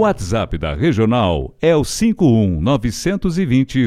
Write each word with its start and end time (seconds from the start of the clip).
WhatsApp 0.00 0.56
da 0.56 0.72
Regional 0.72 1.54
é 1.60 1.76
o 1.76 1.84
51 1.84 2.58
920 2.58 3.86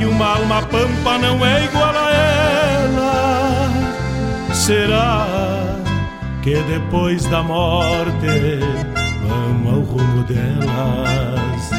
que 0.00 0.06
uma 0.06 0.36
alma 0.36 0.62
pampa 0.62 1.18
não 1.18 1.44
é 1.44 1.64
igual 1.66 1.94
a 1.94 2.10
ela? 2.10 3.68
Será 4.54 5.26
que 6.42 6.54
depois 6.62 7.26
da 7.26 7.42
morte 7.42 8.60
vamos 9.28 9.74
ao 9.74 9.80
rumo 9.80 10.24
delas? 10.24 11.70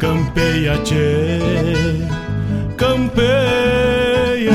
Campeia, 0.00 0.76
tchê, 0.78 1.38
campeia. 2.76 4.50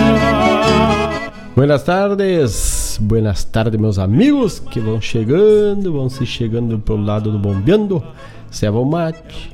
Buenas 1.56 1.81
tardes, 1.83 3.00
buenas 3.01 3.45
tardes, 3.45 3.80
meus 3.80 3.98
amigos 3.98 4.60
que 4.60 4.81
vão 4.81 5.00
chegando, 5.00 5.94
vão 5.94 6.10
se 6.10 6.25
chegando 6.25 6.77
pro 6.77 6.98
lado 6.98 7.31
do 7.31 7.39
bombeando. 7.39 8.04
Ceva 8.51 8.80
o 8.80 8.86
mate, 8.86 9.54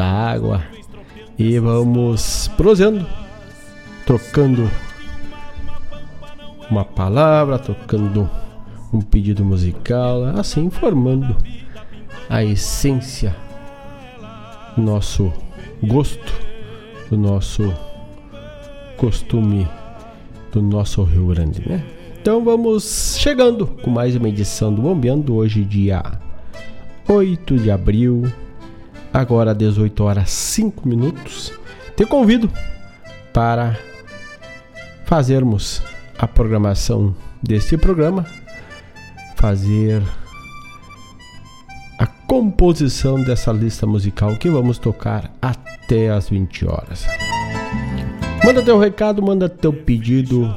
água 0.00 0.77
e 1.38 1.58
vamos 1.58 2.48
prosendo, 2.56 3.06
trocando 4.04 4.68
uma 6.68 6.84
palavra, 6.84 7.58
tocando 7.58 8.28
um 8.92 9.00
pedido 9.00 9.44
musical, 9.44 10.24
assim 10.36 10.68
formando 10.68 11.36
a 12.28 12.42
essência 12.42 13.36
do 14.76 14.82
nosso 14.82 15.32
gosto, 15.82 16.32
do 17.08 17.16
nosso 17.16 17.72
costume 18.96 19.68
do 20.50 20.60
nosso 20.60 21.02
Rio 21.04 21.28
Grande, 21.28 21.62
né? 21.68 21.84
Então 22.20 22.42
vamos 22.42 23.16
chegando 23.18 23.66
com 23.66 23.90
mais 23.90 24.16
uma 24.16 24.28
edição 24.28 24.74
do 24.74 24.82
Bombeando, 24.82 25.36
hoje 25.36 25.64
dia 25.64 26.02
8 27.08 27.56
de 27.58 27.70
abril, 27.70 28.30
agora 29.18 29.54
18 29.54 30.04
horas 30.04 30.30
5 30.30 30.88
minutos. 30.88 31.52
Te 31.96 32.06
convido 32.06 32.48
para 33.32 33.76
fazermos 35.04 35.82
a 36.16 36.28
programação 36.28 37.16
deste 37.42 37.76
programa, 37.76 38.24
fazer 39.36 40.00
a 41.98 42.06
composição 42.06 43.22
dessa 43.24 43.52
lista 43.52 43.84
musical 43.86 44.36
que 44.36 44.48
vamos 44.48 44.78
tocar 44.78 45.32
até 45.42 46.10
as 46.10 46.28
20 46.28 46.66
horas. 46.66 47.04
Manda 48.44 48.62
teu 48.62 48.78
recado, 48.78 49.20
manda 49.20 49.48
teu 49.48 49.72
pedido 49.72 50.54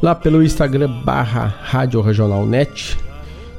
lá 0.02 0.14
pelo 0.14 0.43
Instagram 0.43 1.02
barra 1.02 1.55
Rádio 1.62 2.00
Regional 2.00 2.46
Net. 2.46 2.96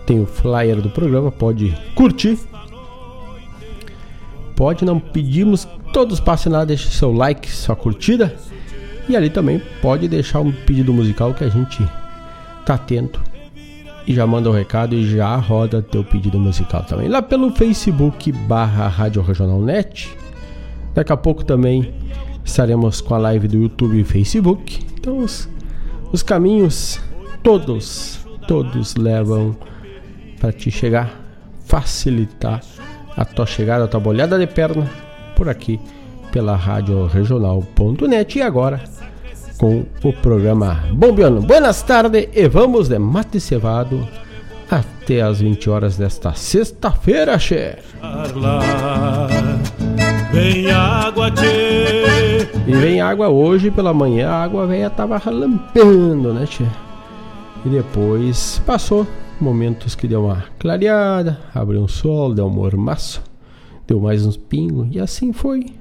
Tem 0.05 0.19
o 0.19 0.25
flyer 0.25 0.81
do 0.81 0.89
programa, 0.89 1.31
pode 1.31 1.75
curtir. 1.95 2.37
Pode, 4.55 4.83
não 4.83 4.99
pedimos 4.99 5.67
todos 5.91 6.19
passem 6.19 6.51
lá, 6.51 6.65
deixe 6.65 6.89
seu 6.89 7.11
like, 7.11 7.49
sua 7.49 7.75
curtida. 7.75 8.35
E 9.07 9.15
ali 9.15 9.29
também 9.29 9.61
pode 9.81 10.07
deixar 10.07 10.39
um 10.39 10.51
pedido 10.51 10.93
musical 10.93 11.33
que 11.33 11.43
a 11.43 11.49
gente 11.49 11.85
tá 12.65 12.75
atento. 12.75 13.21
E 14.07 14.13
já 14.13 14.25
manda 14.25 14.49
o 14.49 14.53
um 14.53 14.55
recado 14.55 14.95
e 14.95 15.09
já 15.15 15.35
roda 15.35 15.81
teu 15.81 16.03
pedido 16.03 16.39
musical 16.39 16.83
também. 16.83 17.07
Lá 17.07 17.21
pelo 17.21 17.51
Facebook 17.51 18.31
barra 18.31 18.87
Rádio 18.87 19.21
Regional 19.21 19.61
Net. 19.61 20.15
Daqui 20.93 21.11
a 21.11 21.17
pouco 21.17 21.43
também 21.43 21.93
estaremos 22.43 23.01
com 23.01 23.13
a 23.13 23.17
live 23.17 23.47
do 23.47 23.57
YouTube 23.57 23.99
e 23.99 24.03
Facebook. 24.03 24.85
Então 24.93 25.19
os 25.19 26.23
caminhos 26.23 26.99
todos, 27.43 28.19
todos 28.47 28.95
levam 28.95 29.55
para 30.39 30.51
te 30.51 30.71
chegar, 30.71 31.21
facilitar 31.65 32.61
a 33.15 33.23
tua 33.23 33.45
chegada, 33.45 33.85
a 33.85 33.87
tua 33.87 33.99
bolhada 33.99 34.39
de 34.39 34.47
perna 34.47 34.89
por 35.41 35.49
aqui 35.49 35.79
pela 36.31 36.55
rádio 36.55 37.07
regional.net 37.07 38.37
e 38.37 38.43
agora 38.43 38.79
com 39.57 39.83
o 40.03 40.13
programa 40.13 40.83
Bombeando. 40.93 41.41
Buenas 41.41 41.81
tardes 41.81 42.29
e 42.31 42.47
vamos 42.47 42.87
de 42.87 42.99
mate 42.99 43.39
cevado 43.39 44.07
até 44.69 45.23
as 45.23 45.41
20 45.41 45.67
horas 45.67 45.97
desta 45.97 46.33
sexta-feira, 46.33 47.39
che. 47.39 47.79
Vem 50.31 50.69
água, 50.69 51.31
tchê. 51.31 52.47
E 52.67 52.71
vem 52.73 53.01
água 53.01 53.29
hoje 53.29 53.71
pela 53.71 53.95
manhã, 53.95 54.29
a 54.29 54.43
água 54.43 54.67
velha 54.67 54.91
tava 54.91 55.17
relampando, 55.17 56.35
né, 56.35 56.45
tchê? 56.45 56.65
E 57.65 57.69
depois 57.69 58.61
passou 58.63 59.07
momentos 59.39 59.95
que 59.95 60.07
deu 60.07 60.25
uma 60.25 60.43
clareada, 60.59 61.39
abriu 61.51 61.81
um 61.81 61.87
sol, 61.87 62.31
deu 62.31 62.45
um 62.45 62.49
mormaço, 62.51 63.30
deu 63.87 63.99
mais 63.99 64.25
uns 64.25 64.37
pingos 64.37 64.87
e 64.91 64.99
assim 64.99 65.33
foi. 65.33 65.73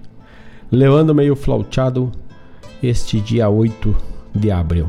Levando 0.70 1.14
meio 1.14 1.35
flauteado 1.35 2.11
este 2.82 3.20
dia 3.20 3.49
8 3.49 3.94
de 4.35 4.50
abril. 4.50 4.87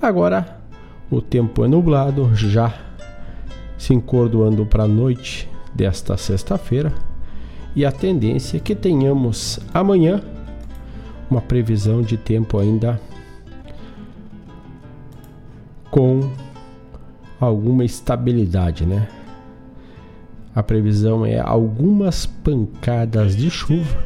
Agora 0.00 0.58
o 1.10 1.20
tempo 1.20 1.64
é 1.64 1.68
nublado, 1.68 2.34
já 2.34 2.74
se 3.78 3.94
encordoando 3.94 4.66
para 4.66 4.84
a 4.84 4.88
noite 4.88 5.48
desta 5.74 6.16
sexta-feira 6.16 6.92
e 7.74 7.84
a 7.84 7.92
tendência 7.92 8.56
é 8.56 8.60
que 8.60 8.74
tenhamos 8.74 9.60
amanhã 9.72 10.20
uma 11.30 11.40
previsão 11.40 12.02
de 12.02 12.16
tempo 12.16 12.58
ainda 12.58 13.00
com 15.90 16.30
alguma 17.40 17.84
estabilidade, 17.84 18.84
né? 18.84 19.08
A 20.58 20.62
previsão 20.64 21.24
é 21.24 21.38
algumas 21.38 22.26
pancadas 22.26 23.36
de 23.36 23.48
chuva. 23.48 23.96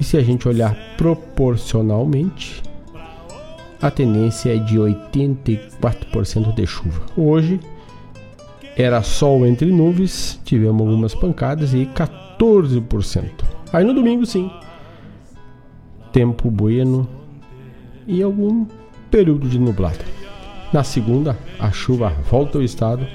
E 0.00 0.02
se 0.02 0.16
a 0.16 0.22
gente 0.24 0.48
olhar 0.48 0.76
proporcionalmente, 0.96 2.60
a 3.80 3.92
tendência 3.92 4.56
é 4.56 4.58
de 4.58 4.76
84% 4.76 6.52
de 6.52 6.66
chuva. 6.66 7.02
Hoje 7.16 7.60
era 8.76 9.04
sol 9.04 9.46
entre 9.46 9.70
nuvens, 9.70 10.40
tivemos 10.44 10.84
algumas 10.84 11.14
pancadas 11.14 11.74
e 11.74 11.86
14%. 11.86 13.30
Aí 13.72 13.84
no 13.84 13.94
domingo, 13.94 14.26
sim, 14.26 14.50
tempo 16.12 16.50
bueno 16.50 17.08
e 18.04 18.20
algum 18.20 18.66
período 19.12 19.48
de 19.48 19.60
nublado. 19.60 20.04
Na 20.72 20.82
segunda, 20.82 21.38
a 21.56 21.70
chuva 21.70 22.12
volta 22.28 22.58
ao 22.58 22.64
estado 22.64 23.06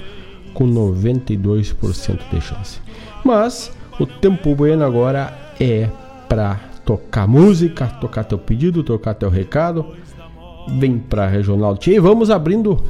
com 0.56 0.66
92% 0.66 2.18
de 2.32 2.40
chance. 2.40 2.80
Mas 3.22 3.70
o 4.00 4.06
tempo 4.06 4.54
bueno 4.54 4.84
agora 4.86 5.36
é 5.60 5.86
para 6.26 6.58
tocar 6.82 7.28
música, 7.28 7.86
tocar 8.00 8.24
teu 8.24 8.38
pedido, 8.38 8.82
tocar 8.82 9.12
teu 9.12 9.28
recado. 9.28 9.84
Vem 10.78 10.98
para 10.98 11.26
Regional 11.26 11.76
Tia 11.76 11.96
e 11.96 12.00
vamos 12.00 12.30
abrindo 12.30 12.82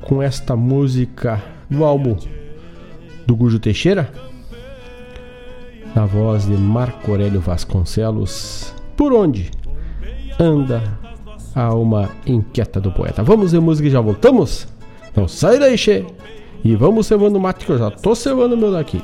com 0.00 0.20
esta 0.20 0.56
música 0.56 1.40
do 1.70 1.84
álbum 1.84 2.16
do 3.24 3.36
Gujo 3.36 3.60
Teixeira, 3.60 4.12
na 5.94 6.04
voz 6.04 6.46
de 6.46 6.56
Marco 6.56 7.12
Aurélio 7.12 7.40
Vasconcelos, 7.40 8.74
Por 8.96 9.12
onde 9.12 9.50
anda 10.38 10.82
a 11.54 11.62
alma 11.62 12.10
inquieta 12.26 12.80
do 12.80 12.90
poeta? 12.90 13.22
Vamos 13.22 13.52
ver 13.52 13.60
música 13.60 13.88
e 13.88 13.92
já 13.92 14.00
voltamos? 14.00 14.66
Não 15.16 15.28
sai 15.28 15.58
daí, 15.58 15.78
che! 15.78 16.04
E 16.64 16.74
vamos 16.74 17.06
cevando 17.06 17.38
mate 17.38 17.66
que 17.66 17.72
eu 17.72 17.78
já 17.78 17.90
tô 17.90 18.14
cevando 18.14 18.56
meu 18.56 18.72
daqui. 18.72 19.02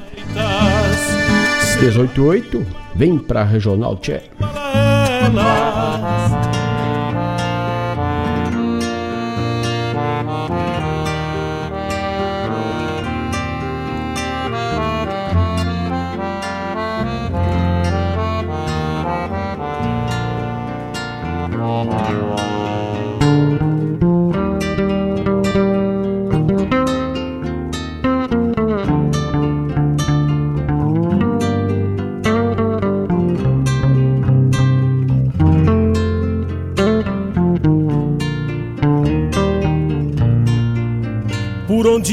188, 1.79 2.67
vem 2.95 3.19
pra 3.19 3.45
Regional 3.45 3.97
Tchê. 3.97 4.23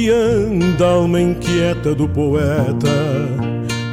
Anda 0.10 0.86
a 0.86 0.92
alma 0.92 1.22
inquieta 1.22 1.94
do 1.96 2.08
poeta 2.08 2.88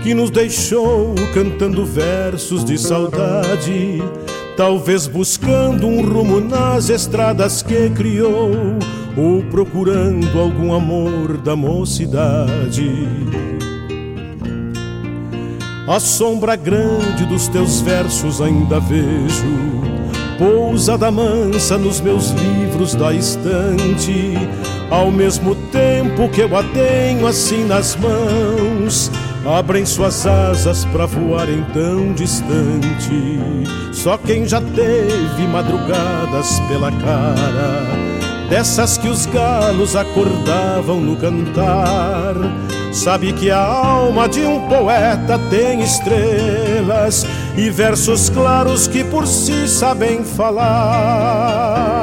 que 0.04 0.12
nos 0.12 0.30
deixou 0.30 1.14
cantando 1.32 1.82
versos 1.86 2.62
de 2.62 2.76
saudade, 2.76 4.02
talvez 4.54 5.06
buscando 5.06 5.86
um 5.86 6.02
rumo 6.02 6.40
nas 6.40 6.90
estradas 6.90 7.62
que 7.62 7.88
criou 7.88 8.50
ou 9.16 9.42
procurando 9.44 10.38
algum 10.38 10.74
amor 10.74 11.38
da 11.38 11.56
mocidade. 11.56 13.08
A 15.88 15.98
sombra 15.98 16.54
grande 16.54 17.24
dos 17.24 17.48
teus 17.48 17.80
versos 17.80 18.42
ainda 18.42 18.78
vejo, 18.80 19.46
pousada 20.38 21.10
mansa 21.10 21.78
nos 21.78 22.00
meus 22.02 22.30
livros 22.30 22.94
da 22.94 23.14
estante 23.14 24.34
ao 24.90 25.10
mesmo 25.10 25.56
tempo 26.14 26.28
que 26.28 26.42
eu 26.42 26.56
a 26.56 26.62
tenho 26.62 27.26
assim 27.26 27.64
nas 27.64 27.96
mãos, 27.96 29.10
abrem 29.44 29.84
suas 29.84 30.24
asas 30.24 30.84
para 30.86 31.06
voarem 31.06 31.64
tão 31.72 32.12
distante. 32.12 33.40
Só 33.92 34.16
quem 34.16 34.46
já 34.46 34.60
teve 34.60 35.46
madrugadas 35.48 36.60
pela 36.68 36.92
cara, 36.92 38.48
dessas 38.48 38.96
que 38.96 39.08
os 39.08 39.26
galos 39.26 39.96
acordavam 39.96 41.00
no 41.00 41.16
cantar, 41.16 42.34
sabe 42.92 43.32
que 43.32 43.50
a 43.50 43.58
alma 43.58 44.28
de 44.28 44.40
um 44.40 44.68
poeta 44.68 45.38
tem 45.50 45.82
estrelas 45.82 47.26
e 47.56 47.70
versos 47.70 48.30
claros 48.30 48.86
que 48.86 49.02
por 49.02 49.26
si 49.26 49.66
sabem 49.66 50.22
falar. 50.22 51.93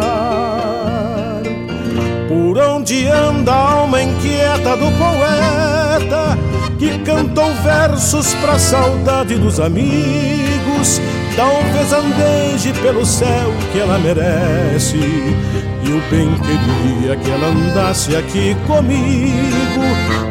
Onde 2.82 3.06
anda 3.06 3.52
a 3.52 3.74
alma 3.74 4.02
inquieta 4.02 4.76
do 4.76 4.92
poeta 4.98 6.36
que 6.80 6.98
cantou 7.06 7.54
versos 7.62 8.34
pra 8.34 8.58
saudade 8.58 9.36
dos 9.36 9.60
amigos? 9.60 11.00
Talvez 11.36 11.94
andeje 11.94 12.74
pelo 12.82 13.06
céu 13.06 13.54
que 13.72 13.78
ela 13.78 14.00
merece. 14.00 14.98
E 14.98 15.92
eu 15.92 16.02
bem 16.10 16.28
queria 16.40 17.16
que 17.18 17.30
ela 17.30 17.50
andasse 17.50 18.16
aqui 18.16 18.58
comigo. 18.66 19.84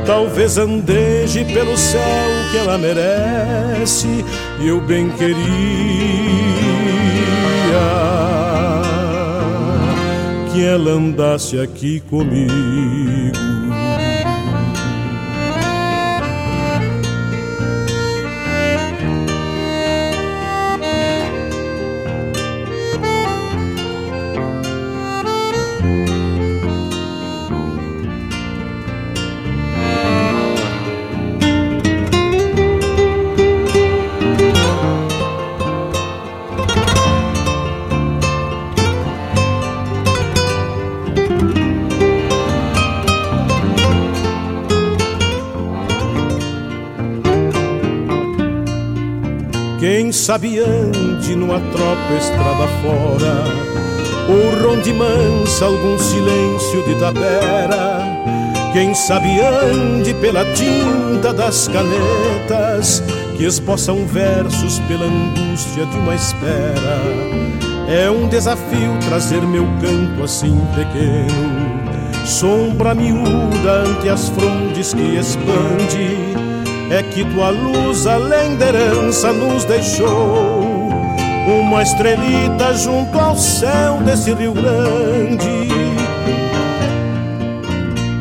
Talvez 0.05 0.59
andeje 0.59 1.45
pelo 1.45 1.77
céu 1.77 2.01
que 2.51 2.57
ela 2.57 2.77
merece. 2.77 4.25
E 4.59 4.67
eu 4.67 4.81
bem 4.81 5.09
queria 5.11 5.41
ela 10.63 10.93
andasse 10.93 11.59
aqui 11.59 12.01
comigo. 12.01 13.30
Sabe 50.31 50.61
ande 50.61 51.35
numa 51.35 51.59
tropa 51.59 52.15
estrada 52.17 52.69
fora, 52.81 53.35
ou 54.29 54.63
ronde 54.63 54.93
mansa 54.93 55.65
algum 55.65 55.99
silêncio 55.99 56.85
de 56.85 56.95
tapera. 57.01 58.01
Quem 58.73 58.95
sabe 58.95 59.41
ande 59.41 60.15
pela 60.15 60.45
tinta 60.53 61.35
das 61.35 61.67
canetas, 61.67 63.03
que 63.37 63.43
esboçam 63.45 64.07
versos 64.07 64.79
pela 64.87 65.05
angústia 65.05 65.85
de 65.85 65.97
uma 65.97 66.15
espera. 66.15 67.01
É 67.89 68.09
um 68.09 68.29
desafio 68.29 68.97
trazer 69.09 69.43
meu 69.43 69.67
canto 69.81 70.23
assim 70.23 70.57
pequeno, 70.77 72.25
sombra 72.25 72.95
miúda 72.95 73.83
ante 73.85 74.09
as 74.09 74.29
frondes 74.29 74.95
que 74.95 75.17
expande 75.17 76.30
é 76.91 77.03
que 77.05 77.25
tua 77.25 77.51
luz, 77.51 78.07
além 78.07 78.57
da 78.57 78.67
herança, 78.67 79.33
nos 79.33 79.65
deixou 79.65 80.91
uma 81.47 81.83
estrelita 81.83 82.75
junto 82.75 83.19
ao 83.19 83.37
céu 83.37 83.99
desse 84.05 84.35
Rio 84.35 84.53
Grande. 84.53 85.69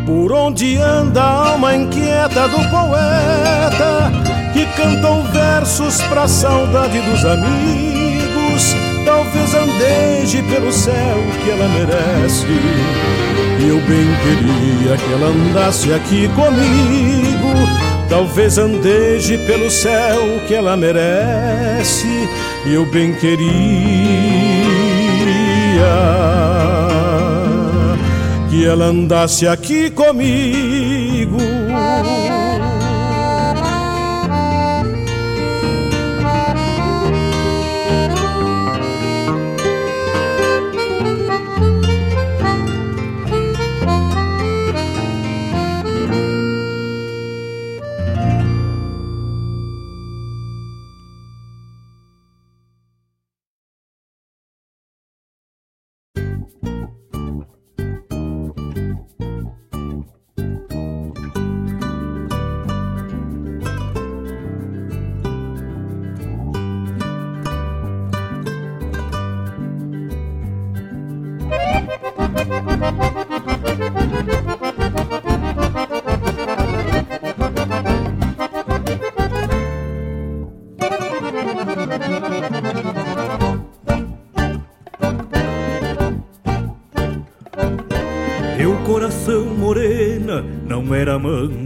Por 0.05 0.31
onde 0.31 0.77
anda 0.77 1.21
a 1.21 1.49
alma 1.51 1.75
inquieta 1.75 2.47
do 2.47 2.57
poeta 2.69 4.11
que 4.53 4.65
cantou 4.77 5.23
versos 5.23 6.01
pra 6.03 6.27
saudade 6.27 6.99
dos 7.01 7.25
amigos? 7.25 8.75
Talvez 9.03 9.53
andeje 9.55 10.43
pelo 10.43 10.71
céu 10.71 11.17
que 11.43 11.49
ela 11.49 11.67
merece. 11.69 12.45
Eu 13.59 13.77
bem 13.81 14.07
queria 14.23 14.97
que 14.97 15.13
ela 15.13 15.27
andasse 15.27 15.91
aqui 15.91 16.29
comigo 16.29 17.88
Talvez 18.09 18.57
andeje 18.57 19.37
pelo 19.45 19.69
céu 19.69 20.41
que 20.47 20.55
ela 20.55 20.75
merece 20.75 22.07
e 22.65 22.73
eu 22.73 22.85
bem 22.87 23.13
queria 23.13 23.49
que 28.49 28.65
ela 28.65 28.85
andasse 28.85 29.47
aqui 29.47 29.91
comigo. 29.91 31.37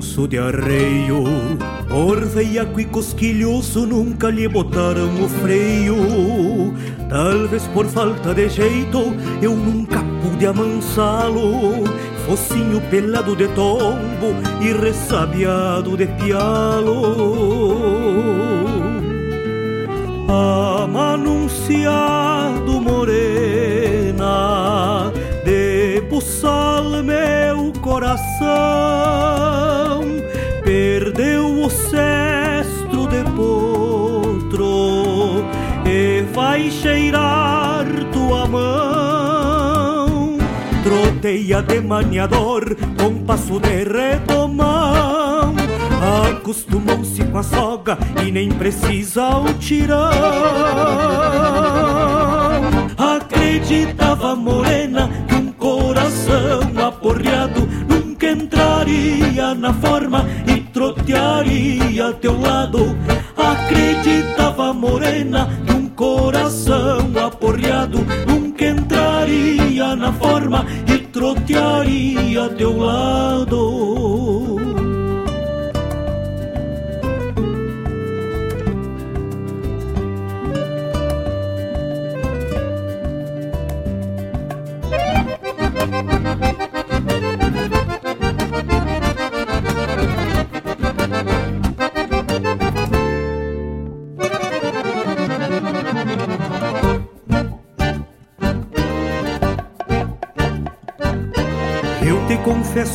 Manso 0.03 0.27
de 0.27 0.37
arreio 0.37 1.23
Por 1.87 2.19
e 2.79 2.85
cosquilhoso 2.85 3.85
nunca 3.85 4.29
lhe 4.29 4.47
botaram 4.49 5.23
o 5.23 5.29
freio 5.29 5.95
Talvez 7.09 7.63
por 7.67 7.85
falta 7.87 8.33
de 8.33 8.49
jeito 8.49 9.15
eu 9.41 9.55
nunca 9.55 10.03
pude 10.21 10.45
amansá-lo 10.45 11.85
Focinho 12.25 12.81
pelado 12.89 13.33
de 13.35 13.47
tombo 13.49 14.33
e 14.61 14.71
ressabiado 14.71 15.97
de 15.97 16.07
pialo. 16.07 17.03
Amanunciado 20.83 22.79
morena 22.79 23.12
De 26.13 26.19
buçal 26.19 27.01
meu 27.01 27.73
coração 27.81 28.45
perdeu 30.63 31.63
o 31.63 31.69
cestro 31.71 33.07
de 33.07 33.23
potro 33.35 35.43
e 35.83 36.21
vai 36.31 36.69
cheirar 36.69 37.87
tua 38.11 38.45
mão. 38.45 40.37
Troteia 40.83 41.63
de 41.63 41.81
maniador 41.81 42.75
com 42.95 43.15
passo 43.25 43.59
de 43.59 43.83
retomão. 43.83 45.55
Acostumou-se 46.29 47.23
com 47.23 47.39
a 47.39 47.43
soga 47.43 47.97
e 48.23 48.31
nem 48.31 48.49
precisa 48.49 49.37
o 49.37 49.51
tirão. 49.55 50.11
Acreditava 52.95 54.35
morena 54.35 55.09
aporreado 56.87 57.61
nunca 57.87 58.31
entraria 58.31 59.53
na 59.55 59.73
forma 59.73 60.25
e 60.47 60.61
trotearia 60.71 62.07
a 62.09 62.13
teu 62.13 62.39
lado. 62.39 62.97
Acreditava 63.37 64.73
morena 64.73 65.49
que 65.65 65.73
um 65.73 65.87
coração 65.89 67.11
aporreado 67.25 67.99
nunca 68.27 68.65
entraria 68.65 69.95
na 69.95 70.11
forma 70.13 70.65
e 70.87 70.97
trotearia 70.97 72.45
a 72.45 72.49
teu 72.49 72.77
lado. 72.77 73.22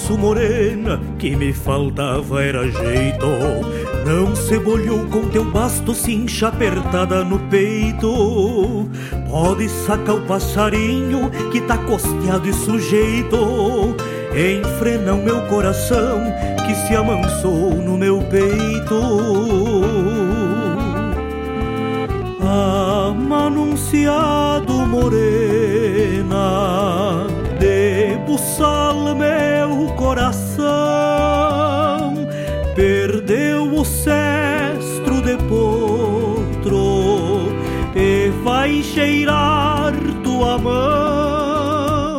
Confesso, 0.09 0.17
morena, 0.17 0.99
que 1.19 1.37
me 1.37 1.53
faltava 1.53 2.43
era 2.43 2.67
jeito. 2.71 3.27
Não 4.07 4.35
se 4.35 4.59
bolhou 4.59 5.05
com 5.07 5.29
teu 5.29 5.45
basto 5.45 5.95
cincha 5.95 6.49
apertada 6.49 7.23
no 7.23 7.39
peito. 7.51 8.89
Pode 9.29 9.69
sacar 9.69 10.15
o 10.15 10.23
passarinho 10.23 11.31
que 11.53 11.61
tá 11.61 11.77
costeado 11.77 12.49
e 12.49 12.53
sujeito. 12.55 13.95
Enfrena 14.33 15.13
o 15.15 15.23
meu 15.23 15.43
coração 15.43 16.23
que 16.67 16.75
se 16.75 16.97
amansou 16.97 17.75
no 17.75 17.99
meu 17.99 18.23
peito. 18.23 18.95
Amanunciado 23.11 24.73
morena, 24.87 26.37
buçal 28.29 29.15
meu 29.15 29.87
coração, 29.97 30.67
perdeu 32.77 33.73
o 33.73 33.83
cestro 33.87 35.23
de 35.23 35.39
potro 35.49 37.49
e 37.97 38.29
vai 38.45 38.83
cheirar 38.83 39.95
tua 40.23 40.59
mão. 40.59 42.19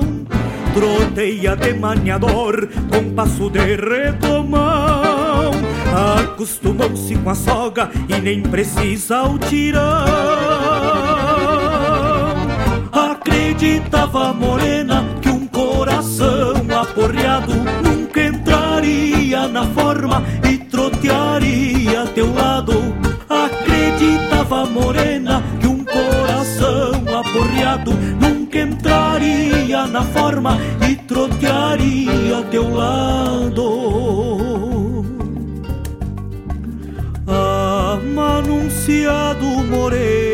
Troteia 0.74 1.56
de 1.56 1.76
maniador 1.76 2.68
com 2.92 3.14
passo 3.14 3.52
de 3.52 3.76
retomão, 3.76 5.52
acostumou-se 6.24 7.16
com 7.18 7.30
a 7.30 7.36
soga 7.36 7.92
e 8.08 8.20
nem 8.20 8.42
precisa 8.42 9.26
o 9.26 9.38
tirão. 9.38 10.06
Acreditava 12.92 14.34
morena 14.34 15.06
aporreado 16.90 17.54
nunca 17.84 18.22
entraria 18.22 19.48
na 19.48 19.64
forma 19.68 20.24
e 20.50 20.58
trotearia 20.58 22.02
a 22.04 22.08
teu 22.08 22.34
lado. 22.34 22.74
Acreditava 23.30 24.66
morena 24.66 25.44
que 25.60 25.68
um 25.68 25.86
coração 25.86 27.04
aporreado 27.18 27.92
nunca 27.94 28.60
entraria 28.60 29.86
na 29.88 30.02
forma 30.04 30.58
e 30.90 30.96
trotearia 30.96 32.40
a 32.40 32.44
teu 32.44 32.74
lado. 32.74 33.90
Amanunciado 37.92 39.46
morena 39.46 40.29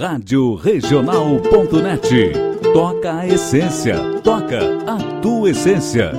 Rádio 0.00 0.54
Regional.net. 0.54 2.32
Toca 2.72 3.18
a 3.18 3.28
essência, 3.28 3.98
toca 4.24 4.58
a 4.86 4.96
tua 5.20 5.50
essência. 5.50 6.12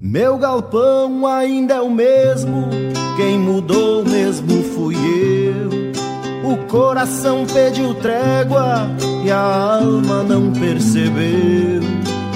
Meu 0.00 0.38
galpão 0.38 1.26
ainda 1.26 1.74
é 1.74 1.80
o 1.82 1.90
mesmo, 1.90 2.70
quem 3.18 3.38
mudou 3.38 4.02
mesmo 4.02 4.62
fui 4.62 4.94
eu. 4.96 6.50
O 6.50 6.56
coração 6.66 7.44
pediu 7.44 7.92
trégua 7.96 8.88
e 9.26 9.30
a 9.30 9.76
alma 9.82 10.22
não 10.22 10.54
percebeu. 10.54 11.82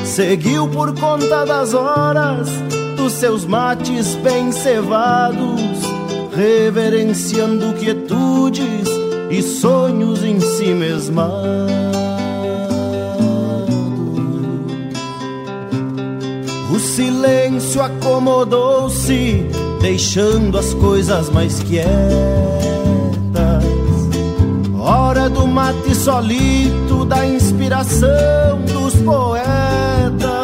Seguiu 0.04 0.68
por 0.68 0.94
conta 1.00 1.46
das 1.46 1.72
horas 1.72 2.50
dos 2.98 3.14
seus 3.14 3.46
mates 3.46 4.14
bem 4.16 4.52
cevados 4.52 5.91
reverenciando 6.34 7.74
quietudes 7.74 8.88
e 9.30 9.42
sonhos 9.42 10.22
em 10.24 10.40
si 10.40 10.68
mesmados. 10.68 11.72
O 16.74 16.78
silêncio 16.78 17.82
acomodou-se, 17.82 19.46
deixando 19.80 20.58
as 20.58 20.72
coisas 20.74 21.28
mais 21.30 21.62
quietas. 21.62 21.92
Hora 24.78 25.28
do 25.28 25.46
mate 25.46 25.94
solito, 25.94 27.04
da 27.04 27.26
inspiração 27.26 28.60
dos 28.72 28.94
poetas 28.96 30.41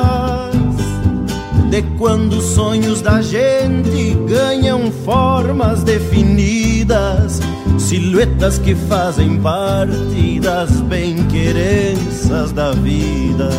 de 1.71 1.83
quando 1.99 2.39
os 2.39 2.45
sonhos 2.45 3.03
da 3.03 3.21
gente 3.21 4.15
ganham 4.27 4.91
formas 5.05 5.83
definidas, 5.83 7.41
silhuetas 7.79 8.59
que 8.59 8.75
fazem 8.75 9.39
parte 9.41 10.41
das 10.41 10.71
bem-querenças 10.83 12.53
da 12.53 12.73
vida. 12.73 13.51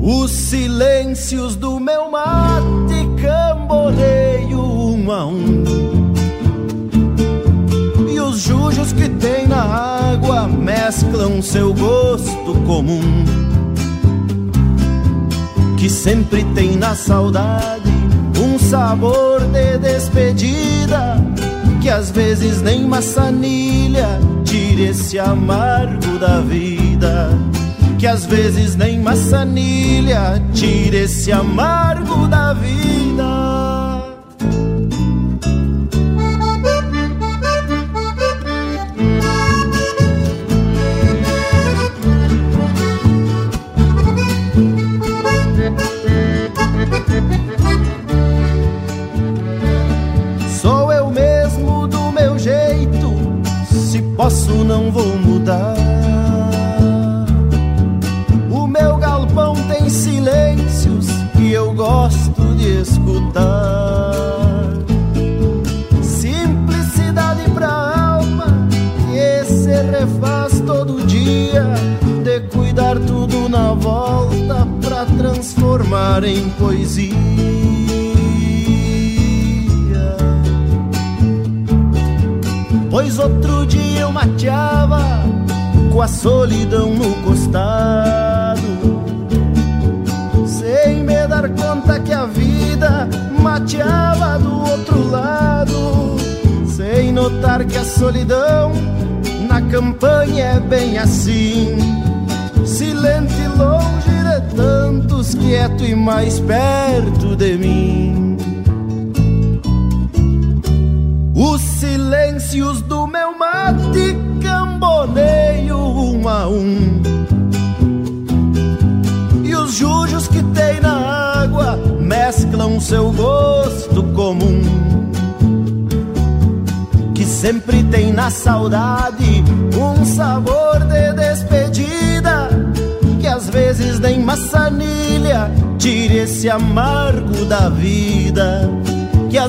Os 0.00 0.30
silêncios 0.30 1.54
do 1.54 1.78
meu 1.78 2.10
mate 2.10 3.06
camboneio 3.20 4.58
um 4.58 5.12
a 5.12 5.26
um. 5.26 5.64
E 8.08 8.18
os 8.18 8.38
jujos 8.40 8.92
que 8.92 9.08
tem 9.08 9.46
na 9.46 9.62
água 9.62 10.48
mesclam 10.48 11.42
seu 11.42 11.74
gosto 11.74 12.54
comum 12.66 13.49
sempre 15.90 16.44
tem 16.54 16.76
na 16.76 16.94
saudade 16.94 17.90
um 18.40 18.58
sabor 18.58 19.40
de 19.40 19.78
despedida 19.78 21.16
que 21.82 21.90
às 21.90 22.10
vezes 22.10 22.62
nem 22.62 22.86
maçanilha 22.86 24.20
tira 24.44 24.90
esse 24.90 25.18
amargo 25.18 26.18
da 26.18 26.40
vida 26.40 27.30
que 27.98 28.06
às 28.06 28.24
vezes 28.24 28.76
nem 28.76 29.00
maçanilha 29.00 30.40
tira 30.54 30.96
esse 30.98 31.32
amargo 31.32 32.26
da 32.28 32.54
vida 32.54 32.99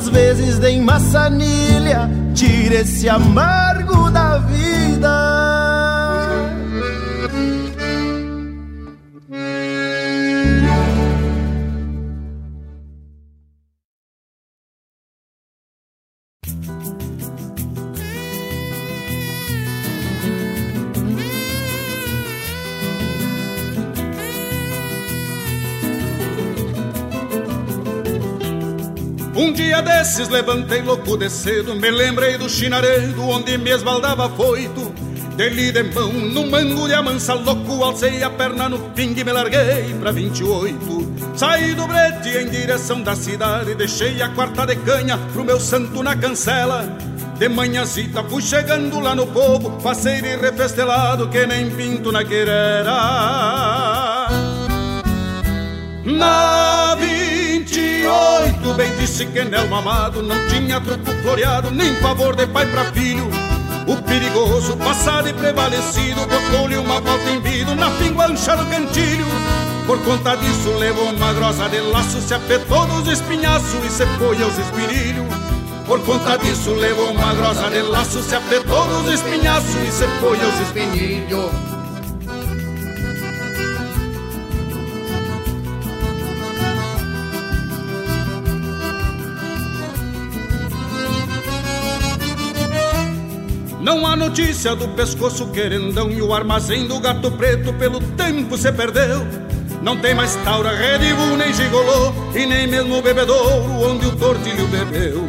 às 0.02 0.10
vezes 0.10 0.58
tem 0.58 0.82
maçanilha, 0.82 2.10
tire 2.34 2.78
esse 2.78 3.08
amargo 3.08 3.71
de 31.22 31.30
cedo, 31.30 31.76
me 31.76 31.92
lembrei 31.92 32.36
do 32.36 32.50
chinaredo 32.50 33.30
onde 33.30 33.56
me 33.56 33.70
esbaldava 33.70 34.28
foito. 34.28 34.92
Dele 35.36 35.72
de 35.72 35.84
mão, 35.84 36.12
num 36.12 36.50
mango 36.50 36.88
de 36.88 36.96
amansa 36.96 37.36
louco, 37.36 37.84
alcei 37.84 38.24
a 38.24 38.30
perna 38.32 38.68
no 38.68 38.80
ping 38.90 39.14
e 39.16 39.24
me 39.24 39.32
larguei 39.32 39.94
pra 40.00 40.12
28. 40.12 41.14
Saí 41.36 41.76
do 41.76 41.86
brete 41.86 42.30
em 42.30 42.50
direção 42.50 43.04
da 43.04 43.16
cidade, 43.16 43.76
deixei 43.76 44.20
a 44.20 44.30
quarta 44.30 44.66
de 44.66 44.76
canha 44.78 45.20
pro 45.32 45.44
meu 45.44 45.60
santo 45.60 46.02
na 46.02 46.16
cancela. 46.16 46.98
De 47.38 47.48
manhãzita 47.48 48.24
fui 48.24 48.42
chegando 48.42 49.00
lá 49.00 49.14
no 49.14 49.28
povo, 49.28 49.80
faceiro 49.80 50.26
e 50.26 50.38
refestelado 50.38 51.30
que 51.30 51.46
nem 51.46 51.70
pinto 51.70 52.12
na 52.12 52.26
querera. 52.26 54.28
Na 56.04 56.71
28, 58.12 58.74
bem 58.74 58.96
disse 58.98 59.26
que 59.26 59.44
Nel 59.44 59.68
mamado 59.68 60.22
não 60.22 60.36
tinha 60.48 60.82
truco 60.82 61.12
floreado, 61.22 61.72
nem 61.72 61.96
favor 61.96 62.36
de 62.36 62.46
pai 62.48 62.66
pra 62.66 62.86
filho. 62.92 63.30
O 63.88 63.96
perigoso, 64.04 64.78
passado 64.78 65.30
e 65.30 65.34
prevalecido, 65.34 66.22
botou-lhe 66.28 66.78
uma 66.78 67.00
volta 67.00 67.30
em 67.30 67.40
vidro 67.42 67.74
na 67.76 67.90
pinguancha 67.92 68.56
do 68.56 68.66
cantilho. 68.66 69.26
Por 69.88 70.00
conta 70.04 70.36
disso, 70.36 70.70
levou 70.78 71.10
uma 71.10 71.34
grossa 71.34 71.68
de 71.70 71.80
laço, 71.80 72.22
se 72.22 72.34
apertou 72.34 72.86
nos 72.88 73.08
espinhaços 73.08 73.86
e 73.86 73.90
se 73.90 74.06
foi 74.18 74.42
aos 74.42 74.58
espirilhos. 74.58 75.28
Por 75.86 76.00
conta 76.02 76.38
disso, 76.38 76.72
levou 76.72 77.12
uma 77.12 77.34
grossa 77.34 77.70
de 77.70 77.82
laço, 77.82 78.22
se 78.22 78.36
apertou 78.36 78.86
nos 78.88 79.14
espinhaços 79.14 79.76
e 79.76 79.92
se 79.92 80.08
foi 80.20 80.40
aos 80.42 80.60
espinilhos. 80.62 81.71
Não 93.82 94.06
há 94.06 94.16
notícia 94.16 94.76
do 94.76 94.88
pescoço 94.90 95.48
querendão 95.48 96.12
e 96.12 96.22
o 96.22 96.34
armazém 96.34 96.88
do 96.88 97.00
gato 97.00 97.32
preto 97.32 97.74
pelo 97.74 98.00
tempo 98.00 98.56
se 98.56 98.72
perdeu. 98.72 99.26
Não 99.82 99.98
tem 99.98 100.14
mais 100.14 100.36
taura, 100.44 100.70
redivo, 100.76 101.36
nem 101.36 101.52
gigolô 101.52 102.14
e 102.36 102.46
nem 102.46 102.68
mesmo 102.68 103.00
o 103.00 103.02
bebedouro 103.02 103.72
onde 103.82 104.06
o 104.06 104.16
tortilho 104.16 104.68
bebeu. 104.68 105.28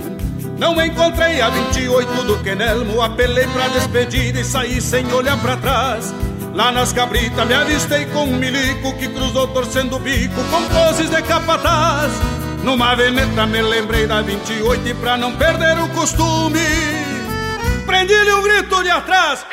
Não 0.59 0.79
encontrei 0.85 1.41
a 1.41 1.49
28 1.49 2.25
do 2.25 2.38
Quenelmo, 2.43 3.01
apelei 3.01 3.47
pra 3.47 3.69
despedida 3.69 4.41
e 4.41 4.45
saí 4.45 4.83
sem 4.83 5.11
olhar 5.15 5.41
pra 5.41 5.57
trás. 5.57 6.15
Lá 6.55 6.71
nas 6.71 6.93
cabritas 6.93 7.49
me 7.49 7.55
avistei 7.55 8.05
com 8.05 8.25
um 8.25 8.37
milico 8.37 8.93
que 8.99 9.09
cruzou 9.09 9.49
torcendo 9.49 9.97
o 9.97 9.99
bico 9.99 10.45
com 10.51 10.62
poses 10.69 11.09
de 11.09 11.23
capataz. 11.23 12.12
Numa 12.62 12.95
veneta 12.95 13.47
me 13.47 13.62
lembrei 13.62 14.07
da 14.07 14.21
28 14.21 14.87
e 14.87 14.95
pra 14.95 15.17
não 15.17 15.35
perder 15.37 15.79
o 15.79 15.88
costume 15.88 17.02
prendi-lhe 17.92 18.33
um 18.33 18.42
grito 18.42 18.83
de 18.83 18.88
atrás. 18.88 19.44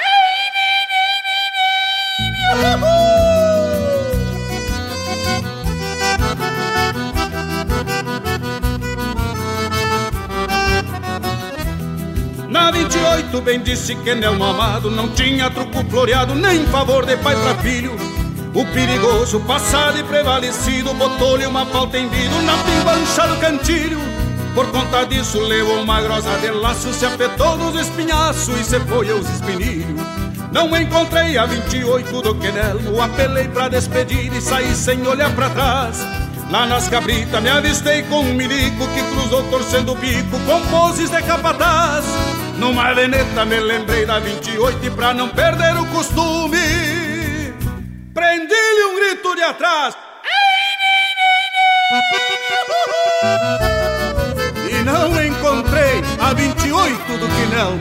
Na 12.48 12.72
28, 12.72 13.42
bem 13.42 13.60
disse 13.62 13.94
que 13.98 14.16
Nel 14.16 14.36
mamado 14.36 14.90
não 14.90 15.10
tinha 15.10 15.50
truco 15.50 15.84
floreado, 15.90 16.34
nem 16.34 16.66
favor 16.68 17.06
de 17.06 17.18
pai 17.18 17.36
pra 17.36 17.56
filho. 17.56 17.92
O 18.54 18.66
perigoso, 18.74 19.42
passado 19.42 20.00
e 20.00 20.04
prevalecido, 20.04 20.94
botou-lhe 20.94 21.46
uma 21.46 21.66
falta 21.66 21.98
em 21.98 22.08
vidro 22.08 22.42
na 22.44 22.54
pimbancha 22.64 23.28
do 23.28 23.38
cantilho. 23.42 24.19
Por 24.54 24.72
conta 24.72 25.06
disso 25.06 25.40
levou 25.40 25.82
uma 25.82 26.02
grossa 26.02 26.38
de 26.40 26.50
laço, 26.52 26.92
se 26.94 27.06
apertou 27.06 27.58
nos 27.58 27.80
espinhaços 27.80 28.60
e 28.60 28.64
se 28.64 28.80
foi 28.82 29.10
aos 29.10 29.30
espinilhos. 29.30 30.02
Não 30.52 30.76
encontrei 30.76 31.38
a 31.38 31.46
28 31.46 32.22
do 32.22 32.36
Quenelo, 32.36 33.02
apelei 33.02 33.48
pra 33.48 33.70
despedir 33.70 34.34
e 34.34 34.42
saí 34.42 34.76
sem 34.76 35.06
olhar 35.08 35.34
pra 35.36 35.50
trás. 35.50 36.00
Lá 36.50 36.66
nas 36.66 36.90
cabritas 36.90 37.42
me 37.44 37.50
avistei 37.50 38.02
com 38.04 38.22
um 38.22 38.34
milico 38.34 38.88
que 38.88 39.04
cruzou 39.04 39.44
torcendo 39.52 39.92
o 39.92 39.96
bico 39.96 40.40
com 40.48 40.62
poses 40.68 41.12
de 41.12 41.22
capataz. 41.22 42.06
Numa 42.58 42.92
veneta 42.94 43.46
me 43.46 43.60
lembrei 43.60 44.06
da 44.06 44.18
28 44.18 44.84
e 44.84 44.90
pra 44.90 45.14
não 45.14 45.30
perder 45.30 45.78
o 45.78 45.86
costume, 45.86 46.58
prendi-lhe 48.14 48.84
um 48.86 48.96
grito 49.00 49.36
de 49.36 49.44
atrás. 49.44 49.96
E 50.26 50.40
encontrei 51.96 53.69
a 56.30 56.34
28 56.34 57.18
do 57.18 57.28
Quinel. 57.28 57.80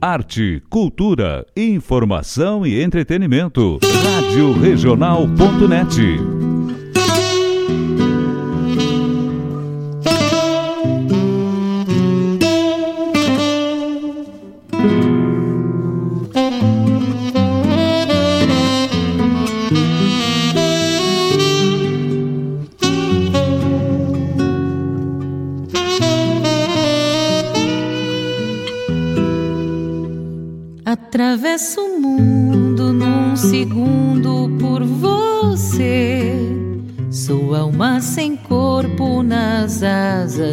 Arte, 0.00 0.60
cultura, 0.68 1.46
informação 1.56 2.66
e 2.66 2.82
entretenimento. 2.82 3.78
Rádio 4.04 4.52
Regional.net. 4.60 6.41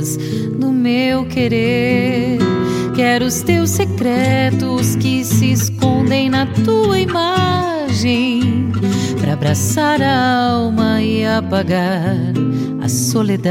asas 0.09 0.17
do 0.57 0.71
meu 0.71 1.25
querer. 1.25 2.39
Quero 2.95 3.25
os 3.25 3.41
teus 3.41 3.69
secretos 3.69 4.95
que 4.95 5.23
se 5.23 5.51
escondem 5.51 6.29
na 6.29 6.45
tua 6.47 6.99
imagem. 6.99 8.71
Pra 9.19 9.33
abraçar 9.33 10.01
a 10.01 10.51
alma 10.51 11.01
e 11.01 11.25
apagar 11.25 12.15
a 12.81 12.89
soledade. 12.89 13.49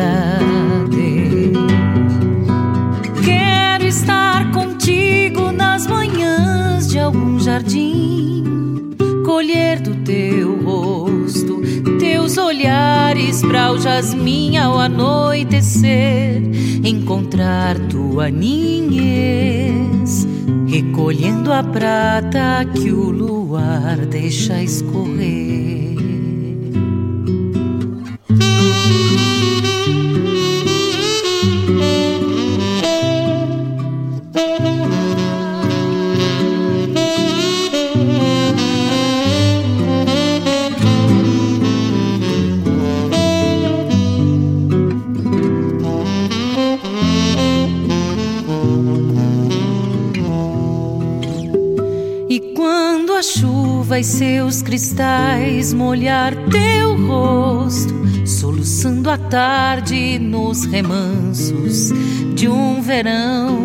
Quero 3.24 3.84
estar 3.84 4.50
contigo 4.52 5.52
nas 5.52 5.86
manhãs 5.86 6.88
de 6.88 6.98
algum 6.98 7.38
jardim, 7.38 8.42
colher 9.24 9.80
do 9.80 9.97
olhares 12.38 13.42
para 13.42 13.72
o 13.72 13.78
jasmim 13.78 14.56
ao 14.56 14.78
anoitecer, 14.78 16.42
encontrar 16.84 17.78
tua 17.88 18.30
ninhez, 18.30 20.26
recolhendo 20.66 21.52
a 21.52 21.62
prata 21.62 22.64
que 22.74 22.90
o 22.90 23.10
luar 23.10 23.96
deixa 24.06 24.62
escorrer. 24.62 25.67
Seus 54.48 54.62
cristais 54.62 55.74
molhar 55.74 56.34
teu 56.50 56.96
rosto, 57.06 57.94
soluçando 58.26 59.10
a 59.10 59.18
tarde 59.18 60.18
nos 60.18 60.64
remansos 60.64 61.92
de 62.34 62.48
um 62.48 62.80
verão. 62.80 63.58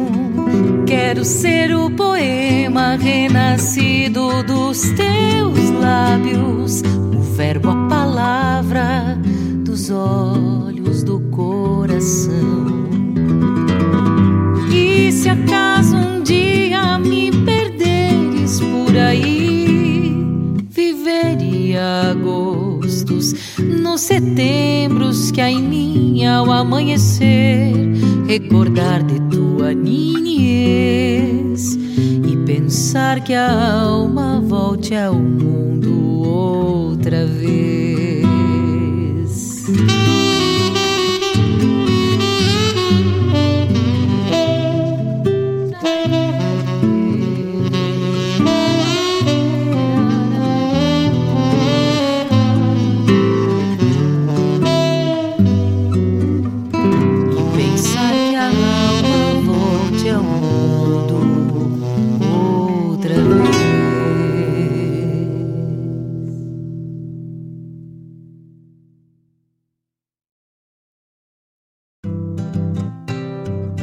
Quero 0.86 1.24
ser 1.24 1.74
o 1.74 1.90
poema 1.90 2.98
renascido 2.98 4.44
dos 4.44 4.82
teus 4.92 5.70
lábios, 5.80 6.82
o 7.16 7.22
verbo, 7.22 7.70
a 7.70 7.88
palavra 7.88 9.18
dos 9.64 9.90
olhos 9.90 11.02
do 11.02 11.22
coração. 11.32 12.34
E 14.70 15.12
se 15.14 15.30
acaso 15.30 15.73
nos 23.60 24.02
setembros 24.02 25.32
que 25.32 25.40
há 25.40 25.50
em 25.50 25.62
mim 25.62 26.26
ao 26.26 26.52
amanhecer, 26.52 27.72
recordar 28.28 29.04
de 29.04 29.22
tua 29.30 29.74
niñez 29.74 31.76
e 31.76 32.38
pensar 32.46 33.24
que 33.24 33.34
a 33.34 33.82
alma 33.82 34.42
volte 34.42 34.96
ao 34.96 35.16
mundo 35.16 36.28
outra 36.28 37.26
vez. 37.26 37.93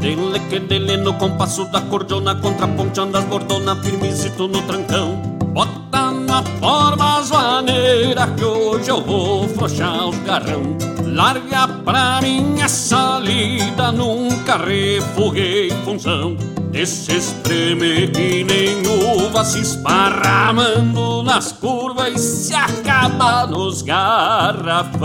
Dele 0.00 0.40
que 0.48 0.58
dele 0.60 0.96
no 0.96 1.12
compasso 1.12 1.66
da 1.66 1.82
cordiona 1.82 2.34
Contraponteando 2.34 3.18
as 3.18 3.24
bordona 3.26 3.76
firmezito 3.76 4.48
no 4.48 4.62
trancão. 4.62 5.16
Bota 5.52 6.10
na 6.10 6.42
forma 6.42 7.18
as 7.18 7.30
maneira 7.30 8.26
Que 8.28 8.42
hoje 8.42 8.90
eu 8.90 9.02
vou 9.02 9.46
frouxar 9.46 10.08
os 10.08 10.16
garrão. 10.20 10.78
Larga 11.04 11.68
pra 11.84 12.22
mim 12.22 12.58
essa 12.62 13.18
lida 13.18 13.92
Nunca 13.92 14.56
refuguei 14.56 15.70
função. 15.84 16.34
Esse 16.72 17.16
espreme 17.16 18.08
que 18.08 18.42
nem 18.42 18.80
uva 19.22 19.44
Se 19.44 19.60
esparramando 19.60 21.22
nas 21.24 21.52
curvas 21.52 22.14
E 22.14 22.18
se 22.18 22.54
acaba 22.54 23.46
nos 23.46 23.82
garrafão. 23.82 25.00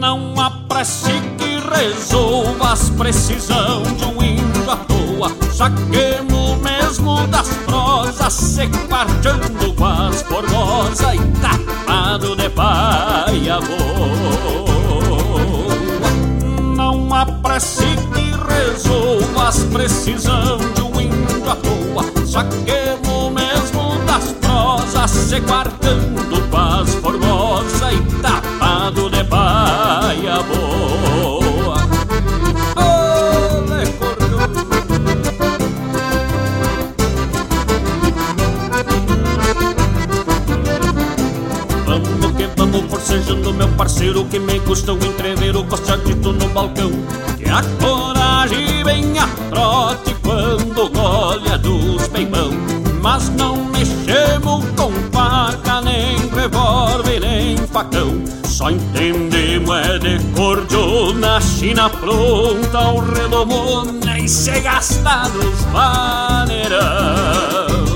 Não 0.00 0.34
apresse 0.40 1.29
resolva 1.72 2.72
as 2.72 2.90
precisão 2.90 3.82
de 3.82 4.04
um 4.04 4.22
índio 4.22 4.70
à 4.70 4.76
toa. 4.76 5.30
Saquemos 5.52 6.58
mesmo 6.62 7.26
das 7.26 7.48
prosas, 7.66 8.32
se 8.32 8.66
quarteando 8.88 9.72
com 9.74 9.86
as 9.86 10.22
formosa 10.22 11.14
e 11.14 11.18
tapado 11.40 12.36
de 12.36 12.48
paia 12.50 13.58
boa. 13.60 14.40
Não 16.76 17.08
prece 17.42 17.84
que 18.14 18.30
resolva 18.52 19.48
as 19.48 19.58
precisão 19.64 20.58
de 20.74 20.82
um 20.82 21.00
índio 21.00 21.50
à 21.50 21.56
toa. 21.56 22.04
Saquemos 22.26 23.32
mesmo 23.32 23.98
das 24.06 24.32
prosas, 24.40 25.10
se 25.10 25.40
guardando 25.40 26.50
com 26.50 26.56
as 26.56 26.94
formosa 26.94 27.92
e 27.92 28.00
tapado 28.22 29.10
de 29.10 29.24
paia 29.24 30.42
boa. 30.42 31.39
Forcejando 43.10 43.52
meu 43.52 43.66
parceiro 43.70 44.24
que 44.26 44.38
me 44.38 44.60
custa 44.60 44.92
o 44.92 45.04
entrever 45.04 45.56
o 45.56 45.64
costadito 45.64 46.32
no 46.32 46.48
balcão. 46.50 46.92
Que 47.36 47.50
a 47.50 47.60
coragem 47.80 48.84
vem 48.84 49.18
a 49.18 49.26
trote 49.50 50.14
quando 50.22 50.88
golha 50.90 51.58
dos 51.58 52.06
peimão 52.08 52.52
Mas 53.02 53.28
não 53.30 53.64
mexemos 53.64 54.64
com 54.76 54.92
faca, 55.10 55.80
nem 55.80 56.18
revólver, 56.28 57.18
nem 57.20 57.56
facão. 57.56 58.22
Só 58.44 58.70
entendemos 58.70 59.76
é 59.76 59.98
de 59.98 60.20
cordiona, 60.34 61.40
china 61.40 61.90
pronta, 61.90 62.90
o 62.90 63.00
redomona 63.00 64.20
E 64.20 64.28
se 64.28 64.60
gasta 64.60 65.28
nos 65.30 65.64
vaneirão 65.72 67.89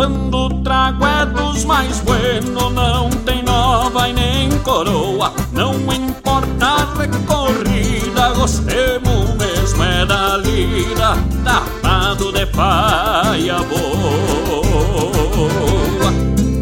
quando 0.00 0.48
trago 0.62 1.04
é 1.04 1.26
dos 1.26 1.66
mais 1.66 2.00
bueno, 2.00 2.70
não 2.70 3.10
tem 3.10 3.42
nova 3.42 4.08
e 4.08 4.14
nem 4.14 4.48
coroa. 4.60 5.30
Não 5.52 5.74
importa 5.92 6.66
a 6.66 6.98
recorrida, 6.98 8.30
gostemos 8.30 9.34
mesmo 9.36 9.84
é 9.84 10.06
da 10.06 10.38
lida, 10.38 11.18
tapado 11.44 12.32
de 12.32 12.46
paia 12.46 13.58
boa. 13.58 14.62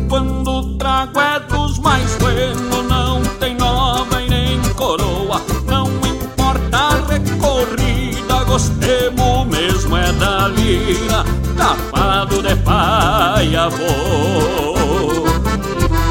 Quando 0.08 0.76
trago 0.76 1.20
é 1.20 1.38
dos 1.38 1.78
mais 1.78 2.16
bueno, 2.16 2.82
não 2.82 3.22
tem 3.38 3.54
nova 3.54 4.20
e 4.20 4.28
nem 4.28 4.60
coroa. 4.74 5.40
Não 5.64 5.86
importa 6.04 6.76
a 6.76 6.90
recorrida, 7.08 8.42
gostemos 8.48 9.46
mesmo 9.46 9.96
é 9.96 10.12
da 10.14 10.48
lida 10.48 11.37
tapado 11.58 12.40
de 12.40 12.54
paia 12.56 13.68
vou. 13.68 15.24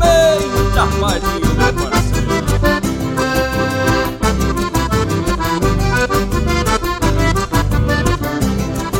Eita, 0.03 0.88
paizinho 0.99 1.53
meu 1.55 1.73
parceiro. 1.73 2.27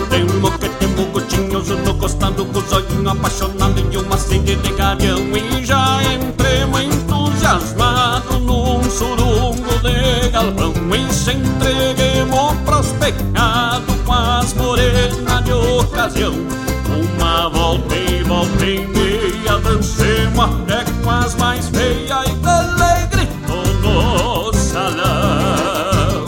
Temo 0.10 0.51
que 0.51 0.69
temo 0.69 1.05
gotinhos 1.12 1.67
no 1.69 1.93
costado 1.95 2.45
com 2.45 2.60
os 2.60 2.71
olhinhos 2.71 3.07
apaixonados 3.07 3.83
em 3.93 3.97
uma 3.97 4.17
sede 4.17 4.55
de 4.55 4.71
garião 4.73 5.19
E 5.36 5.65
já 5.65 6.01
entremos 6.03 6.46
ocasião. 15.88 16.34
Uma 17.13 17.50
volta 17.50 17.95
e 17.95 18.23
volta 18.23 18.65
e 18.65 18.88
meia 18.88 19.58
Dancemos 19.60 20.39
até 20.39 20.86
com 21.04 21.10
as 21.10 21.36
mais 21.36 21.67
feias 21.69 22.28
E 22.28 22.34
dele 22.34 23.08
gritou 23.12 23.65
no 23.82 24.54
salão. 24.54 26.26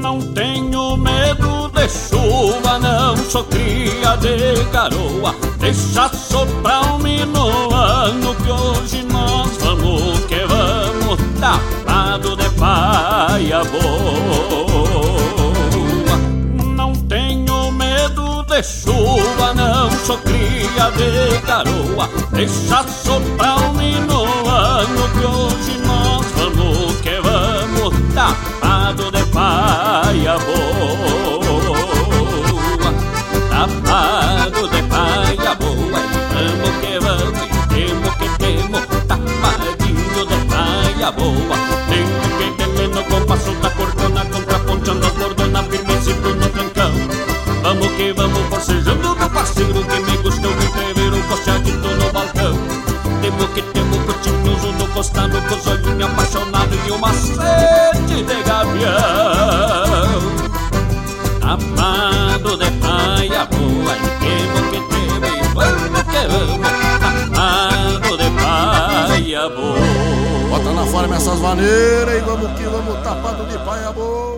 Não 0.00 0.20
tenho 0.32 0.96
medo 0.96 1.68
de 1.68 1.88
chuva 1.88 2.78
Não 2.78 3.16
sou 3.16 3.44
cria 3.44 4.16
de 4.16 4.64
garoa. 4.72 5.34
Deixa 5.58 6.08
soprar 6.08 6.94
um 6.94 6.98
minuano 6.98 8.34
Que 8.36 8.50
hoje 8.50 9.02
nós 9.02 9.56
vamos 9.58 10.20
que 10.26 10.46
vamos 10.46 11.18
Tapado 11.40 12.36
de 12.36 12.48
paia 12.50 13.62
boa 13.64 14.67
de 18.60 18.64
chuva, 18.64 19.54
não 19.54 19.88
sou 20.04 20.18
cria 20.18 20.90
de 20.96 21.38
garoa. 21.46 22.08
Deixa 22.32 22.82
soprar 22.88 23.70
o 23.70 23.74
minuano 23.74 25.08
que 25.16 25.24
que 53.58 53.72
temo 53.72 53.98
cotinhoso 54.06 54.72
no 54.72 54.86
costado 54.88 55.42
Com 55.42 55.54
os 55.56 55.66
olhinhos 55.66 56.10
apaixonados 56.10 56.78
e 56.86 56.90
uma 56.92 57.12
sede 57.12 58.22
de 58.22 58.42
gavião. 58.44 58.88
Amado 61.42 62.56
de 62.56 62.70
paia 62.72 63.44
boa 63.46 63.94
temo 64.20 64.70
que 64.70 64.80
temo 64.90 65.26
e 65.26 65.42
vamos 65.54 66.02
que 66.02 66.22
vamos 66.28 66.68
Amado 67.02 68.16
de 68.16 68.30
paia 68.30 69.48
boa 69.48 70.48
Bota 70.50 70.72
na 70.72 70.84
forma 70.86 71.16
essas 71.16 71.40
maneiras 71.40 72.14
e 72.14 72.20
vamos 72.20 72.52
que 72.52 72.64
vamos 72.64 73.02
tapado 73.02 73.44
de 73.46 73.58
paia 73.58 73.90
boa 73.92 74.37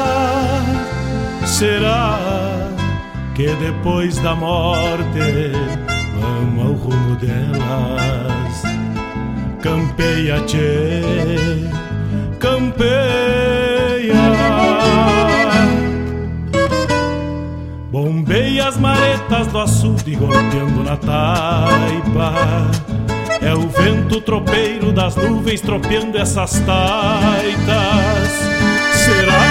Será 1.61 2.17
que 3.35 3.45
depois 3.57 4.17
da 4.17 4.33
morte 4.33 5.51
vamos 6.19 6.65
ao 6.65 6.73
rumo 6.73 7.15
delas? 7.17 8.63
Campeia, 9.61 10.39
tchê, 10.47 11.03
campeia. 12.39 14.15
Bombeia 17.91 18.67
as 18.67 18.77
maretas 18.77 19.45
do 19.45 19.59
açude 19.59 20.15
golpeando 20.15 20.83
na 20.83 20.97
taipa. 20.97 22.33
É 23.39 23.53
o 23.53 23.69
vento 23.69 24.19
tropeiro 24.21 24.91
das 24.91 25.15
nuvens 25.15 25.61
tropeando 25.61 26.17
essas 26.17 26.53
taitas. 26.61 28.31
Será 28.95 29.50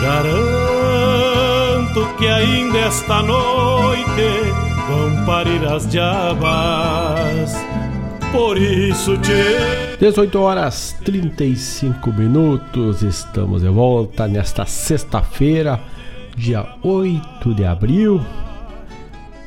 Garanto 0.00 0.56
que 2.18 2.26
ainda 2.26 2.78
esta 2.78 3.22
noite 3.22 4.52
vão 4.88 5.24
parir 5.24 5.64
as 5.66 5.88
diabas. 5.88 7.54
Por 8.32 8.58
isso 8.58 9.16
te 9.18 9.32
18 9.98 10.38
horas 10.38 10.94
35 11.04 12.12
minutos, 12.12 13.02
estamos 13.02 13.62
de 13.62 13.68
volta 13.68 14.28
nesta 14.28 14.66
sexta-feira, 14.66 15.80
dia 16.36 16.66
8 16.82 17.54
de 17.54 17.64
abril. 17.64 18.20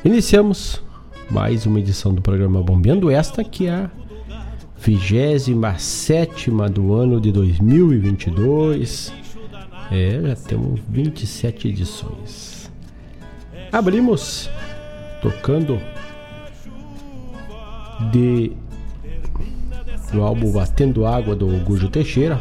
Iniciamos 0.04 0.82
mais 1.30 1.66
uma 1.66 1.78
edição 1.78 2.12
do 2.12 2.20
programa 2.20 2.60
Bombeando, 2.62 3.08
esta 3.10 3.44
que 3.44 3.68
é 3.68 3.74
a 3.74 3.90
27 4.76 6.50
do 6.72 6.94
ano 6.94 7.20
de 7.20 7.30
2022. 7.30 9.12
É, 9.90 10.20
já 10.22 10.36
temos 10.36 10.80
27 10.88 11.68
edições. 11.68 12.70
Abrimos 13.72 14.48
tocando 15.20 15.80
de 18.12 18.52
do 20.12 20.22
álbum 20.22 20.52
Batendo 20.52 21.06
Água 21.06 21.36
do 21.36 21.46
Gujo 21.64 21.88
Teixeira, 21.88 22.40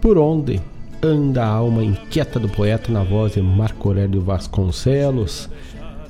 Por 0.00 0.16
Onde 0.16 0.60
Anda 1.02 1.44
a 1.44 1.48
Alma 1.48 1.82
Inquieta 1.82 2.38
do 2.38 2.48
Poeta 2.48 2.92
na 2.92 3.02
voz 3.02 3.32
de 3.32 3.40
Marco 3.42 3.88
Aurélio 3.88 4.20
Vasconcelos, 4.20 5.48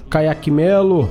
Caiaque 0.08 0.50
Melo, 0.50 1.08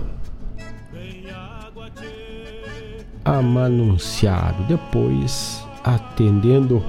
Amanunciado. 3.23 4.63
Depois, 4.63 5.65
atendendo 5.83 6.83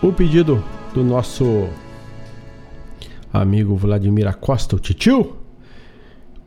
o 0.00 0.12
pedido 0.12 0.62
do 0.96 1.04
nosso 1.04 1.68
amigo 3.30 3.76
Vladimir 3.76 4.26
Acosta, 4.26 4.76
o 4.76 4.78
Titio, 4.78 5.36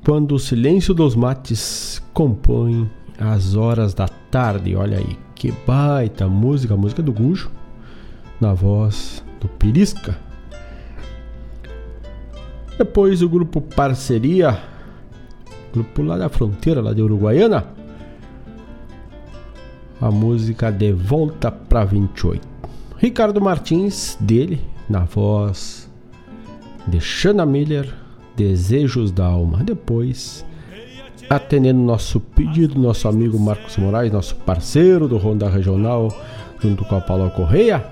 quando 0.04 0.34
o 0.34 0.40
silêncio 0.40 0.92
dos 0.92 1.14
mates 1.14 2.02
compõe 2.16 2.90
as 3.20 3.54
horas 3.54 3.94
da 3.94 4.08
tarde. 4.08 4.76
Olha 4.76 4.98
aí, 4.98 5.16
que 5.36 5.52
baita 5.68 6.28
música, 6.28 6.74
a 6.74 6.78
música 6.78 7.04
do 7.04 7.14
Gujo, 7.14 7.52
na 8.42 8.52
voz 8.52 9.24
do 9.40 9.48
Pirisca. 9.48 10.18
Depois 12.76 13.22
o 13.22 13.30
grupo 13.30 13.62
Parceria, 13.62 14.60
grupo 15.72 16.02
lá 16.02 16.18
da 16.18 16.28
fronteira, 16.28 16.82
lá 16.82 16.92
de 16.92 17.04
Uruguaiana, 17.04 17.68
a 20.02 20.10
música 20.10 20.72
De 20.72 20.92
Volta 20.92 21.52
para 21.52 21.86
28. 21.86 22.59
Ricardo 23.00 23.40
Martins, 23.40 24.18
dele, 24.20 24.60
na 24.90 25.06
voz 25.06 25.90
de 26.86 27.00
Shana 27.00 27.46
Miller, 27.46 27.90
Desejos 28.36 29.10
da 29.10 29.26
Alma. 29.26 29.64
Depois, 29.64 30.46
atendendo 31.30 31.80
nosso 31.80 32.20
pedido, 32.20 32.78
nosso 32.78 33.08
amigo 33.08 33.40
Marcos 33.40 33.78
Moraes, 33.78 34.12
nosso 34.12 34.36
parceiro 34.36 35.08
do 35.08 35.18
Ronda 35.18 35.50
Regional, 35.50 36.10
junto 36.60 36.84
com 36.84 36.98
a 36.98 37.00
Paula 37.00 37.30
Correia. 37.30 37.86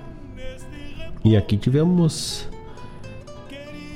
E 1.23 1.37
aqui 1.37 1.55
tivemos 1.55 2.45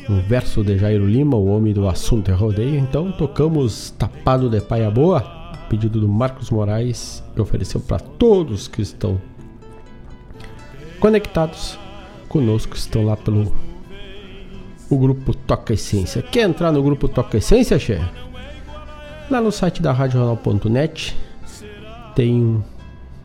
um 0.09 0.22
verso 0.22 0.64
de 0.64 0.78
Jairo 0.78 1.05
Lima, 1.05 1.36
o 1.36 1.47
homem 1.47 1.74
do 1.74 1.89
assunto 1.89 2.32
é 2.32 2.34
rodeio. 2.34 2.80
Então 2.80 3.12
tocamos 3.12 3.91
Tapado 3.91 4.49
de 4.49 4.62
Paia 4.62 4.89
Boa, 4.89 5.20
pedido 5.68 5.99
do 5.99 6.07
Marcos 6.07 6.49
Moraes, 6.49 7.22
que 7.36 7.41
ofereceu 7.41 7.82
para 7.82 7.99
todos 7.99 8.70
que 8.70 8.82
estão 8.82 9.20
conectados 11.02 11.78
conosco, 12.30 12.78
estão 12.78 13.04
lá 13.04 13.18
pelo 13.18 13.52
o 14.89 14.97
grupo 14.97 15.34
Toca 15.34 15.74
Essência. 15.74 16.22
Quer 16.22 16.47
entrar 16.47 16.72
no 16.72 16.84
grupo 16.84 17.08
Toca 17.10 17.38
Essência, 17.38 17.80
Che? 17.80 17.99
Lá 19.30 19.41
no 19.41 19.52
site 19.52 19.82
da 19.82 19.91
radional.net 19.91 21.18
tem 22.16 22.36
um, 22.36 22.64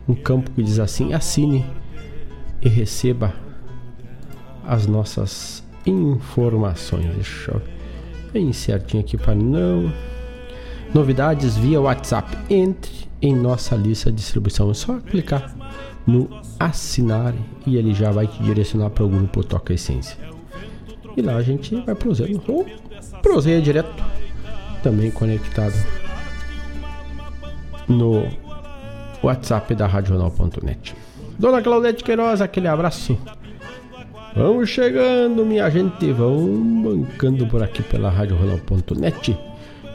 um 0.09 0.15
campo 0.15 0.49
que 0.51 0.63
diz 0.63 0.79
assim: 0.79 1.13
assine 1.13 1.65
e 2.61 2.67
receba 2.67 3.33
as 4.65 4.87
nossas 4.87 5.63
informações. 5.85 7.13
Deixa 7.13 7.51
eu 7.51 7.61
bem 8.33 8.51
certinho 8.53 9.03
aqui 9.03 9.17
para 9.17 9.35
não. 9.35 9.91
Novidades 10.93 11.57
via 11.57 11.81
WhatsApp. 11.81 12.37
Entre 12.49 13.07
em 13.21 13.35
nossa 13.35 13.75
lista 13.75 14.09
de 14.09 14.17
distribuição. 14.17 14.71
É 14.71 14.73
só 14.73 14.99
clicar 14.99 15.56
no 16.07 16.29
assinar 16.57 17.35
e 17.65 17.75
ele 17.75 17.93
já 17.93 18.09
vai 18.09 18.25
te 18.25 18.41
direcionar 18.41 18.89
para 18.89 19.03
o 19.03 19.09
grupo 19.09 19.43
Toca 19.43 19.73
Essência. 19.73 20.17
E 21.15 21.21
lá 21.21 21.35
a 21.35 21.41
gente 21.41 21.75
vai 21.75 21.93
prosendo 21.93 22.41
ou 22.47 22.65
proseia 23.21 23.61
direto, 23.61 24.03
também 24.81 25.11
conectado 25.11 25.75
no 27.87 28.25
WhatsApp 29.21 29.75
da 29.75 29.85
Radional.net. 29.85 30.95
Dona 31.37 31.61
Claudete 31.61 32.03
Queiroz, 32.03 32.41
aquele 32.41 32.67
abraço. 32.67 33.17
Vamos 34.35 34.69
chegando, 34.69 35.45
minha 35.45 35.69
gente. 35.69 36.11
Vão 36.11 36.81
bancando 36.83 37.47
por 37.47 37.63
aqui 37.63 37.81
pela 37.83 38.09
Radional.net. 38.09 39.37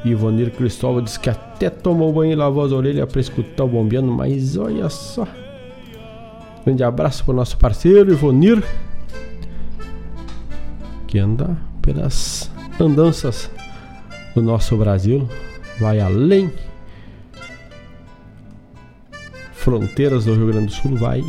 Ivonir 0.04 0.50
Cristóvão 0.50 1.02
disse 1.02 1.20
que 1.20 1.30
até 1.30 1.70
tomou 1.70 2.12
banho 2.12 2.32
e 2.32 2.34
lavou 2.34 2.64
as 2.64 2.72
orelhas 2.72 3.08
para 3.08 3.20
escutar 3.20 3.64
o 3.64 3.68
bombeando, 3.68 4.10
mas 4.10 4.56
olha 4.56 4.88
só. 4.88 5.26
Grande 6.64 6.84
abraço 6.84 7.24
para 7.24 7.32
o 7.32 7.36
nosso 7.36 7.56
parceiro 7.56 8.12
Ivonir 8.12 8.62
que 11.12 11.18
anda 11.18 11.58
pelas 11.82 12.50
andanças 12.80 13.50
do 14.34 14.40
nosso 14.40 14.78
Brasil, 14.78 15.28
vai 15.78 16.00
além. 16.00 16.50
Fronteiras 19.52 20.24
do 20.24 20.34
Rio 20.34 20.46
Grande 20.46 20.68
do 20.68 20.72
Sul, 20.72 20.96
vai 20.96 21.22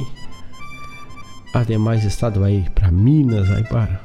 a 1.53 1.63
demais 1.65 2.05
estados, 2.05 2.39
vai 2.39 2.65
para 2.73 2.89
Minas, 2.89 3.49
vai 3.49 3.61
para 3.65 3.99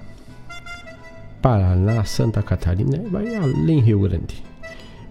Paraná, 1.41 2.03
Santa 2.03 2.43
Catarina, 2.43 3.01
vai 3.09 3.37
além 3.37 3.79
Rio 3.79 4.01
Grande. 4.01 4.43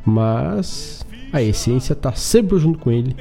Mas 0.05 1.05
a 1.31 1.41
essência 1.41 1.93
está 1.93 2.11
sempre 2.11 2.59
junto 2.59 2.77
com 2.77 2.91
ele, 2.91 3.15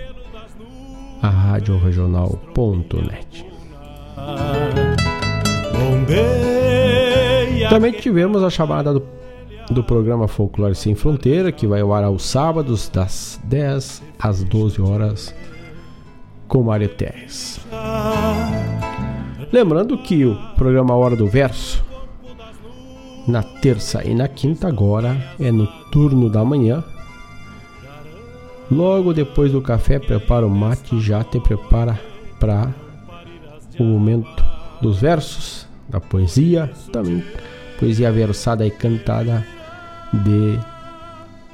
a 1.23 1.29
Rádio 1.29 1.79
Regional.net. 1.79 3.47
Também 7.69 7.93
tivemos 7.93 8.43
a 8.43 8.51
chamada 8.51 8.93
do, 8.93 9.03
do 9.71 9.83
programa 9.83 10.29
Folclore 10.29 10.75
Sem 10.75 10.95
Fronteira, 10.95 11.51
que 11.51 11.67
vai 11.67 11.81
ao 11.81 11.93
ar 11.93 12.05
aos 12.05 12.25
sábados, 12.25 12.89
das 12.89 13.41
10 13.45 14.03
às 14.19 14.43
12 14.45 14.81
horas, 14.81 15.35
com 16.49 16.62
Mário 16.62 16.89
Terres. 16.89 17.61
Lembrando 19.53 19.99
que 19.99 20.25
o 20.25 20.37
programa 20.57 20.95
Hora 20.95 21.17
do 21.17 21.27
Verso, 21.27 21.85
na 23.27 23.43
terça 23.43 24.05
e 24.05 24.14
na 24.14 24.29
quinta, 24.29 24.69
agora 24.69 25.17
é 25.41 25.51
no 25.51 25.67
turno 25.91 26.31
da 26.31 26.45
manhã. 26.45 26.85
Logo 28.71 29.12
depois 29.12 29.53
do 29.53 29.62
café, 29.62 29.99
prepara 29.99 30.47
o 30.47 30.51
mate 30.51 30.97
e 30.97 31.01
já 31.01 31.23
te 31.23 31.39
prepara 31.39 31.99
para 32.41 32.75
o 33.79 33.85
momento 33.85 34.45
dos 34.81 35.01
versos, 35.01 35.67
da 35.89 36.01
poesia, 36.01 36.71
também 36.93 37.23
poesia 37.79 38.11
versada 38.11 38.67
e 38.67 38.71
cantada 38.71 39.47
de 40.12 40.59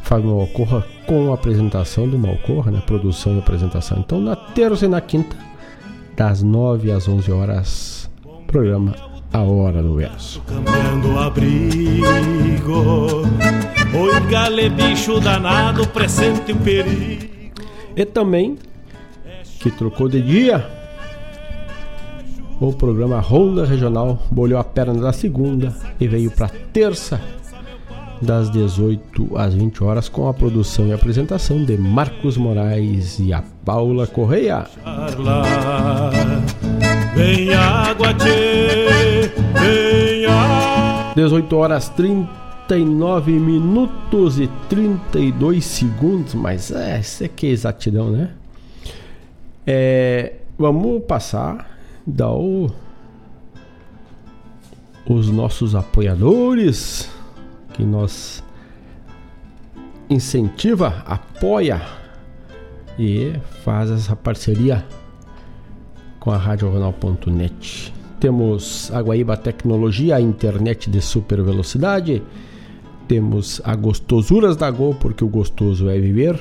Fábio 0.02 0.36
Malcorra 0.36 0.86
com 1.06 1.30
a 1.30 1.34
apresentação 1.34 2.08
do 2.08 2.18
Malcorra, 2.18 2.70
né? 2.70 2.82
produção 2.86 3.36
e 3.36 3.38
apresentação. 3.38 3.98
Então, 3.98 4.20
na 4.20 4.36
terça 4.36 4.86
e 4.86 4.88
na 4.88 5.00
quinta, 5.00 5.36
das 6.16 6.42
9 6.42 6.90
às 6.92 7.08
11 7.08 7.32
horas, 7.32 8.10
programa 8.46 8.94
A 9.32 9.40
Hora 9.40 9.82
do 9.82 9.96
Verso. 9.96 10.42
Cambiando 10.42 11.18
abrigo, 11.18 12.02
oi 13.94 14.20
gale 14.30 14.68
bicho 14.68 15.18
danado, 15.20 15.86
presente 15.88 16.52
o 16.52 16.56
perigo. 16.56 17.52
E 17.96 18.04
também, 18.04 18.58
que 19.58 19.70
trocou 19.70 20.08
de 20.08 20.20
dia, 20.20 20.66
o 22.60 22.72
programa 22.72 23.20
Ronda 23.20 23.64
Regional 23.64 24.18
bolhou 24.30 24.60
a 24.60 24.64
perna 24.64 25.00
da 25.00 25.12
segunda 25.12 25.74
e 25.98 26.06
veio 26.06 26.30
para 26.30 26.50
terça, 26.72 27.20
das 28.20 28.50
18 28.50 29.36
às 29.36 29.54
20 29.54 29.82
horas, 29.82 30.08
com 30.08 30.28
a 30.28 30.34
produção 30.34 30.86
e 30.86 30.92
apresentação 30.92 31.64
de 31.64 31.76
Marcos 31.76 32.36
Moraes 32.36 33.18
e 33.18 33.32
a 33.32 33.42
Paula 33.64 34.06
Correia. 34.06 34.66
Vem 37.14 37.52
água, 37.54 38.14
tchê, 38.14 39.30
vem 39.60 40.26
água. 40.26 41.14
18 41.14 41.56
horas 41.56 41.88
39 41.90 43.32
minutos 43.32 44.40
e 44.40 44.48
32 44.68 45.64
segundos, 45.64 46.34
mas 46.34 46.70
é, 46.70 47.00
isso 47.00 47.24
aqui 47.24 47.48
é 47.48 47.50
exatidão, 47.50 48.10
né? 48.10 48.30
É, 49.66 50.34
vamos 50.58 51.02
passar 51.04 51.72
dá 52.06 52.30
o, 52.30 52.70
os 55.06 55.30
nossos 55.30 55.74
apoiadores 55.74 57.10
que 57.74 57.84
nós 57.84 58.42
incentiva, 60.10 61.02
apoia 61.06 61.80
e 62.98 63.32
faz 63.64 63.90
essa 63.90 64.14
parceria 64.14 64.84
com 66.22 66.30
a 66.30 66.36
RadioJornal.net. 66.36 67.92
Temos 68.20 68.92
a 68.94 69.02
Guaíba 69.02 69.36
Tecnologia, 69.36 70.14
a 70.14 70.20
internet 70.20 70.88
de 70.88 71.00
super 71.00 71.42
velocidade. 71.42 72.22
Temos 73.08 73.60
a 73.64 73.74
Gostosuras 73.74 74.56
da 74.56 74.70
Go, 74.70 74.94
porque 74.94 75.24
o 75.24 75.28
gostoso 75.28 75.90
é 75.90 75.98
viver. 75.98 76.38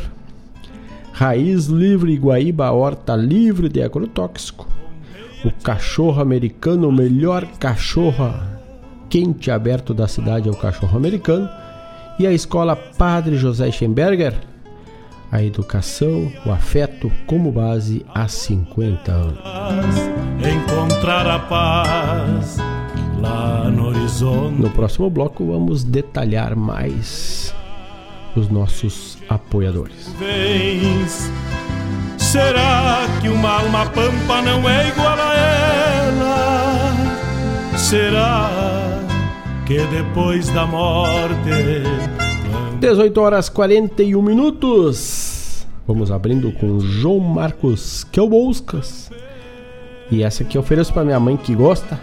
Raiz 1.12 1.66
Livre 1.66 2.16
Guaíba 2.16 2.70
Horta 2.70 3.16
Livre 3.16 3.70
de 3.70 3.82
Agrotóxico. 3.82 4.68
O 5.44 5.52
cachorro 5.64 6.22
americano, 6.22 6.88
o 6.88 6.94
melhor 6.94 7.48
cachorro 7.60 8.36
quente 9.10 9.50
aberto 9.50 9.96
da 9.96 10.08
cidade 10.08 10.48
é 10.48 10.52
o 10.52 10.56
cachorro 10.56 10.96
americano. 10.96 11.50
E 12.20 12.28
a 12.28 12.32
escola 12.32 12.76
Padre 12.76 13.36
José 13.36 13.72
Schemberger, 13.72 14.36
a 15.32 15.42
educação, 15.42 16.32
o 16.46 16.52
afeto 16.52 17.12
como 17.26 17.52
base 17.52 18.06
há 18.14 18.28
50 18.28 19.12
anos. 19.12 19.40
Encontrar 20.46 21.26
a 21.26 21.40
paz 21.40 22.58
lá 23.20 23.70
no 23.70 23.88
horizonte. 23.88 24.62
No 24.62 24.70
próximo 24.72 25.10
bloco 25.10 25.46
vamos 25.46 25.84
detalhar 25.86 26.56
mais 26.56 27.56
os 28.36 28.50
nossos 28.50 29.18
apoiadores. 29.30 30.14
Vens, 30.20 31.32
será 32.18 33.08
que 33.22 33.30
uma 33.30 33.62
alma 33.62 33.86
pampa 33.88 34.42
não 34.42 34.70
é 34.70 34.90
igual 34.90 35.18
a 35.18 35.36
ela? 35.36 36.92
Será 37.78 38.50
que 39.66 39.80
depois 39.88 40.50
da 40.50 40.66
morte 40.66 42.21
18 42.82 43.22
horas 43.22 43.48
41 43.48 44.20
minutos. 44.24 45.68
Vamos 45.86 46.12
abrindo 46.12 46.52
com 46.54 46.80
João 46.80 47.20
Marcos 47.20 48.04
Kelbouskas. 48.06 49.12
E 50.10 50.24
essa 50.24 50.42
aqui 50.42 50.58
eu 50.58 50.64
ofereço 50.64 50.92
para 50.92 51.06
minha 51.06 51.20
mãe 51.20 51.38
que 51.38 51.54
gosta. 51.54 52.02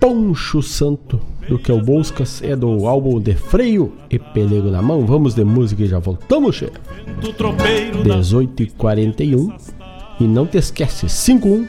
Poncho 0.00 0.60
Santo 0.62 1.20
do 1.48 1.60
Kelbouskas 1.60 2.42
é 2.42 2.56
do 2.56 2.88
álbum 2.88 3.20
De 3.20 3.36
Freio 3.36 3.92
e 4.10 4.18
Pelego 4.18 4.68
na 4.68 4.82
Mão. 4.82 5.06
Vamos 5.06 5.32
de 5.32 5.44
música 5.44 5.84
e 5.84 5.86
já 5.86 6.00
voltamos, 6.00 6.56
chefe. 6.56 6.80
18 8.02 8.64
e 8.64 8.66
41 8.66 9.52
E 10.18 10.24
não 10.24 10.44
te 10.44 10.58
esquece, 10.58 11.08
51 11.08 11.68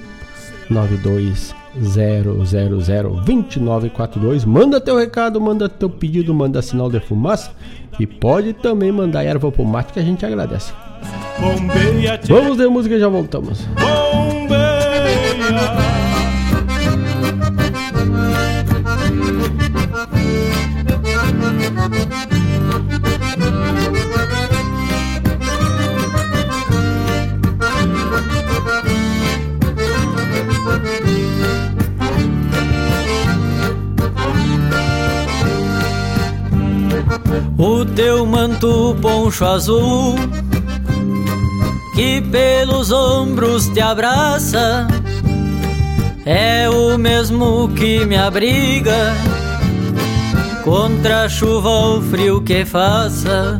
92 0.67 1.62
0002942. 1.79 4.45
Manda 4.45 4.81
teu 4.81 4.97
recado, 4.97 5.41
manda 5.41 5.69
teu 5.69 5.89
pedido, 5.89 6.33
manda 6.33 6.61
sinal 6.61 6.89
de 6.89 6.99
fumaça 6.99 7.51
e 7.99 8.07
pode 8.07 8.53
também 8.53 8.91
mandar 8.91 9.23
erva 9.23 9.51
pro 9.51 9.65
mate 9.65 9.93
que 9.93 9.99
a 9.99 10.03
gente 10.03 10.25
agradece. 10.25 10.73
Vamos 12.27 12.57
de 12.57 12.67
música 12.67 12.95
e 12.95 12.99
já 12.99 13.07
voltamos. 13.07 13.61
Bombeia. 13.65 14.32
O 37.65 37.85
teu 37.85 38.25
manto 38.25 38.93
poncho 39.01 39.45
azul 39.45 40.15
que 41.95 42.19
pelos 42.19 42.91
ombros 42.91 43.69
te 43.69 43.79
abraça 43.79 44.85
é 46.25 46.69
o 46.69 46.97
mesmo 46.97 47.69
que 47.69 48.05
me 48.05 48.17
abriga 48.17 49.13
contra 50.65 51.23
a 51.23 51.29
chuva 51.29 51.69
ou 51.69 52.01
frio 52.01 52.41
que 52.41 52.65
faça. 52.65 53.57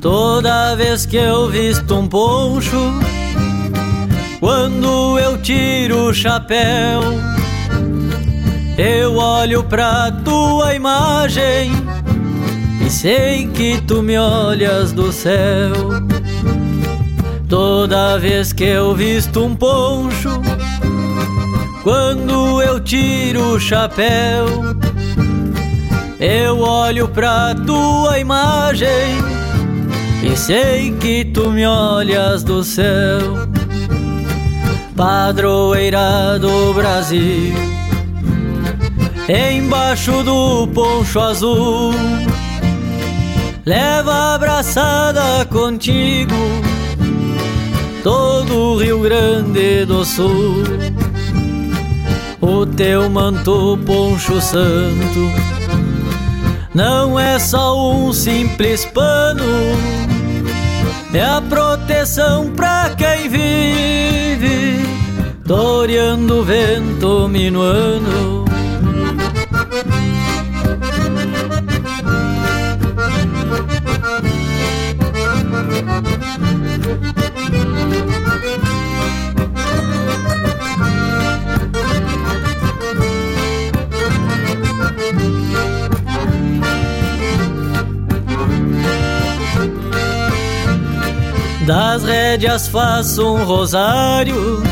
Toda 0.00 0.74
vez 0.74 1.06
que 1.06 1.18
eu 1.18 1.48
visto 1.48 1.94
um 1.94 2.08
poncho, 2.08 2.92
quando 4.40 5.20
eu 5.20 5.38
tiro 5.38 6.08
o 6.08 6.12
chapéu, 6.12 7.00
eu 8.76 9.14
olho 9.14 9.62
pra 9.62 10.10
tua 10.10 10.74
imagem 10.74 11.85
e 12.86 12.90
sei 12.90 13.48
que 13.48 13.80
tu 13.80 14.00
me 14.00 14.16
olhas 14.16 14.92
do 14.92 15.10
céu. 15.10 15.72
Toda 17.48 18.16
vez 18.16 18.52
que 18.52 18.62
eu 18.62 18.94
visto 18.94 19.44
um 19.44 19.56
poncho, 19.56 20.30
quando 21.82 22.62
eu 22.62 22.78
tiro 22.78 23.54
o 23.54 23.60
chapéu, 23.60 24.46
eu 26.20 26.60
olho 26.60 27.08
pra 27.08 27.56
tua 27.56 28.20
imagem 28.20 29.16
e 30.22 30.36
sei 30.36 30.92
que 30.92 31.24
tu 31.24 31.50
me 31.50 31.66
olhas 31.66 32.44
do 32.44 32.62
céu. 32.62 33.48
Padroeira 34.94 36.38
do 36.38 36.72
Brasil, 36.72 37.52
embaixo 39.28 40.22
do 40.22 40.68
poncho 40.68 41.18
azul, 41.20 41.92
leva 43.66 44.36
abraçada 44.36 45.44
contigo 45.46 46.36
todo 48.04 48.56
o 48.56 48.76
Rio 48.76 49.00
Grande 49.00 49.84
do 49.84 50.04
Sul. 50.04 50.62
O 52.40 52.64
teu 52.64 53.10
manto 53.10 53.76
poncho 53.84 54.40
santo 54.40 55.32
não 56.72 57.18
é 57.18 57.40
só 57.40 57.92
um 57.92 58.12
simples 58.12 58.84
pano, 58.84 59.42
é 61.12 61.24
a 61.24 61.40
proteção 61.40 62.52
pra 62.52 62.90
quem 62.90 63.28
vive, 63.28 64.86
toreando 65.44 66.40
o 66.40 66.44
vento 66.44 67.28
minuano. 67.28 68.35
Das 91.66 92.04
rédeas 92.04 92.68
faço 92.68 93.26
um 93.26 93.44
rosário 93.44 94.62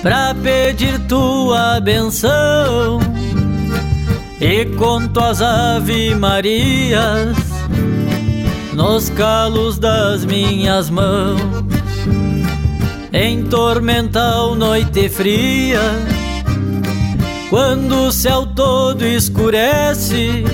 pra 0.00 0.32
pedir 0.32 0.96
tua 1.08 1.80
benção 1.80 3.00
e 4.40 4.64
conto 4.76 5.18
as 5.18 5.42
ave 5.42 6.14
Marias 6.14 7.36
nos 8.74 9.10
calos 9.10 9.76
das 9.76 10.24
minhas 10.24 10.88
mãos. 10.88 11.40
Em 13.12 13.42
tormental 13.46 14.54
noite 14.54 15.08
fria, 15.08 15.80
quando 17.50 18.06
o 18.06 18.12
céu 18.12 18.46
todo 18.46 19.04
escurece, 19.04 20.44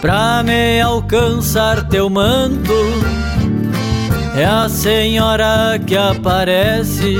pra 0.00 0.42
me 0.42 0.80
alcançar 0.80 1.86
teu 1.86 2.08
manto 2.08 2.72
é 4.36 4.44
a 4.44 4.68
senhora 4.68 5.78
que 5.86 5.96
aparece 5.96 7.16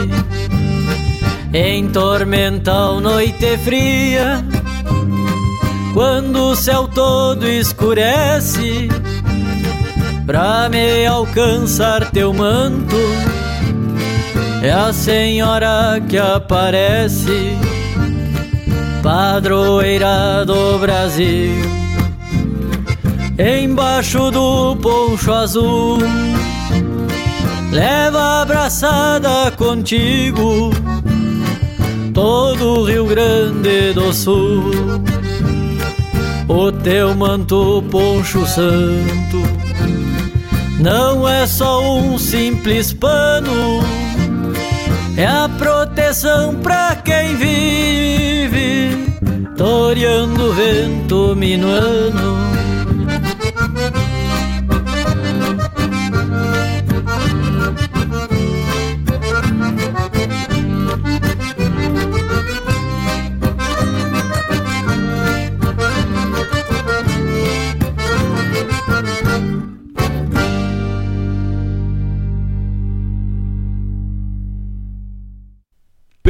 em 1.52 1.88
tormental 1.88 3.00
noite 3.00 3.56
fria. 3.58 4.44
Quando 5.92 6.50
o 6.50 6.56
céu 6.56 6.88
todo 6.88 7.46
escurece, 7.46 8.88
pra 10.26 10.68
me 10.68 11.06
alcançar 11.06 12.10
teu 12.10 12.34
manto, 12.34 12.96
é 14.60 14.72
a 14.72 14.92
senhora 14.92 16.02
que 16.08 16.18
aparece, 16.18 17.56
padroeira 19.04 20.44
do 20.44 20.80
Brasil, 20.80 21.62
embaixo 23.38 24.32
do 24.32 24.74
poncho 24.76 25.32
azul 25.32 25.98
leva 27.74 28.42
abraçada 28.42 29.50
contigo 29.50 30.70
todo 32.14 32.80
o 32.80 32.84
Rio 32.84 33.04
Grande 33.04 33.92
do 33.92 34.12
Sul. 34.12 34.70
O 36.46 36.70
teu 36.70 37.14
manto 37.16 37.82
poncho 37.90 38.46
santo 38.46 39.42
não 40.78 41.28
é 41.28 41.46
só 41.48 41.98
um 41.98 42.16
simples 42.16 42.92
pano, 42.92 43.80
é 45.16 45.26
a 45.26 45.48
proteção 45.58 46.54
pra 46.56 46.94
quem 46.94 47.34
vive, 47.34 49.16
toreando 49.56 50.50
o 50.50 50.52
vento 50.52 51.34
minuano. 51.34 52.53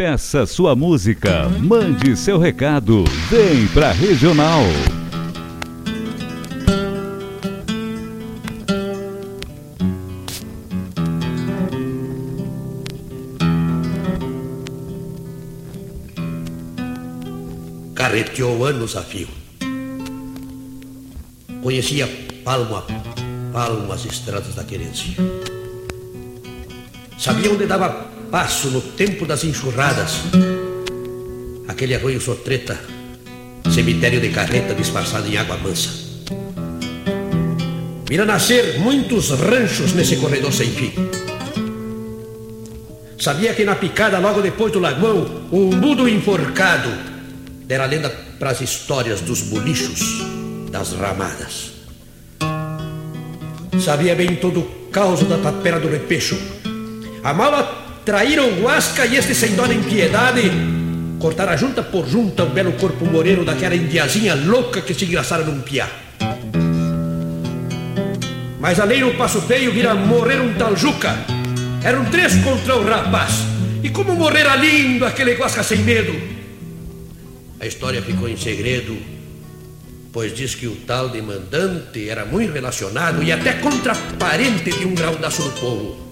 Peça 0.06 0.44
sua 0.44 0.76
música, 0.76 1.48
mande 1.60 2.14
seu 2.14 2.38
recado, 2.38 3.04
vem 3.30 3.66
pra 3.68 3.90
Regional. 3.90 4.60
Carreteou 17.94 18.62
anos 18.66 18.96
a 18.96 19.02
fio. 19.02 19.28
Conhecia 21.62 22.06
palmo 22.44 22.76
a 22.76 22.82
palmo 23.54 23.90
as 23.90 24.04
estradas 24.04 24.54
da 24.54 24.64
querência. 24.64 25.14
Sabia 27.16 27.50
onde 27.50 27.64
dava 27.64 28.12
passo 28.34 28.68
no 28.68 28.80
tempo 28.80 29.24
das 29.24 29.44
enxurradas. 29.44 30.22
Aquele 31.68 31.94
arroio 31.94 32.20
sotreta, 32.20 32.76
cemitério 33.72 34.20
de 34.20 34.30
carreta 34.30 34.74
disfarçado 34.74 35.28
em 35.28 35.36
água 35.36 35.56
mansa. 35.56 35.88
Vira 38.08 38.24
nascer 38.24 38.80
muitos 38.80 39.30
ranchos 39.30 39.92
nesse 39.92 40.16
corredor 40.16 40.52
sem 40.52 40.68
fim. 40.68 40.92
Sabia 43.20 43.54
que 43.54 43.62
na 43.62 43.76
picada, 43.76 44.18
logo 44.18 44.42
depois 44.42 44.72
do 44.72 44.80
lagoão, 44.80 45.46
um 45.52 45.66
mudo 45.70 46.08
enforcado 46.08 46.90
dera 47.64 47.86
lenda 47.86 48.10
para 48.40 48.50
as 48.50 48.60
histórias 48.60 49.20
dos 49.20 49.42
bolichos, 49.42 50.00
das 50.72 50.92
ramadas. 50.92 51.70
Sabia 53.80 54.16
bem 54.16 54.34
todo 54.34 54.58
o 54.58 54.88
caos 54.90 55.20
da 55.20 55.38
tapera 55.38 55.78
do 55.78 55.88
repecho. 55.88 56.36
A 57.22 57.32
mala 57.32 57.73
traíram 58.04 58.60
Guasca 58.60 59.06
e 59.06 59.16
este 59.16 59.34
sem 59.34 59.54
dó 59.54 59.66
nem 59.66 59.82
piedade 59.82 60.50
cortara 61.18 61.56
junta 61.56 61.82
por 61.82 62.06
junta 62.06 62.44
o 62.44 62.50
belo 62.50 62.72
corpo 62.72 63.06
moreno 63.06 63.46
daquela 63.46 63.74
indiazinha 63.74 64.34
louca 64.34 64.82
que 64.82 64.92
se 64.92 65.06
engraçara 65.06 65.42
num 65.42 65.62
piá. 65.62 65.88
Mas 68.60 68.78
além 68.78 69.00
no 69.00 69.14
passo 69.14 69.40
feio 69.40 69.72
vira 69.72 69.94
morrer 69.94 70.38
um 70.40 70.52
tal 70.52 70.76
Juca. 70.76 71.16
Eram 71.82 72.04
três 72.06 72.34
contra 72.44 72.76
o 72.76 72.84
rapaz. 72.84 73.32
E 73.82 73.88
como 73.88 74.14
morrera 74.14 74.54
lindo 74.56 75.06
aquele 75.06 75.34
Guasca 75.34 75.62
sem 75.62 75.78
medo. 75.78 76.14
A 77.58 77.66
história 77.66 78.02
ficou 78.02 78.28
em 78.28 78.36
segredo, 78.36 78.94
pois 80.12 80.34
diz 80.34 80.54
que 80.54 80.66
o 80.66 80.76
tal 80.86 81.08
demandante 81.08 82.06
era 82.06 82.26
muito 82.26 82.52
relacionado 82.52 83.22
e 83.22 83.32
até 83.32 83.54
contraparente 83.54 84.70
de 84.70 84.84
um 84.84 84.94
graudaço 84.94 85.42
do 85.42 85.50
povo. 85.52 86.03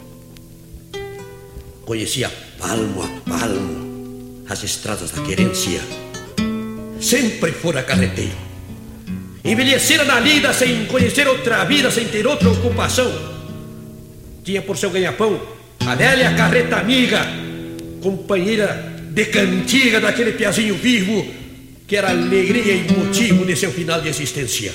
Conhecia 1.93 2.33
palmo 2.59 3.03
a 3.03 3.09
palmo 3.29 4.47
as 4.49 4.65
estradas 4.65 5.11
da 5.11 5.23
querência. 5.25 5.79
Sempre 6.99 7.53
fora 7.53 7.83
carreteiro. 7.83 8.33
Envelhecera 9.45 10.03
na 10.03 10.19
lida 10.19 10.55
sem 10.55 10.87
conhecer 10.87 11.29
outra 11.29 11.63
vida, 11.65 11.91
sem 11.91 12.07
ter 12.07 12.27
outra 12.27 12.49
ocupação. 12.49 13.13
Tinha 14.43 14.63
por 14.63 14.79
seu 14.79 14.89
ganha-pão 14.89 15.39
a 15.87 15.95
velha 15.95 16.35
carreta 16.35 16.77
amiga, 16.77 17.27
companheira 18.01 18.95
de 19.11 19.27
cantiga 19.27 20.01
daquele 20.01 20.33
piazinho 20.33 20.77
vivo, 20.77 21.27
que 21.87 21.95
era 21.95 22.09
alegria 22.09 22.73
e 22.73 22.91
motivo 22.91 23.45
de 23.45 23.55
seu 23.55 23.71
final 23.71 24.01
de 24.01 24.09
existência. 24.09 24.73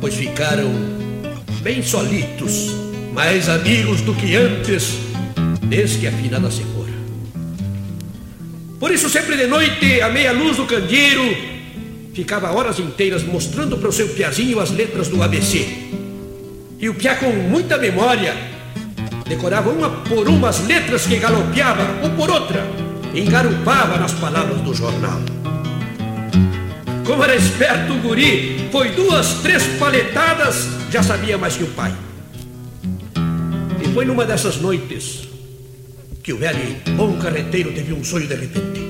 Pois 0.00 0.14
ficaram 0.14 0.70
bem 1.62 1.82
solitos, 1.82 2.70
mais 3.12 3.48
amigos 3.48 4.02
do 4.02 4.14
que 4.14 4.36
antes 4.36 5.05
desde 5.68 5.98
que 5.98 6.06
a 6.06 6.12
finada 6.12 6.50
se 6.50 6.62
fora. 6.62 6.92
Por 8.78 8.90
isso, 8.90 9.08
sempre 9.08 9.36
de 9.36 9.46
noite, 9.46 10.00
à 10.00 10.08
meia 10.08 10.32
luz 10.32 10.56
do 10.56 10.66
candeeiro, 10.66 11.24
ficava 12.14 12.52
horas 12.52 12.78
inteiras 12.78 13.22
mostrando 13.22 13.78
para 13.78 13.88
o 13.88 13.92
seu 13.92 14.08
piazinho 14.08 14.60
as 14.60 14.70
letras 14.70 15.08
do 15.08 15.22
ABC. 15.22 15.66
E 16.78 16.88
o 16.88 16.94
piá, 16.94 17.16
com 17.16 17.32
muita 17.32 17.78
memória, 17.78 18.34
decorava 19.26 19.70
uma 19.70 19.90
por 20.02 20.28
uma 20.28 20.50
as 20.50 20.64
letras 20.66 21.06
que 21.06 21.16
galopeava, 21.16 22.02
ou 22.02 22.10
por 22.10 22.30
outra, 22.30 22.66
engarupava 23.14 23.96
nas 23.98 24.12
palavras 24.12 24.60
do 24.60 24.74
jornal. 24.74 25.20
Como 27.04 27.24
era 27.24 27.34
esperto 27.34 27.94
o 27.94 27.98
guri, 27.98 28.68
foi 28.70 28.90
duas, 28.90 29.34
três 29.42 29.64
paletadas, 29.78 30.68
já 30.90 31.02
sabia 31.02 31.38
mais 31.38 31.56
que 31.56 31.64
o 31.64 31.68
pai. 31.68 31.94
E 33.82 33.88
foi 33.94 34.04
numa 34.04 34.24
dessas 34.26 34.56
noites, 34.56 35.25
que 36.26 36.32
o 36.32 36.38
velho 36.38 36.76
bom 36.96 37.16
carreteiro 37.20 37.72
teve 37.72 37.92
um 37.92 38.02
sonho 38.02 38.26
de 38.26 38.34
repente. 38.34 38.84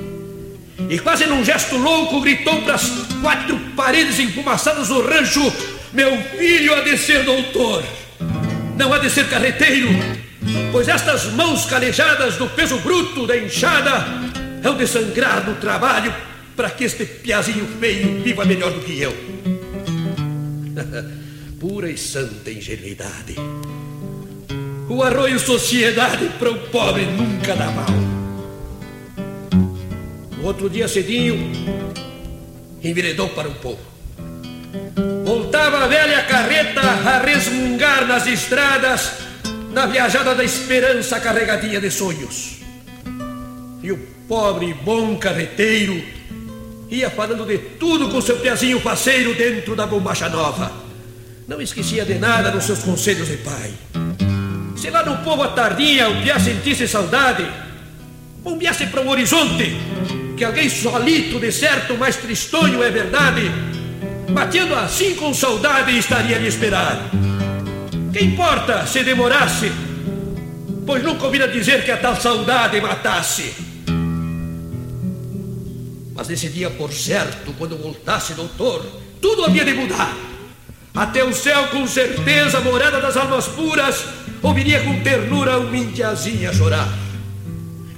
E 0.88 0.98
quase 0.98 1.26
num 1.26 1.44
gesto 1.44 1.76
louco 1.76 2.22
gritou 2.22 2.62
para 2.62 2.76
as 2.76 2.88
quatro 3.20 3.58
paredes 3.76 4.18
empumaçadas 4.18 4.88
do 4.88 5.02
rancho: 5.02 5.52
Meu 5.92 6.16
filho 6.38 6.74
há 6.74 6.80
de 6.80 6.96
ser 6.96 7.24
doutor, 7.24 7.84
não 8.78 8.90
há 8.90 8.98
de 8.98 9.10
ser 9.10 9.28
carreteiro, 9.28 9.90
pois 10.72 10.88
estas 10.88 11.24
mãos 11.32 11.66
calejadas 11.66 12.38
do 12.38 12.48
peso 12.48 12.78
bruto 12.78 13.26
da 13.26 13.36
enxada 13.36 14.06
hão 14.64 14.74
de 14.74 14.86
sangrar 14.86 15.46
no 15.46 15.56
trabalho 15.56 16.14
para 16.56 16.70
que 16.70 16.84
este 16.84 17.04
piazinho 17.04 17.66
feio 17.78 18.22
viva 18.22 18.46
melhor 18.46 18.72
do 18.72 18.80
que 18.80 18.98
eu. 18.98 19.14
Pura 21.60 21.90
e 21.90 21.98
santa 21.98 22.50
ingenuidade. 22.50 23.34
O 24.88 25.02
arroio 25.02 25.38
sociedade 25.40 26.28
para 26.38 26.50
o 26.50 26.58
pobre 26.68 27.06
nunca 27.06 27.56
dá 27.56 27.66
mal. 27.72 27.86
Outro 30.44 30.70
dia 30.70 30.86
cedinho, 30.86 31.50
enveredou 32.80 33.28
para 33.30 33.48
o 33.48 33.54
povo. 33.56 33.80
Voltava 35.24 35.78
a 35.78 35.88
velha 35.88 36.22
carreta 36.22 36.80
a 36.80 37.18
resmungar 37.18 38.06
nas 38.06 38.28
estradas, 38.28 39.10
na 39.72 39.86
viajada 39.86 40.36
da 40.36 40.44
esperança 40.44 41.18
carregadinha 41.18 41.80
de 41.80 41.90
sonhos. 41.90 42.60
E 43.82 43.90
o 43.90 43.98
pobre 44.28 44.72
bom 44.72 45.16
carreteiro 45.16 46.00
ia 46.88 47.10
falando 47.10 47.44
de 47.44 47.58
tudo 47.58 48.08
com 48.08 48.20
seu 48.20 48.36
pezinho 48.36 48.78
faceiro 48.78 49.34
dentro 49.34 49.74
da 49.74 49.84
bombacha 49.84 50.28
nova. 50.28 50.70
Não 51.48 51.60
esquecia 51.60 52.04
de 52.04 52.14
nada 52.14 52.52
nos 52.52 52.64
seus 52.64 52.84
conselhos 52.84 53.26
de 53.26 53.36
pai. 53.38 53.74
Se 54.76 54.90
lá 54.90 55.02
no 55.02 55.16
povo 55.24 55.42
à 55.42 55.48
tardinha 55.48 56.08
o 56.08 56.22
piá 56.22 56.38
sentisse 56.38 56.86
saudade, 56.86 57.46
bombeasse 58.42 58.86
para 58.86 59.00
o 59.00 59.08
horizonte, 59.08 59.74
que 60.36 60.44
alguém 60.44 60.68
solito, 60.68 61.40
de 61.40 61.50
certo, 61.50 61.96
mais 61.96 62.16
tristonho 62.16 62.82
é 62.82 62.90
verdade, 62.90 63.50
batendo 64.30 64.74
assim 64.74 65.14
com 65.14 65.32
saudade 65.32 65.96
estaria 65.96 66.38
lhe 66.38 66.46
esperar. 66.46 67.00
Que 68.12 68.22
importa 68.22 68.86
se 68.86 69.02
demorasse, 69.02 69.72
pois 70.86 71.02
nunca 71.02 71.24
ouvira 71.24 71.48
dizer 71.48 71.84
que 71.84 71.90
a 71.90 71.96
tal 71.96 72.14
saudade 72.20 72.80
matasse. 72.80 73.54
Mas 76.14 76.28
nesse 76.28 76.48
dia, 76.48 76.70
por 76.70 76.92
certo, 76.92 77.52
quando 77.58 77.76
voltasse, 77.76 78.34
doutor, 78.34 78.84
tudo 79.20 79.44
havia 79.44 79.64
de 79.64 79.74
mudar. 79.74 80.14
Até 80.94 81.22
o 81.22 81.32
céu, 81.32 81.68
com 81.68 81.86
certeza, 81.86 82.60
morada 82.60 83.00
das 83.00 83.18
almas 83.18 83.46
puras, 83.48 84.04
ouviria 84.46 84.80
com 84.82 85.00
ternura 85.00 85.58
uma 85.58 85.76
indiazinha 85.76 86.52
chorar. 86.52 86.88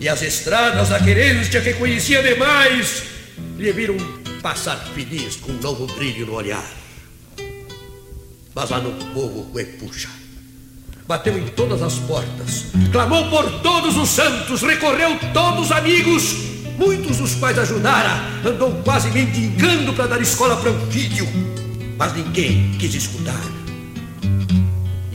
E 0.01 0.09
as 0.09 0.23
estradas 0.23 0.89
da 0.89 0.99
querência 1.01 1.61
que 1.61 1.75
conhecia 1.75 2.23
demais 2.23 3.03
lhe 3.57 3.73
viram 3.73 3.97
passar 4.41 4.77
feliz 4.95 5.37
com 5.37 5.53
um 5.53 5.61
novo 5.61 5.87
brilho 5.95 6.27
no 6.27 6.35
olhar. 6.35 6.65
Mas 8.55 8.71
lá 8.71 8.81
no 8.81 8.93
povo, 9.13 9.51
puxa. 9.79 10.09
Bateu 11.07 11.39
em 11.39 11.47
todas 11.49 11.81
as 11.81 11.95
portas, 11.95 12.67
clamou 12.93 13.31
por 13.31 13.63
todos 13.63 13.97
os 13.97 14.11
santos, 14.11 14.61
recorreu 14.61 15.19
todos 15.33 15.67
os 15.67 15.73
amigos, 15.73 16.35
muitos 16.77 17.17
dos 17.17 17.35
quais 17.37 17.59
ajudara, 17.59 18.23
andou 18.45 18.71
quase 18.85 19.09
mendigando 19.11 19.95
para 19.95 20.07
dar 20.07 20.21
escola 20.21 20.57
para 20.59 20.71
um 20.71 20.91
filho, 20.91 21.27
mas 21.97 22.13
ninguém 22.13 22.73
quis 22.79 22.95
escutar. 22.95 23.58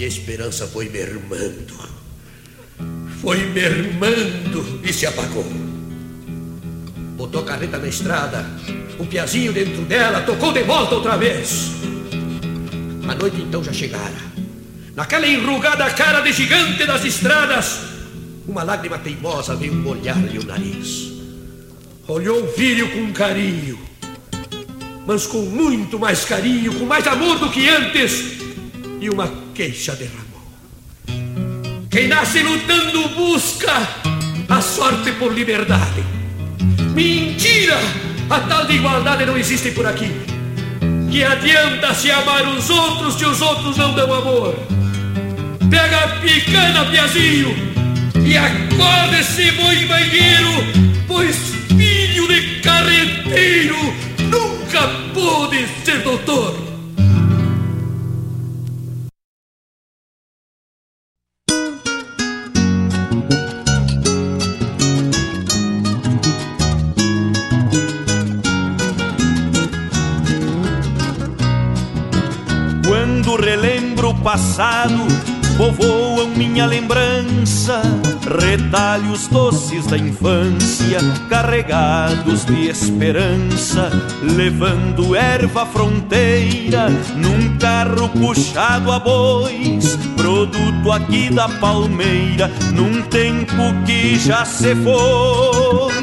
E 0.04 0.06
a 0.06 0.10
esperança 0.10 0.68
foi 0.68 0.89
mermando. 0.89 1.76
Foi 3.22 3.38
mermando 3.51 4.82
e 4.84 4.91
se 4.91 5.06
apagou. 5.06 5.49
Botou 7.16 7.41
a 7.41 7.45
carreta 7.45 7.78
na 7.78 7.88
estrada, 7.88 8.45
O 8.99 9.06
piazinho 9.06 9.54
dentro 9.54 9.82
dela 9.84 10.20
tocou 10.24 10.51
de 10.51 10.62
volta 10.64 10.95
outra 10.95 11.16
vez. 11.16 11.72
A 13.08 13.16
noite 13.16 13.43
então 13.43 13.64
já 13.64 13.72
chegara. 13.72 14.18
Naquela 14.93 15.26
enrugada 15.26 15.89
cara 15.91 16.20
de 16.20 16.34
gigante 16.34 16.86
das 16.86 17.06
estradas, 17.06 17.80
uma 18.45 18.62
lágrima 18.62 18.99
teimosa 18.99 19.56
veio 19.56 19.74
molhar-lhe 19.74 20.38
o 20.38 20.45
nariz. 20.45 21.14
Olhou 22.10 22.43
o 22.43 22.47
filho 22.49 22.91
com 22.91 23.14
carinho, 23.14 23.80
mas 25.08 25.26
com 25.26 25.43
muito 25.43 25.97
mais 25.97 26.26
carinho, 26.26 26.78
com 26.78 26.84
mais 26.84 27.08
amor 27.08 27.39
do 27.39 27.49
que 27.49 27.70
antes, 27.70 28.34
e 28.99 29.10
uma 29.10 29.43
queixa 29.54 29.95
derramou. 29.95 30.41
Quem 31.89 32.08
nasce 32.08 32.41
lutando 32.41 33.10
busca 33.10 33.72
a 34.49 34.62
sorte 34.62 35.12
por 35.14 35.34
liberdade. 35.34 36.04
Mentira! 36.93 37.78
A 38.30 38.39
tal 38.39 38.66
de 38.66 38.76
igualdade 38.76 39.26
não 39.26 39.38
existe 39.38 39.72
por 39.72 39.86
aqui. 39.86 40.12
Que 41.12 41.24
adianta 41.24 41.93
se 41.93 42.10
amar 42.10 42.47
os 42.47 42.70
outros 42.70 43.16
se 43.16 43.26
os 43.26 43.41
outros 43.41 43.78
não 43.78 43.93
dão 43.93 44.12
amor? 44.12 44.56
Pega 45.70 45.97
a 46.04 46.08
picana, 46.20 46.86
piazinho, 46.86 47.56
e 48.26 48.36
acorda 48.36 49.20
esse 49.20 49.51
boi 49.51 49.86
banheiro, 49.86 51.06
pois 51.08 51.36
filho 51.68 52.28
de 52.28 52.60
carreteiro 52.62 53.78
nunca 54.32 54.88
pôde 55.14 55.68
ser 55.86 55.99
doutor. 55.99 56.72
Passado 74.34 75.05
povoam 75.57 76.27
minha 76.29 76.65
lembrança, 76.65 77.84
retalhos 78.41 79.27
doces 79.27 79.86
da 79.86 79.95
infância, 79.95 80.97
carregados 81.29 82.43
de 82.43 82.67
esperança, 82.67 83.91
levando 84.23 85.15
erva 85.15 85.67
fronteira 85.67 86.89
num 87.15 87.59
carro 87.59 88.09
puxado 88.09 88.91
a 88.91 88.97
bois, 88.97 89.95
produto 90.17 90.91
aqui 90.91 91.29
da 91.29 91.47
palmeira, 91.47 92.49
num 92.73 93.03
tempo 93.03 93.61
que 93.86 94.17
já 94.17 94.43
se 94.45 94.75
foi. 94.77 95.93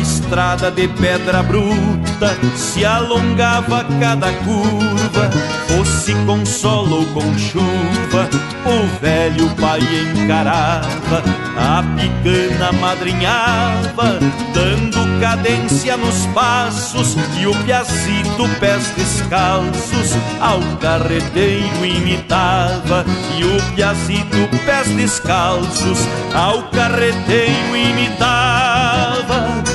Estrada 0.00 0.70
de 0.70 0.88
pedra 0.88 1.42
bruta 1.42 2.34
se 2.56 2.86
alongava 2.86 3.84
cada 4.00 4.32
curva, 4.32 5.30
fosse 5.68 6.14
com 6.24 6.44
sol 6.46 6.88
ou 6.90 7.04
com 7.06 7.36
chuva, 7.36 8.28
o 8.64 9.00
velho 9.00 9.50
pai 9.56 9.80
encarava, 10.14 11.22
a 11.54 11.82
picana 11.96 12.72
madrinhava, 12.80 14.18
dando 14.54 15.20
cadência 15.20 15.98
nos 15.98 16.24
passos, 16.28 17.14
e 17.38 17.46
o 17.46 17.54
piazito 17.64 18.48
pés 18.58 18.90
descalços 18.96 20.16
ao 20.40 20.60
carreteiro 20.78 21.84
imitava, 21.84 23.04
e 23.36 23.44
o 23.44 23.74
piazito 23.74 24.48
pés 24.64 24.88
descalços 24.96 25.98
ao 26.34 26.62
carreteiro 26.70 27.76
imitava 27.76 28.69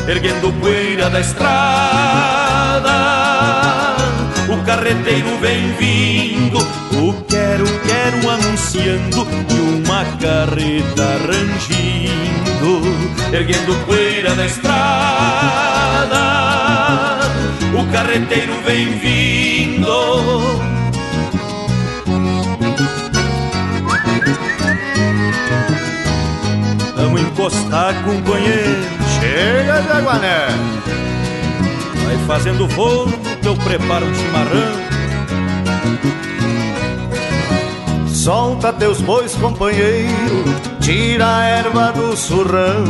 erguendo 0.08 0.53
poeira 0.60 1.10
da 1.10 1.20
estrada. 1.20 2.91
O 4.47 4.64
carreteiro 4.64 5.38
vem 5.39 5.72
vindo, 5.74 6.60
o 6.60 7.14
quero, 7.24 7.66
quero 7.82 8.30
anunciando 8.30 9.28
e 9.49 9.60
uma 9.84 10.06
carreta 10.20 11.18
rangindo, 11.28 12.82
erguendo 13.34 13.76
poeira 13.86 14.36
da 14.36 14.45
estrada. 14.45 14.76
O 17.74 17.91
carreteiro 17.91 18.53
vem 18.66 18.99
vindo. 18.99 19.86
Vamos 26.95 27.22
encostar, 27.22 27.93
companheiro 28.03 29.05
Chega, 29.26 29.82
Jaguané! 29.82 30.47
Vai 32.05 32.17
fazendo 32.28 32.69
fogo 32.69 33.11
que 33.41 33.47
eu 33.47 33.55
preparo 33.55 34.05
um 34.05 34.13
chimarrão. 34.13 34.86
Solta 38.26 38.73
teus 38.73 39.01
bois, 39.01 39.36
companheiro, 39.36 40.43
tira 40.82 41.28
a 41.28 41.43
erva 41.43 41.91
do 41.91 42.17
surrão 42.17 42.84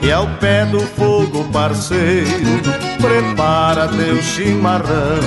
e 0.00 0.12
ao 0.12 0.28
pé 0.38 0.64
do 0.64 0.78
fogo, 0.78 1.42
parceiro, 1.52 2.62
prepara 3.02 3.88
teu 3.88 4.22
chimarrão. 4.22 5.18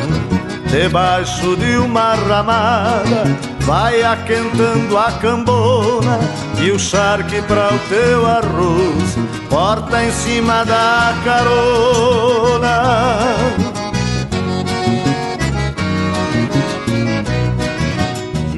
Debaixo 0.71 1.57
de 1.57 1.75
uma 1.75 2.15
ramada 2.15 3.25
vai 3.65 4.01
aquentando 4.01 4.97
a 4.97 5.11
cambona 5.11 6.19
e 6.61 6.71
o 6.71 6.79
charque 6.79 7.41
para 7.41 7.73
o 7.73 7.79
teu 7.89 8.25
arroz 8.25 9.17
porta 9.49 10.05
em 10.05 10.11
cima 10.13 10.63
da 10.63 11.13
carona. 11.25 12.77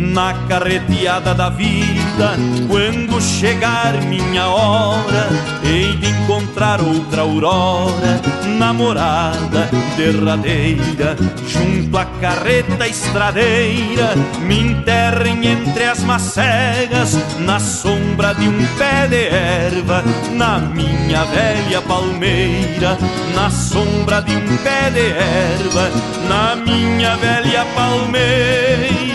Na 0.10 0.34
carreteada 0.48 1.34
da 1.34 1.50
vida. 1.50 2.36
Quando 2.68 3.22
chegar 3.22 4.02
minha 4.04 4.48
hora, 4.48 5.30
hei 5.64 5.96
de 5.98 6.10
encontrar 6.10 6.82
outra 6.82 7.22
aurora, 7.22 8.22
namorada 8.58 9.70
derradeira, 9.96 11.16
junto 11.48 11.98
à 11.98 12.06
carreta 12.22 12.88
estradeira, 12.88 14.16
me 14.42 14.60
enterrem 14.60 15.46
entre 15.46 15.84
as 15.84 16.04
macegas, 16.04 17.18
na 17.40 17.60
sombra 17.60 18.34
de 18.34 18.48
um 18.48 18.66
pé 18.78 19.08
de 19.08 19.28
erva, 19.28 20.04
na 20.32 20.60
minha 20.60 21.24
velha 21.26 21.82
palmeira, 21.82 22.98
na 23.36 23.50
sombra 23.50 24.22
de 24.22 24.36
um 24.36 24.58
pé 24.58 24.90
de 24.92 25.08
erva, 25.12 25.90
na 26.28 26.56
minha 26.56 27.16
velha 27.18 27.66
palmeira, 27.76 29.09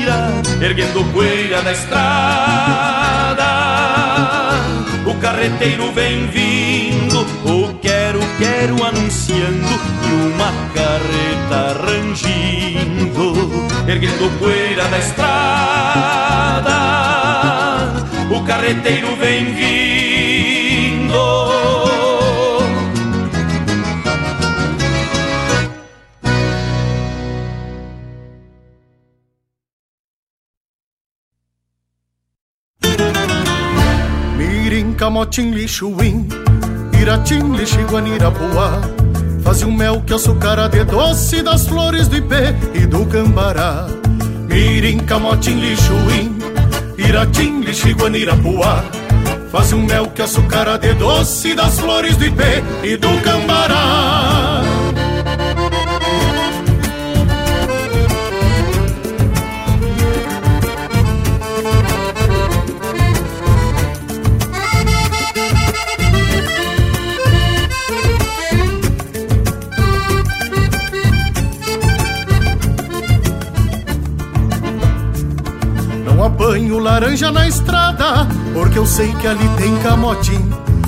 erguendo 0.61 1.05
poeira 1.13 1.63
da 1.63 1.73
estrada. 1.73 3.45
O 5.07 5.15
carreteiro 5.21 5.93
vem 5.93 6.27
vindo, 6.29 7.21
o 7.45 7.75
quero, 7.81 8.21
quero 8.39 8.85
anunciando, 8.85 9.81
e 10.03 10.13
uma 10.33 10.53
carreta 10.75 11.79
rangindo, 11.85 13.35
erguendo 13.87 14.31
poeira 14.39 14.85
da 14.89 14.99
estrada. 14.99 16.75
O 18.31 18.41
carreteiro 18.45 19.15
vem 19.17 19.55
vindo. 19.55 20.14
Camotim 35.05 35.51
lixuim, 35.51 36.27
iratim 36.99 37.55
lixiguanirapuá. 37.55 38.81
Fazia 39.43 39.67
um 39.67 39.71
mel 39.71 40.01
que 40.01 40.15
açucara 40.15 40.67
de 40.67 40.83
doce 40.83 41.43
das 41.43 41.67
flores 41.69 42.09
do 42.09 42.17
ipê 42.17 42.55
e 42.73 42.87
do 42.87 43.05
cambará. 43.05 43.87
Mirim, 44.49 44.99
lixuim, 45.61 46.39
iratim 46.97 47.61
lixiguanirapuá. 47.61 48.83
Fazia 49.53 49.77
um 49.77 49.85
mel 49.85 50.07
que 50.07 50.23
açucara 50.23 50.79
de 50.79 50.95
doce 50.95 51.55
das 51.55 51.79
flores 51.79 52.17
do 52.17 52.25
ipê 52.25 52.65
e 52.83 52.97
do 52.97 53.11
cambará. 53.21 54.24
Apanho 76.55 76.79
laranja 76.79 77.33
na 77.33 77.49
estrada, 77.49 78.29
porque 78.53 78.79
eu 78.79 78.87
sei 78.87 79.13
que 79.15 79.27
ali 79.27 79.49
tem 79.59 79.77
camotim. 79.79 80.39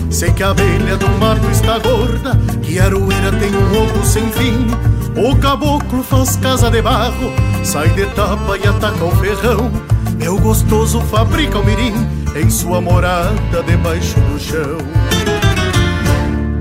Sei 0.08 0.32
que 0.32 0.44
a 0.44 0.50
abelha 0.50 0.96
do 0.96 1.08
mato 1.18 1.44
está 1.50 1.76
gorda, 1.80 2.36
que 2.62 2.78
a 2.78 2.84
aroeira 2.84 3.32
tem 3.32 3.50
um 3.50 3.82
ovo 3.82 4.06
sem 4.06 4.30
fim. 4.30 4.68
O 5.16 5.34
caboclo 5.36 6.04
faz 6.04 6.36
casa 6.36 6.70
de 6.70 6.80
barro, 6.80 7.32
sai 7.64 7.88
de 7.90 8.06
tapa 8.06 8.56
e 8.56 8.68
ataca 8.68 9.04
o 9.04 9.10
ferrão. 9.16 9.72
Meu 10.16 10.38
gostoso 10.38 11.00
fabrica 11.00 11.58
o 11.58 11.64
mirim 11.64 11.94
em 12.36 12.48
sua 12.48 12.80
morada 12.80 13.60
debaixo 13.66 14.20
do 14.20 14.38
chão. 14.38 14.78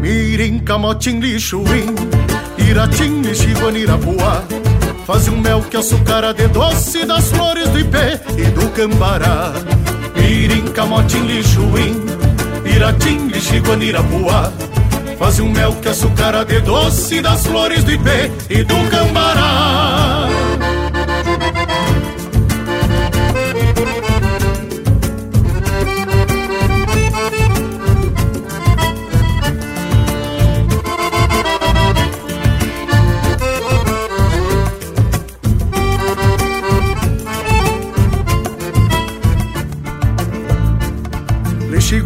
Mirim, 0.01 0.57
camotim, 0.57 1.19
lixuim, 1.19 1.93
iratim, 2.57 3.21
lixiguan, 3.21 3.77
irapuá. 3.77 4.41
Faz 5.05 5.27
um 5.27 5.37
mel 5.37 5.61
que 5.61 5.77
açucara 5.77 6.33
de 6.33 6.47
doce 6.47 7.05
das 7.05 7.29
flores 7.29 7.69
do 7.69 7.79
ipê 7.79 8.19
e 8.37 8.45
do 8.45 8.67
cambará. 8.71 9.53
Mirim, 10.15 10.65
camotim, 10.71 11.19
lixuim, 11.27 12.03
iratim, 12.65 13.27
lixiguan, 13.27 13.83
irapuá. 13.83 14.51
Faz 15.19 15.39
um 15.39 15.49
mel 15.49 15.73
que 15.75 15.89
açucara 15.89 16.43
de 16.43 16.59
doce 16.61 17.21
das 17.21 17.45
flores 17.45 17.83
do 17.83 17.91
ipê 17.91 18.31
e 18.49 18.63
do 18.63 18.75
cambará. 18.89 19.94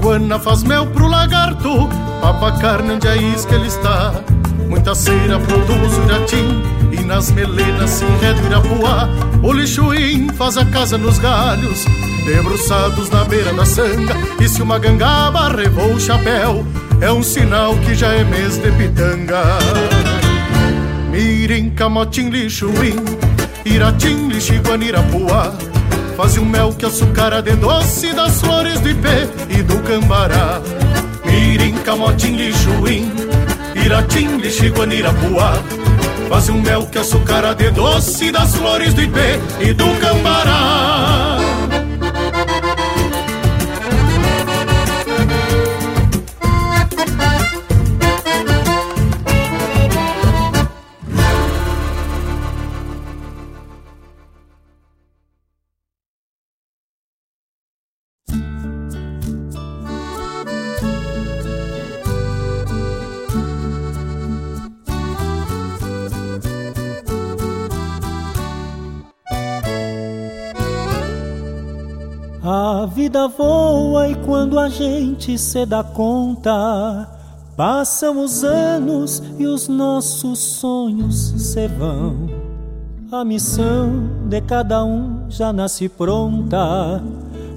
Lexiguana 0.10 0.40
faz 0.40 0.64
mel 0.64 0.88
pro 0.88 1.08
lagarto, 1.08 1.88
papa 2.20 2.52
carne 2.54 2.94
onde 2.94 3.08
a 3.08 3.16
isca 3.16 3.54
ele 3.54 3.68
está. 3.68 4.12
Muita 4.68 4.96
cera 4.96 5.40
produz 5.40 5.98
o 6.00 6.04
iratim 6.04 6.64
e 6.92 7.04
nas 7.06 7.32
melenas 7.32 7.92
se 7.92 8.06
enreda 8.06 8.42
irapuá. 8.42 9.08
O 9.44 9.54
lixuim 9.54 10.30
faz 10.30 10.58
a 10.58 10.66
casa 10.66 10.98
nos 10.98 11.20
galhos, 11.20 11.86
debruçados 12.26 13.12
na 13.12 13.24
beira 13.24 13.54
da 13.54 13.66
sanga. 13.66 14.16
E 14.42 14.50
se 14.50 14.64
uma 14.64 14.80
gangaba 14.80 15.50
revou 15.50 15.94
o 15.94 16.00
chapéu, 16.00 16.66
é 17.02 17.12
um 17.12 17.22
sinal 17.22 17.76
que 17.76 17.94
já 17.94 18.12
é 18.12 18.24
mês 18.24 18.58
de 18.58 18.72
pitanga. 18.72 19.44
Mirim, 21.12 21.70
camotim, 21.70 22.30
lixuim, 22.30 22.96
iratim, 23.64 24.28
lixiguan, 24.28 24.84
irapuá. 24.84 25.54
Faz 26.20 26.38
um 26.38 26.44
mel 26.44 26.74
que 26.74 26.86
açucara 26.86 27.42
de 27.42 27.56
doce 27.56 28.12
das 28.12 28.42
flores 28.42 28.78
do 28.82 28.90
ipê 28.90 29.26
e 29.50 29.64
do 29.64 29.82
cambará. 29.84 30.62
Mirim, 31.24 31.78
camotim, 31.78 32.36
lixuim, 32.36 33.10
iratim, 33.74 34.36
lixiguan, 34.36 34.94
irapuá. 34.94 35.54
Faz 36.28 36.50
um 36.50 36.62
mel 36.62 36.86
que 36.88 36.98
açucara 36.98 37.56
de 37.56 37.72
doce 37.72 38.34
das 38.34 38.54
flores 38.54 38.94
do 38.94 39.02
ipê 39.02 39.40
e 39.62 39.72
do 39.72 39.86
cambará. 40.02 41.49
Vida 73.20 73.28
voa 73.28 74.08
e 74.08 74.16
quando 74.16 74.58
a 74.58 74.70
gente 74.70 75.38
se 75.38 75.66
dá 75.66 75.84
conta, 75.84 77.10
passam 77.58 78.24
os 78.24 78.44
anos 78.44 79.22
e 79.38 79.46
os 79.46 79.68
nossos 79.68 80.40
sonhos 80.40 81.34
se 81.38 81.68
vão. 81.68 82.30
A 83.12 83.26
missão 83.26 84.10
de 84.30 84.40
cada 84.42 84.86
um 84.86 85.26
já 85.30 85.52
nasce 85.52 85.90
pronta, 85.90 87.04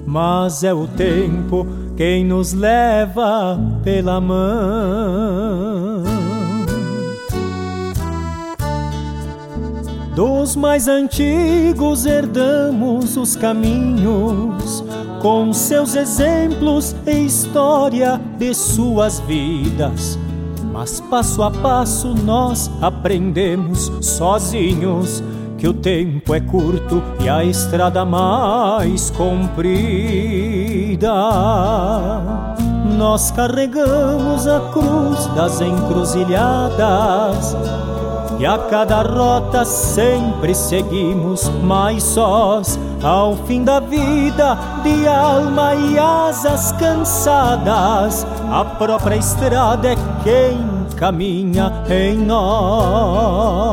mas 0.05 0.63
é 0.63 0.73
o 0.73 0.87
tempo 0.87 1.65
quem 1.95 2.25
nos 2.25 2.51
leva 2.53 3.57
pela 3.83 4.19
mão. 4.19 6.03
Dos 10.15 10.55
mais 10.55 10.87
antigos 10.87 12.05
herdamos 12.05 13.17
os 13.17 13.35
caminhos, 13.35 14.83
com 15.23 15.51
seus 15.53 15.95
exemplos 15.95 16.93
e 17.07 17.25
história 17.25 18.19
de 18.37 18.53
suas 18.53 19.21
vidas. 19.21 20.19
Mas 20.73 20.99
passo 20.99 21.41
a 21.41 21.49
passo 21.49 22.13
nós 22.13 22.69
aprendemos 22.81 23.89
sozinhos 24.01 25.23
que 25.57 25.65
o 25.65 25.73
tempo 25.73 26.35
é 26.35 26.41
curto 26.41 27.01
e 27.21 27.29
a 27.29 27.41
estrada 27.41 28.03
mais 28.03 29.09
comprida. 29.11 31.13
Nós 32.97 33.31
carregamos 33.31 34.45
a 34.45 34.59
cruz 34.73 35.25
das 35.27 35.61
encruzilhadas 35.61 37.55
e 38.39 38.45
a 38.45 38.57
cada 38.57 39.01
rota 39.01 39.63
sempre 39.65 40.53
seguimos 40.55 41.49
mais 41.63 42.03
sós. 42.03 42.79
Ao 43.01 43.35
fim 43.45 43.63
da 43.63 43.79
vida, 43.79 44.57
de 44.83 45.07
alma 45.07 45.75
e 45.75 45.97
asas 45.99 46.71
cansadas, 46.73 48.25
a 48.51 48.65
própria 48.65 49.15
estrada 49.15 49.89
é 49.89 49.95
quem 50.23 50.57
caminha 50.95 51.71
em 51.89 52.17
nós. 52.17 53.63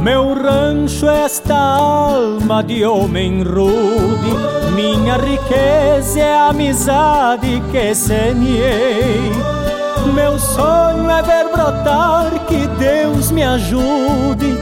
Meu 0.00 0.34
rancho 0.34 1.08
é 1.08 1.22
esta 1.22 1.56
alma 1.56 2.62
de 2.62 2.84
homem 2.84 3.42
rude, 3.42 4.34
minha 4.74 5.16
riqueza 5.16 6.20
é 6.20 6.36
a 6.36 6.48
amizade 6.48 7.62
que 7.72 7.94
semeei. 7.94 9.63
Meu 10.12 10.38
sonho 10.38 11.10
é 11.10 11.22
ver 11.22 11.48
brotar, 11.50 12.30
que 12.46 12.66
Deus 12.78 13.30
me 13.30 13.42
ajude, 13.42 14.56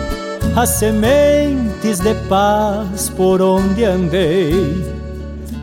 as 0.57 0.69
sementes 0.71 2.01
de 2.01 2.15
paz 2.29 3.11
por 3.11 3.43
onde 3.43 3.85
andei. 3.85 4.53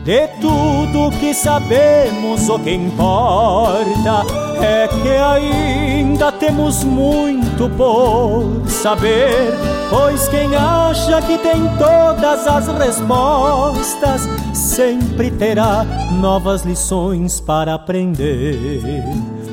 De 0.04 0.28
tudo 0.40 1.10
que 1.18 1.34
sabemos, 1.34 2.48
o 2.48 2.58
que 2.58 2.72
importa 2.72 4.24
é 4.62 4.88
que 4.88 5.08
ainda 5.08 6.32
temos 6.32 6.82
muito 6.84 7.68
por 7.76 8.68
saber. 8.68 9.52
Pois 9.90 10.28
quem 10.28 10.54
acha 10.54 11.20
que 11.22 11.36
tem 11.38 11.68
todas 11.76 12.46
as 12.46 12.66
respostas 12.68 14.22
sempre 14.54 15.30
terá 15.30 15.84
novas 16.12 16.62
lições 16.62 17.40
para 17.40 17.74
aprender. 17.74 19.04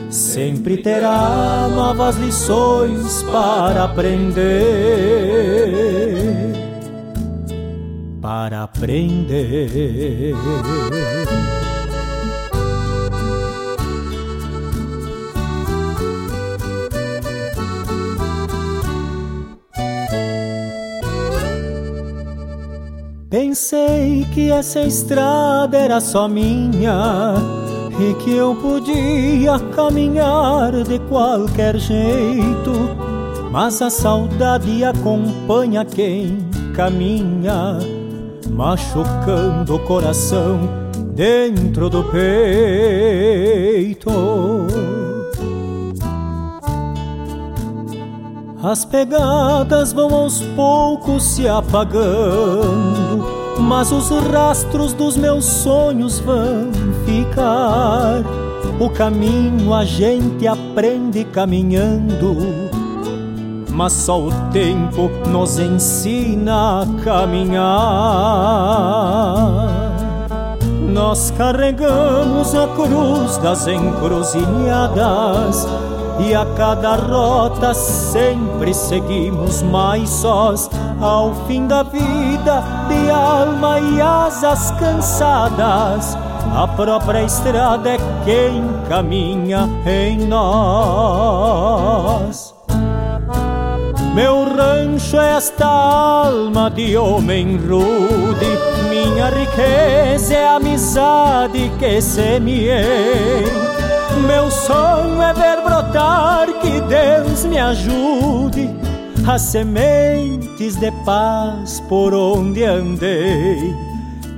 Sempre 0.09 0.77
terá 0.77 1.67
novas 1.73 2.15
lições 2.15 3.23
para 3.23 3.83
aprender. 3.83 4.45
Para 8.21 8.63
aprender. 8.63 10.33
Pensei 23.29 24.25
que 24.33 24.49
essa 24.51 24.79
estrada 24.81 25.77
era 25.77 25.99
só 25.99 26.29
minha 26.29 27.66
e 27.99 28.13
que 28.15 28.35
eu 28.35 28.55
podia 28.55 29.57
caminhar 29.75 30.71
de 30.83 30.99
qualquer 30.99 31.77
jeito, 31.77 32.71
mas 33.51 33.81
a 33.81 33.89
saudade 33.89 34.83
acompanha 34.83 35.83
quem 35.83 36.37
caminha, 36.75 37.79
machucando 38.51 39.75
o 39.75 39.79
coração 39.79 40.59
dentro 41.15 41.89
do 41.89 42.03
peito. 42.03 43.17
As 48.61 48.83
pegadas 48.85 49.93
vão 49.93 50.13
aos 50.13 50.41
poucos 50.55 51.23
se 51.23 51.47
apagando, 51.47 53.25
mas 53.67 53.91
os 53.91 54.09
rastros 54.09 54.93
dos 54.93 55.17
meus 55.17 55.43
sonhos 55.43 56.19
vão 56.19 56.71
ficar. 57.05 58.23
O 58.79 58.89
caminho 58.89 59.73
a 59.73 59.83
gente 59.83 60.47
aprende 60.47 61.25
caminhando, 61.25 62.37
mas 63.69 63.91
só 63.91 64.21
o 64.21 64.31
tempo 64.51 65.11
nos 65.29 65.59
ensina 65.59 66.83
a 66.83 66.85
caminhar. 67.03 67.57
Nós 70.89 71.33
carregamos 71.37 72.55
a 72.55 72.69
cruz 72.69 73.35
das 73.37 73.67
encruzilhadas 73.67 75.67
e 76.19 76.33
a 76.33 76.45
cada 76.55 76.95
rota 76.95 77.73
sempre 77.73 78.73
seguimos 78.73 79.61
mais 79.61 80.09
sós. 80.09 80.69
Ao 80.99 81.33
fim 81.45 81.67
da 81.67 81.83
vida, 81.83 82.16
de 82.87 83.11
alma 83.11 83.77
e 83.79 83.99
asas 84.01 84.71
cansadas, 84.79 86.17
a 86.55 86.65
própria 86.65 87.23
estrada 87.23 87.89
é 87.89 87.97
quem 88.23 88.63
caminha 88.87 89.67
em 89.85 90.25
nós. 90.27 91.27
Meu 94.15 94.45
rancho 94.45 95.17
é 95.17 95.35
esta 95.35 95.65
alma 95.65 96.71
de 96.71 96.95
homem 96.95 97.57
rude, 97.57 98.47
minha 98.89 99.29
riqueza 99.29 100.33
é 100.33 100.47
a 100.47 100.55
amizade 100.55 101.69
que 101.77 102.01
semeei. 102.01 103.43
Meu 104.25 104.49
sonho 104.49 105.21
é 105.21 105.33
ver 105.33 105.61
brotar, 105.63 106.47
que 106.61 106.79
Deus 106.81 107.43
me 107.43 107.59
ajude, 107.59 108.73
as 109.27 109.41
sementes 110.57 110.75
de 110.75 110.91
paz 111.05 111.79
por 111.87 112.13
onde 112.13 112.63
andei. 112.63 113.75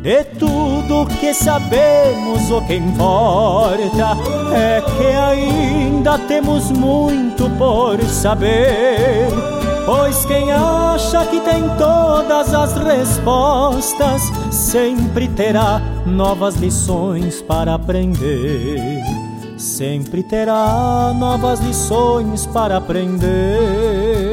De 0.02 0.24
tudo 0.38 1.08
que 1.20 1.34
sabemos, 1.34 2.50
o 2.52 2.62
que 2.62 2.76
importa 2.76 4.18
é 4.54 4.82
que 4.82 5.08
ainda 5.08 6.18
temos 6.20 6.72
muito 6.72 7.50
por 7.58 8.02
saber. 8.06 9.28
Pois 9.86 10.26
quem 10.26 10.52
acha 10.52 11.26
que 11.26 11.40
tem 11.42 11.64
todas 11.78 12.54
as 12.54 12.74
respostas 12.78 14.22
sempre 14.52 15.28
terá 15.28 15.82
novas 16.06 16.56
lições 16.56 17.42
para 17.42 17.74
aprender. 17.74 19.02
Sempre 19.58 20.24
terá 20.24 21.14
novas 21.14 21.60
lições 21.60 22.46
para 22.46 22.78
aprender. 22.78 24.29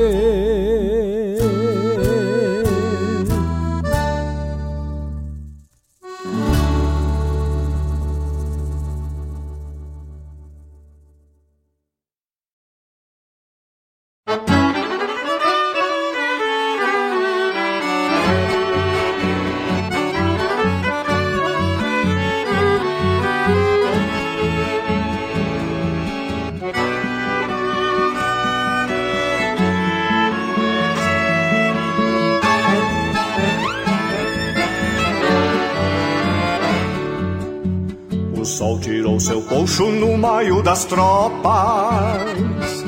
Maio 40.47 40.62
das 40.62 40.84
tropas. 40.84 42.84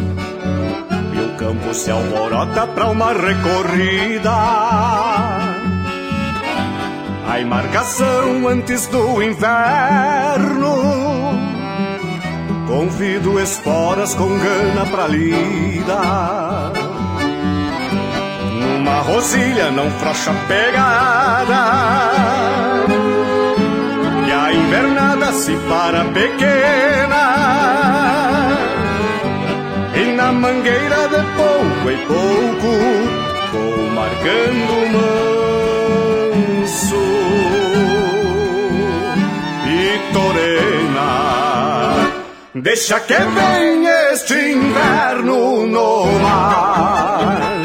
E 1.13 1.21
o 1.21 1.37
campo 1.37 1.75
se 1.75 1.91
alvorota 1.91 2.67
pra 2.69 2.87
uma 2.87 3.13
recorrida. 3.13 4.31
A 7.29 7.41
embarcação 7.41 8.47
antes 8.49 8.87
do 8.87 9.21
inverno. 9.23 10.77
Convido 12.67 13.41
esporas 13.41 14.15
com 14.15 14.39
gana 14.39 14.87
pra 14.91 15.09
lida. 15.09 16.01
Numa 18.61 19.01
rosilha 19.01 19.73
não 19.73 19.91
frouxa 19.91 20.33
pegada 20.47 22.68
se 25.33 25.57
para 25.69 26.05
pequena. 26.05 27.25
E 29.95 30.13
na 30.13 30.33
mangueira 30.33 31.09
de 31.09 31.23
pouco 31.37 31.91
em 31.91 31.99
pouco 32.07 32.71
Vou 33.53 33.91
marcando 33.91 34.75
manso. 36.65 37.05
E 39.67 40.13
torena 40.13 41.11
Deixa 42.55 43.01
que 43.01 43.15
venha 43.15 44.13
este 44.13 44.35
inverno 44.35 45.67
no 45.67 46.07
mar 46.21 47.63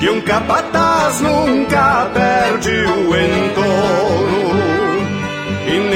Que 0.00 0.10
um 0.10 0.20
capataz 0.22 1.20
nunca 1.20 2.10
perde 2.12 2.70
o 2.70 3.16
entorno 3.16 3.81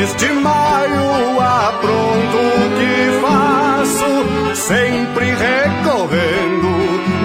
e 0.07 0.09
neste 0.09 0.29
maio 0.29 1.41
apronto 1.41 2.37
o 2.37 2.71
que 2.79 2.95
faço, 3.21 4.13
sempre 4.55 5.27
recorrendo 5.35 6.71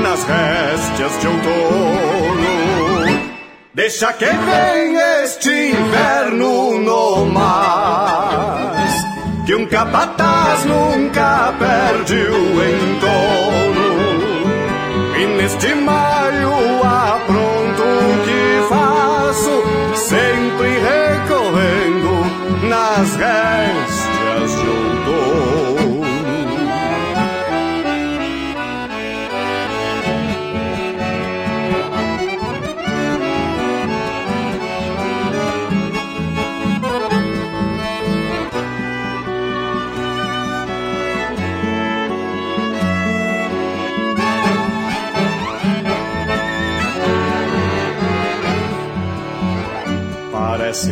nas 0.02 0.24
réstias 0.24 1.20
de 1.20 1.28
outono. 1.28 2.62
Deixa 3.74 4.12
que 4.14 4.26
venha 4.26 5.24
este 5.24 5.72
inverno 5.72 6.80
no 6.80 7.26
mar, 7.28 8.74
que 9.46 9.56
um 9.56 9.66
capataz 9.68 10.66
nunca 10.66 11.54
perde 11.60 12.16
o 12.16 12.64
entorno. 12.64 13.92
E 15.18 15.26
neste 15.38 15.76
maio 15.76 16.52
apronto 16.84 17.11
nas 23.02 23.16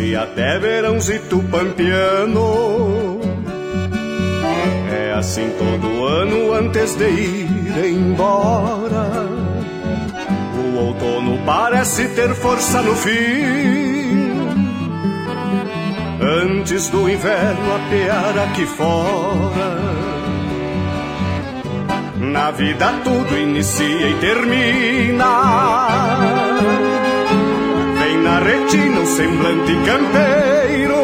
Parece 0.10 0.16
até 0.16 0.58
verãozito 0.58 1.40
pampiano 1.52 3.20
É 4.92 5.14
assim 5.16 5.52
todo 5.58 6.06
ano 6.06 6.54
antes 6.54 6.96
de 6.96 7.10
ir 7.10 7.86
embora 7.86 9.28
O 10.56 10.78
outono 10.78 11.40
parece 11.46 12.08
ter 12.10 12.34
força 12.34 12.82
no 12.82 12.96
fim. 12.96 14.40
Antes 16.22 16.90
do 16.90 17.08
inverno 17.10 17.76
apear 17.76 18.38
aqui 18.50 18.66
fora. 18.66 19.80
Na 22.18 22.52
vida 22.52 22.92
tudo 23.04 23.38
inicia 23.38 24.10
e 24.10 24.14
termina 24.16 25.26
na 28.24 28.40
retina 28.40 29.00
o 29.02 29.06
semblante 29.06 29.76
campeiro. 29.86 30.96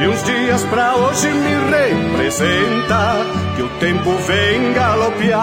E 0.00 0.08
uns 0.08 0.22
dias 0.22 0.62
pra 0.64 0.94
hoje 0.94 1.28
me 1.28 1.54
representa 1.70 3.16
que 3.56 3.62
o 3.62 3.68
tempo 3.80 4.10
vem 4.26 4.72
galopear. 4.72 5.40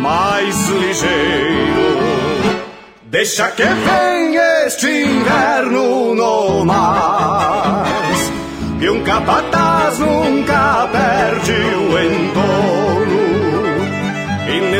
Mais 0.00 0.68
ligeiro, 0.68 1.90
deixa 3.04 3.48
que 3.52 3.64
venha 3.64 4.66
este 4.66 4.88
inverno 4.88 6.14
no 6.14 6.64
mar 6.64 7.84
que 8.80 8.88
um 8.88 9.04
capataz 9.04 9.98
nunca 9.98 10.88
perde 10.90 11.52
o 11.52 11.98
entorno. 11.98 12.79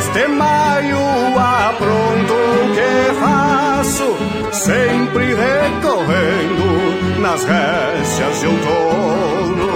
E 0.00 0.02
neste 0.02 0.28
maio 0.28 0.98
apronto 1.36 2.32
o 2.32 2.72
que 2.74 2.92
faço, 3.20 4.16
sempre 4.50 5.34
recorrendo 5.34 7.20
nas 7.20 7.44
récias 7.44 8.40
de 8.40 8.46
outono. 8.46 9.68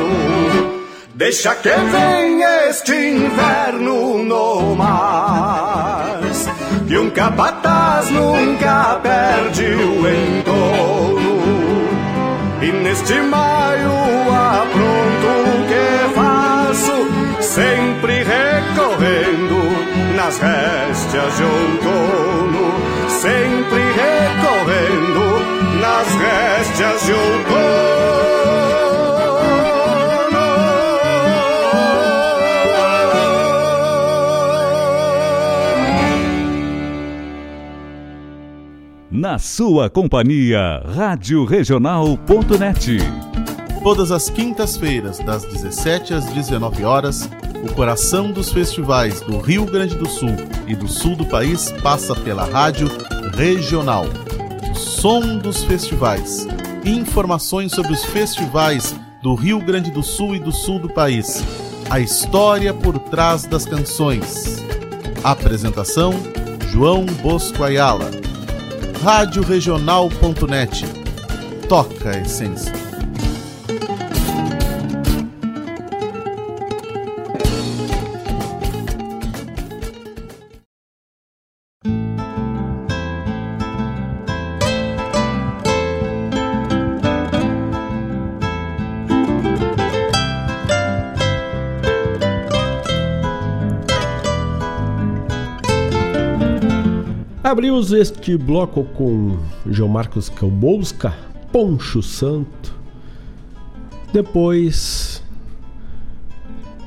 Deixa 1.14 1.54
que 1.56 1.68
venha 1.68 2.68
este 2.70 2.94
inverno 2.94 4.24
no 4.24 4.74
mar, 4.74 6.20
que 6.88 6.96
um 6.96 7.10
capataz 7.10 8.08
nunca 8.08 8.98
perde 9.02 9.66
o 9.74 10.08
entorno. 10.08 11.34
E 12.62 12.72
neste 12.72 13.20
maio 13.20 13.92
apronto 14.32 15.26
o 15.50 15.66
que 15.68 16.14
faço, 16.14 17.42
sempre 17.42 18.24
recorrendo 18.24 19.73
nas 20.24 20.38
réstias 20.38 21.36
de 21.36 21.42
outono, 21.42 22.72
sempre 23.10 23.82
recorrendo 23.92 25.24
nas 25.82 26.08
réstias 26.14 27.04
de 27.04 27.12
outono. 27.12 27.84
Na 39.10 39.38
sua 39.38 39.90
companhia, 39.90 40.82
Rádio 40.86 41.44
Regional.net. 41.44 42.96
Todas 43.82 44.10
as 44.10 44.30
quintas-feiras, 44.30 45.18
das 45.18 45.44
17 45.44 46.14
às 46.14 46.24
19 46.32 46.82
horas, 46.82 47.28
o 47.64 47.72
coração 47.72 48.30
dos 48.30 48.52
festivais 48.52 49.22
do 49.22 49.38
Rio 49.38 49.64
Grande 49.64 49.96
do 49.96 50.06
Sul 50.06 50.36
e 50.66 50.76
do 50.76 50.86
sul 50.86 51.16
do 51.16 51.24
país 51.24 51.72
passa 51.82 52.14
pela 52.14 52.44
Rádio 52.44 52.88
Regional. 53.34 54.04
O 54.70 54.74
som 54.74 55.38
dos 55.38 55.64
festivais. 55.64 56.46
Informações 56.84 57.72
sobre 57.72 57.92
os 57.94 58.04
festivais 58.04 58.94
do 59.22 59.34
Rio 59.34 59.60
Grande 59.60 59.90
do 59.90 60.02
Sul 60.02 60.36
e 60.36 60.38
do 60.38 60.52
sul 60.52 60.78
do 60.78 60.90
país. 60.90 61.42
A 61.88 61.98
história 62.00 62.74
por 62.74 62.98
trás 62.98 63.44
das 63.44 63.64
canções. 63.64 64.62
Apresentação: 65.22 66.12
João 66.70 67.06
Bosco 67.06 67.64
Ayala 67.64 68.10
radioregional.net. 69.02 70.84
Toca 71.68 72.10
a 72.10 72.20
essência. 72.20 72.83
Abrimos 97.64 97.92
este 97.92 98.36
bloco 98.36 98.84
com 98.84 99.38
João 99.64 99.88
Marcos 99.88 100.28
Kalbowska, 100.28 101.14
Poncho 101.50 102.02
Santo. 102.02 102.74
Depois 104.12 105.24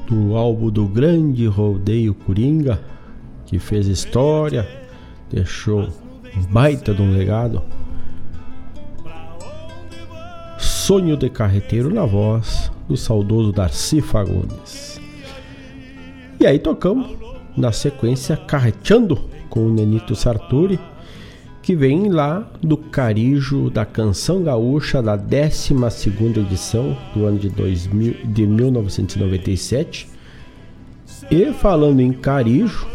do 0.08 0.38
álbum 0.38 0.70
do 0.70 0.86
grande 0.86 1.48
rodeio 1.48 2.14
Coringa, 2.14 2.80
que 3.48 3.58
fez 3.58 3.88
história, 3.88 4.70
deixou 5.32 5.88
um 6.38 6.44
baita 6.44 6.94
de 6.94 7.02
um 7.02 7.12
legado. 7.12 7.64
Sonho 10.60 11.18
de 11.18 11.28
Carreteiro 11.28 11.92
na 11.92 12.06
voz 12.06 12.72
do 12.88 12.96
saudoso 12.96 13.52
Darcy 13.52 14.00
Fagundes. 14.00 15.02
E 16.40 16.46
aí 16.46 16.60
tocamos 16.60 17.18
na 17.58 17.72
sequência 17.72 18.38
Carreteando 18.38 19.37
com 19.58 19.66
o 19.66 19.74
Nenito 19.74 20.16
Sarturi, 20.16 20.80
que 21.64 21.76
vem 21.76 22.10
lá 22.10 22.48
do 22.62 22.78
Carijo 22.78 23.72
da 23.72 23.88
Canção 23.88 24.44
Gaúcha 24.44 25.02
da 25.02 25.16
12 25.16 25.74
edição 26.40 26.96
do 27.16 27.26
ano 27.26 27.40
de, 27.40 27.50
2000, 27.50 28.18
de 28.26 28.46
1997. 28.46 30.08
E 31.32 31.52
falando 31.54 32.02
em 32.02 32.14
Carijo, 32.14 32.88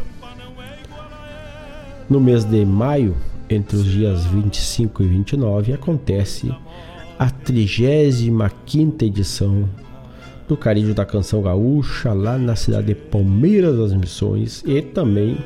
no 2.09 2.21
mês 2.21 2.45
de 2.45 2.65
maio, 2.65 3.17
entre 3.51 3.77
os 3.77 3.85
dias 3.85 4.25
25 4.27 5.03
e 5.03 5.07
29, 5.09 5.73
acontece 5.73 6.55
a 7.19 7.29
35 7.29 9.05
edição 9.05 9.69
do 10.47 10.57
Carijo 10.57 10.95
da 10.95 11.05
Canção 11.05 11.43
Gaúcha, 11.43 12.13
lá 12.13 12.39
na 12.39 12.55
cidade 12.55 12.87
de 12.87 12.95
Palmeiras 12.95 13.77
das 13.77 13.93
Missões, 13.93 14.63
e 14.64 14.80
também 14.80 15.37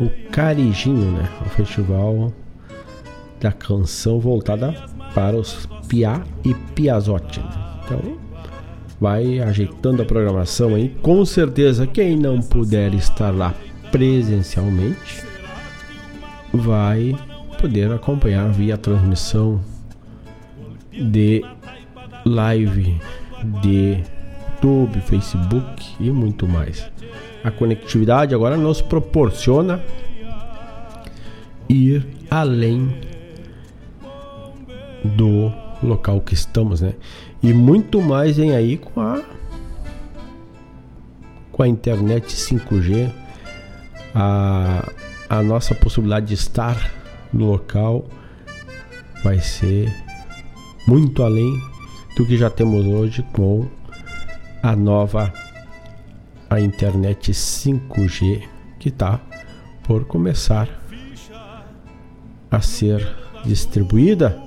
o 0.00 0.08
Carijinho, 0.30 1.12
né? 1.12 1.28
O 1.44 1.48
festival 1.50 2.32
da 3.40 3.52
canção 3.52 4.18
voltada 4.18 4.74
para 5.14 5.36
os 5.36 5.68
Piá 5.88 6.22
e 6.44 6.54
Piazotti. 6.54 7.40
Então, 7.84 8.18
vai 9.00 9.40
ajeitando 9.40 10.02
a 10.02 10.04
programação 10.04 10.74
aí. 10.74 10.88
Com 11.02 11.24
certeza, 11.24 11.86
quem 11.86 12.16
não 12.16 12.40
puder 12.40 12.94
estar 12.94 13.30
lá 13.30 13.54
presencialmente 13.92 15.22
vai 16.52 17.14
poder 17.60 17.92
acompanhar 17.92 18.50
via 18.50 18.76
transmissão 18.76 19.60
de 20.92 21.44
live 22.24 23.00
de 23.60 24.02
YouTube, 24.64 25.00
Facebook 25.02 25.94
e 26.00 26.10
muito 26.10 26.48
mais. 26.48 26.90
A 27.44 27.50
conectividade 27.50 28.34
agora 28.34 28.56
nos 28.56 28.80
proporciona 28.80 29.84
ir 31.68 32.06
além 32.30 33.00
do 35.04 35.52
local 35.82 36.20
que 36.20 36.34
estamos, 36.34 36.80
né? 36.80 36.94
E 37.42 37.52
muito 37.52 38.00
mais 38.00 38.38
vem 38.38 38.56
aí 38.56 38.78
com 38.78 39.00
a 39.00 39.22
com 41.52 41.62
a 41.62 41.68
internet 41.68 42.34
5G, 42.34 43.08
a, 44.12 44.90
a 45.28 45.40
nossa 45.40 45.72
possibilidade 45.72 46.26
de 46.26 46.34
estar 46.34 46.90
no 47.32 47.46
local 47.46 48.06
vai 49.22 49.38
ser 49.38 49.94
muito 50.84 51.22
além 51.22 51.56
do 52.16 52.26
que 52.26 52.36
já 52.36 52.50
temos 52.50 52.84
hoje 52.84 53.24
com 53.32 53.68
a 54.60 54.74
nova 54.74 55.32
a 56.48 56.60
internet 56.60 57.32
5G 57.32 58.42
que 58.78 58.88
está 58.88 59.20
por 59.82 60.04
começar 60.04 60.68
a 62.50 62.60
ser 62.60 63.06
distribuída 63.44 64.40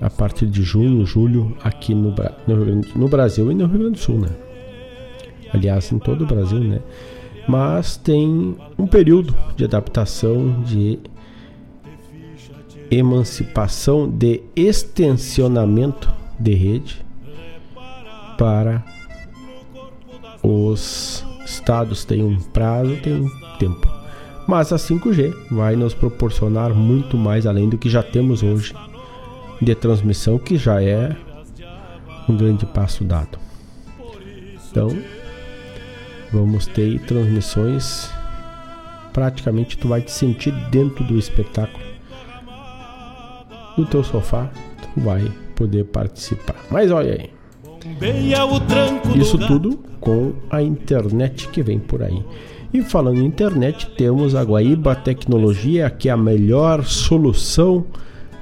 a 0.00 0.08
partir 0.08 0.46
de 0.46 0.62
junho, 0.62 1.04
julho 1.04 1.56
aqui 1.62 1.94
no, 1.94 2.14
no, 2.46 2.82
no, 2.94 3.08
Brasil 3.08 3.50
e 3.50 3.54
no 3.54 3.66
Rio 3.66 3.78
Grande 3.78 3.92
do 3.94 3.98
Sul, 3.98 4.20
né? 4.20 4.30
Aliás, 5.52 5.90
em 5.90 5.98
todo 5.98 6.22
o 6.22 6.26
Brasil, 6.26 6.60
né? 6.60 6.80
Mas 7.48 7.96
tem 7.96 8.56
um 8.78 8.86
período 8.86 9.34
de 9.56 9.64
adaptação, 9.64 10.62
de 10.62 10.98
emancipação, 12.90 14.08
de 14.08 14.42
extensionamento 14.54 16.12
de 16.38 16.54
rede 16.54 17.04
para 18.36 18.84
os 20.48 21.24
estados 21.44 22.04
têm 22.04 22.22
um 22.22 22.38
prazo, 22.38 22.96
tem 23.02 23.14
um 23.14 23.30
tempo. 23.58 23.88
Mas 24.46 24.72
a 24.72 24.76
5G 24.76 25.34
vai 25.50 25.76
nos 25.76 25.94
proporcionar 25.94 26.74
muito 26.74 27.16
mais 27.16 27.46
além 27.46 27.68
do 27.68 27.76
que 27.76 27.90
já 27.90 28.02
temos 28.02 28.42
hoje 28.42 28.74
de 29.60 29.74
transmissão, 29.74 30.38
que 30.38 30.56
já 30.56 30.82
é 30.82 31.14
um 32.28 32.36
grande 32.36 32.64
passo 32.64 33.04
dado. 33.04 33.38
Então, 34.70 34.88
vamos 36.32 36.66
ter 36.66 37.00
transmissões 37.00 38.10
praticamente 39.18 39.76
tu 39.76 39.88
vai 39.88 40.00
te 40.00 40.12
sentir 40.12 40.52
dentro 40.70 41.02
do 41.02 41.18
espetáculo. 41.18 41.84
No 43.76 43.84
teu 43.84 44.04
sofá, 44.04 44.48
tu 44.80 45.00
vai 45.00 45.28
poder 45.56 45.84
participar. 45.86 46.54
Mas 46.70 46.92
olha 46.92 47.14
aí. 47.14 47.37
Isso 49.16 49.38
tudo 49.38 49.78
com 50.00 50.32
a 50.50 50.62
internet 50.62 51.48
que 51.48 51.62
vem 51.62 51.78
por 51.78 52.02
aí. 52.02 52.22
E 52.72 52.82
falando 52.82 53.18
em 53.18 53.24
internet, 53.24 53.90
temos 53.96 54.34
a 54.34 54.42
Guaíba 54.42 54.94
Tecnologia, 54.94 55.88
que 55.88 56.08
é 56.08 56.12
a 56.12 56.16
melhor 56.16 56.84
solução 56.84 57.86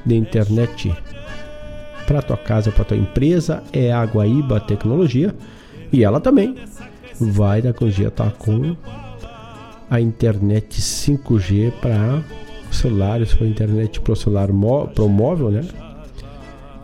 de 0.05 0.17
internet 0.17 0.93
para 2.07 2.23
tua 2.23 2.37
casa, 2.37 2.71
para 2.71 2.85
tua 2.85 2.97
empresa 2.97 3.63
é 3.73 3.93
a 3.93 4.05
Guaíba 4.05 4.61
Tecnologia 4.61 5.35
e 5.93 6.05
ela 6.05 6.21
também 6.21 6.55
vai 7.21 7.61
uns 7.61 7.95
dias 7.95 8.09
estar 8.09 8.31
tá 8.31 8.31
com 8.31 8.77
a 9.91 10.01
internet 10.01 10.81
5G 10.81 11.73
para 11.81 12.23
celulares, 12.71 13.35
para 13.35 13.47
internet 13.47 14.01
para 14.01 14.13
o 14.13 14.17
celular 14.17 14.53
móvel, 14.53 15.51
né? 15.51 15.65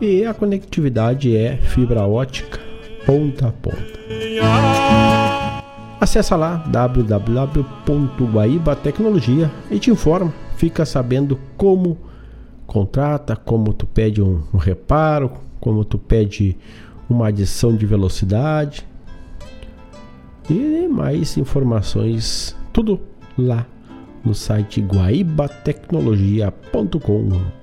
E 0.01 0.25
a 0.25 0.33
conectividade 0.33 1.35
é 1.35 1.57
fibra 1.57 2.03
ótica 2.03 2.59
ponta 3.05 3.47
a 3.47 3.51
ponta. 3.51 3.99
Acesse 5.99 6.33
lá 6.35 6.55
www.guaibatecnologia 6.67 9.51
e 9.71 9.79
te 9.79 9.91
informa, 9.91 10.33
fica 10.57 10.85
sabendo 10.85 11.39
como 11.55 11.97
contrata, 12.65 13.35
como 13.35 13.73
tu 13.73 13.85
pede 13.85 14.19
um, 14.21 14.41
um 14.53 14.57
reparo, 14.57 15.31
como 15.59 15.83
tu 15.85 15.97
pede 15.97 16.57
uma 17.09 17.27
adição 17.27 17.75
de 17.75 17.85
velocidade 17.85 18.87
e 20.49 20.87
mais 20.89 21.37
informações, 21.37 22.55
tudo 22.73 22.99
lá 23.37 23.65
no 24.25 24.33
site 24.33 24.81
guaibatecnologia.com.br. 24.81 27.62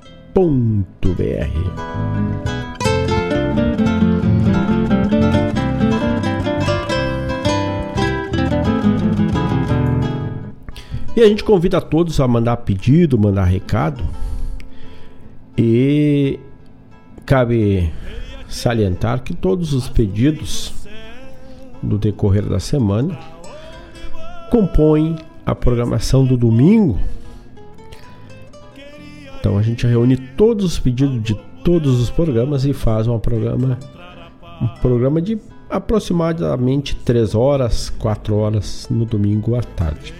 E 11.16 11.22
a 11.22 11.26
gente 11.28 11.44
convida 11.44 11.78
a 11.78 11.80
todos 11.80 12.18
a 12.20 12.26
mandar 12.26 12.56
pedido, 12.58 13.18
mandar 13.18 13.44
recado. 13.44 14.02
E 15.58 16.38
cabe 17.26 17.92
salientar 18.48 19.22
que 19.22 19.34
todos 19.34 19.72
os 19.72 19.88
pedidos 19.88 20.72
do 21.82 21.98
decorrer 21.98 22.44
da 22.46 22.58
semana 22.58 23.18
compõem 24.50 25.16
a 25.44 25.54
programação 25.54 26.24
do 26.24 26.36
domingo. 26.36 26.98
Então 29.40 29.56
a 29.56 29.62
gente 29.62 29.86
reúne 29.86 30.16
todos 30.16 30.64
os 30.64 30.78
pedidos 30.78 31.22
de 31.22 31.34
todos 31.64 31.98
os 31.98 32.10
programas 32.10 32.64
e 32.64 32.72
faz 32.72 33.08
um 33.08 33.18
programa 33.18 33.78
um 34.60 34.68
programa 34.80 35.22
de 35.22 35.38
aproximadamente 35.70 36.94
3 36.94 37.34
horas, 37.34 37.88
4 37.88 38.36
horas 38.36 38.86
no 38.90 39.06
domingo 39.06 39.54
à 39.54 39.62
tarde. 39.62 40.12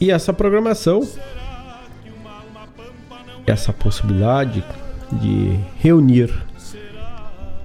E 0.00 0.10
essa 0.10 0.32
programação, 0.32 1.06
essa 3.46 3.72
possibilidade 3.72 4.64
de 5.12 5.56
reunir 5.76 6.32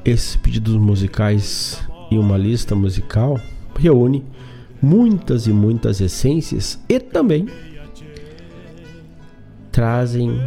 esses 0.04 0.36
pedidos 0.36 0.76
musicais 0.76 1.82
em 2.12 2.20
uma 2.20 2.38
lista 2.38 2.76
musical, 2.76 3.40
reúne 3.80 4.24
muitas 4.86 5.48
e 5.48 5.52
muitas 5.52 6.00
essências 6.00 6.80
e 6.88 7.00
também 7.00 7.48
trazem, 9.72 10.40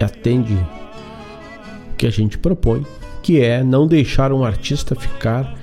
atende 0.00 0.54
o 0.54 1.96
que 1.96 2.06
a 2.06 2.10
gente 2.10 2.38
propõe, 2.38 2.86
que 3.22 3.40
é 3.40 3.64
não 3.64 3.88
deixar 3.88 4.32
um 4.32 4.44
artista 4.44 4.94
ficar 4.94 5.58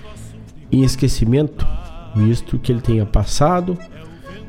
em 0.69 0.83
esquecimento, 0.83 1.65
visto 2.13 2.59
que 2.59 2.73
ele 2.73 2.81
tenha 2.81 3.05
passado 3.05 3.77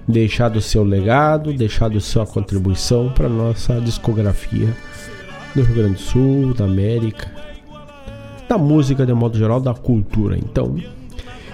deixado 0.07 0.57
o 0.57 0.63
seu 0.63 0.83
legado, 0.83 1.53
deixado 1.53 2.01
sua 2.01 2.27
contribuição 2.27 3.13
para 3.13 3.29
nossa 3.29 3.79
discografia 3.81 4.75
do 5.55 5.63
Rio 5.63 5.75
Grande 5.77 5.95
do 5.95 6.01
Sul, 6.01 6.55
da 6.55 6.65
América, 6.65 7.31
da 8.49 8.57
música 8.57 9.05
de 9.05 9.13
modo 9.13 9.39
geral, 9.39 9.61
da 9.61 9.75
cultura. 9.75 10.37
Então, 10.37 10.77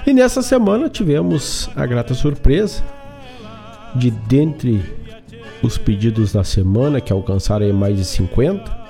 e 0.06 0.12
nessa 0.12 0.42
semana 0.42 0.88
tivemos 0.88 1.70
a 1.74 1.86
grata 1.86 2.12
surpresa 2.14 2.82
de 3.94 4.10
dentre 4.10 4.82
os 5.62 5.78
pedidos 5.78 6.32
da 6.32 6.44
semana 6.44 7.00
que 7.00 7.12
alcançaram 7.12 7.72
mais 7.72 7.96
de 7.96 8.04
50, 8.04 8.84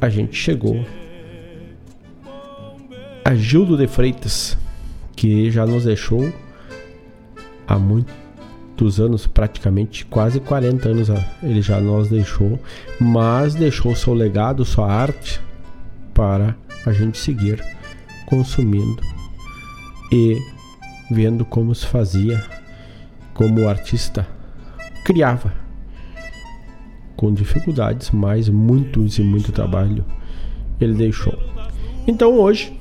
a 0.00 0.08
gente 0.08 0.36
chegou 0.36 0.84
a 3.24 3.34
Gildo 3.34 3.76
de 3.76 3.86
Freitas, 3.86 4.56
que 5.16 5.50
já 5.50 5.64
nos 5.64 5.84
deixou 5.84 6.30
há 7.66 7.78
muito 7.78 8.12
dos 8.76 9.00
anos, 9.00 9.26
praticamente 9.26 10.04
quase 10.04 10.38
40 10.38 10.88
anos 10.90 11.08
ele 11.42 11.62
já 11.62 11.80
nos 11.80 12.10
deixou, 12.10 12.60
mas 13.00 13.54
deixou 13.54 13.96
seu 13.96 14.12
legado, 14.12 14.64
sua 14.64 14.92
arte 14.92 15.40
para 16.12 16.54
a 16.84 16.92
gente 16.92 17.16
seguir 17.16 17.64
consumindo 18.26 19.15
e 20.10 20.38
vendo 21.10 21.44
como 21.44 21.74
se 21.74 21.86
fazia, 21.86 22.42
como 23.34 23.62
o 23.62 23.68
artista 23.68 24.26
criava 25.04 25.52
com 27.16 27.32
dificuldades, 27.32 28.10
mas 28.10 28.48
muitos 28.48 29.18
e 29.18 29.22
muito 29.22 29.52
trabalho 29.52 30.04
ele 30.80 30.94
deixou. 30.94 31.38
Então 32.06 32.38
hoje, 32.38 32.78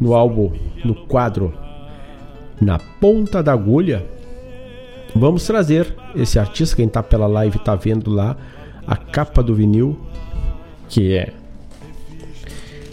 no 0.00 0.14
álbum, 0.14 0.52
no 0.84 0.94
quadro 1.06 1.52
Na 2.60 2.78
Ponta 2.78 3.42
da 3.42 3.52
Agulha, 3.52 4.06
Vamos 5.16 5.46
trazer 5.46 5.94
esse 6.16 6.40
artista, 6.40 6.74
quem 6.74 6.86
está 6.86 7.00
pela 7.00 7.28
live 7.28 7.56
está 7.56 7.76
vendo 7.76 8.10
lá 8.10 8.36
a 8.84 8.96
capa 8.96 9.44
do 9.44 9.54
vinil, 9.54 9.96
que 10.88 11.14
é 11.14 11.32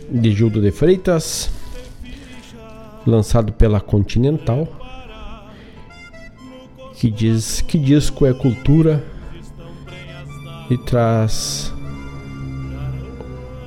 de 0.08 0.32
Gildo 0.32 0.62
de 0.62 0.70
Freitas, 0.70 1.50
lançado 3.06 3.54
pela 3.54 3.80
Continental, 3.80 4.68
que 6.96 7.10
diz 7.10 7.62
que 7.62 7.78
disco 7.78 8.26
é 8.26 8.34
cultura 8.34 9.04
e 10.70 10.78
traz 10.78 11.74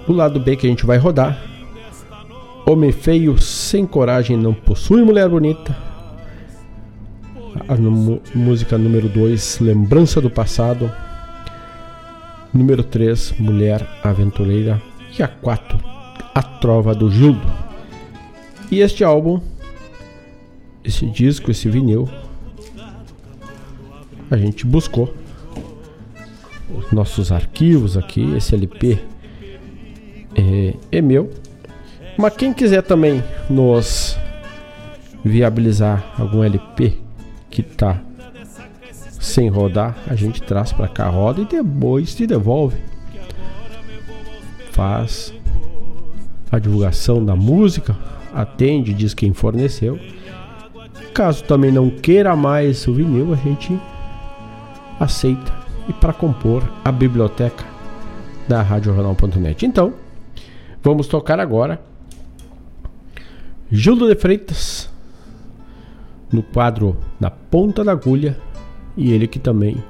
o 0.06 0.12
lado 0.12 0.38
B 0.38 0.56
que 0.56 0.66
a 0.66 0.70
gente 0.70 0.86
vai 0.86 0.98
rodar. 0.98 1.38
Homem 2.66 2.92
feio 2.92 3.38
sem 3.40 3.86
coragem 3.86 4.36
não 4.36 4.54
possui 4.54 5.02
mulher 5.02 5.28
bonita 5.28 5.94
a 7.68 7.76
música 8.36 8.76
número 8.76 9.08
2, 9.08 9.60
Lembrança 9.60 10.20
do 10.20 10.28
Passado. 10.28 10.90
Número 12.52 12.82
3, 12.82 13.34
Mulher 13.38 13.86
Aventureira. 14.02 14.80
E 15.18 15.22
a 15.22 15.28
4, 15.28 15.78
A 16.34 16.42
Trova 16.42 16.94
do 16.94 17.10
Gildo. 17.10 17.63
E 18.74 18.80
este 18.80 19.04
álbum, 19.04 19.40
esse 20.82 21.06
disco, 21.06 21.48
esse 21.48 21.68
vinil, 21.68 22.08
a 24.28 24.36
gente 24.36 24.66
buscou 24.66 25.14
os 26.76 26.90
nossos 26.90 27.30
arquivos 27.30 27.96
aqui. 27.96 28.34
Esse 28.34 28.56
LP 28.56 28.98
é, 30.34 30.74
é 30.90 31.00
meu. 31.00 31.30
Mas 32.18 32.34
quem 32.34 32.52
quiser 32.52 32.82
também 32.82 33.22
nos 33.48 34.18
viabilizar 35.24 36.12
algum 36.18 36.42
LP 36.42 36.98
que 37.48 37.62
tá 37.62 38.02
sem 39.20 39.48
rodar, 39.48 39.96
a 40.08 40.16
gente 40.16 40.42
traz 40.42 40.72
para 40.72 40.88
cá, 40.88 41.08
roda 41.08 41.42
e 41.42 41.44
depois 41.44 42.12
te 42.12 42.26
devolve. 42.26 42.76
Faz 44.72 45.32
a 46.50 46.58
divulgação 46.58 47.24
da 47.24 47.36
música, 47.36 47.96
atende, 48.34 48.92
diz 48.92 49.14
quem 49.14 49.32
forneceu. 49.32 49.98
Caso 51.12 51.44
também 51.44 51.70
não 51.70 51.88
queira 51.90 52.34
mais 52.34 52.86
o 52.88 52.92
vinil, 52.92 53.32
a 53.32 53.36
gente 53.36 53.78
aceita 54.98 55.52
e 55.88 55.92
para 55.92 56.12
compor 56.12 56.62
a 56.84 56.90
biblioteca 56.90 57.64
da 58.48 58.62
RadioJornal.net. 58.62 59.64
Então, 59.64 59.94
vamos 60.82 61.06
tocar 61.06 61.38
agora 61.38 61.80
Gildo 63.70 64.06
de 64.08 64.14
Freitas 64.14 64.90
no 66.32 66.42
quadro 66.42 66.96
Na 67.18 67.30
Ponta 67.30 67.82
da 67.82 67.92
Agulha 67.92 68.36
e 68.96 69.12
ele 69.12 69.26
que 69.26 69.38
também 69.38 69.82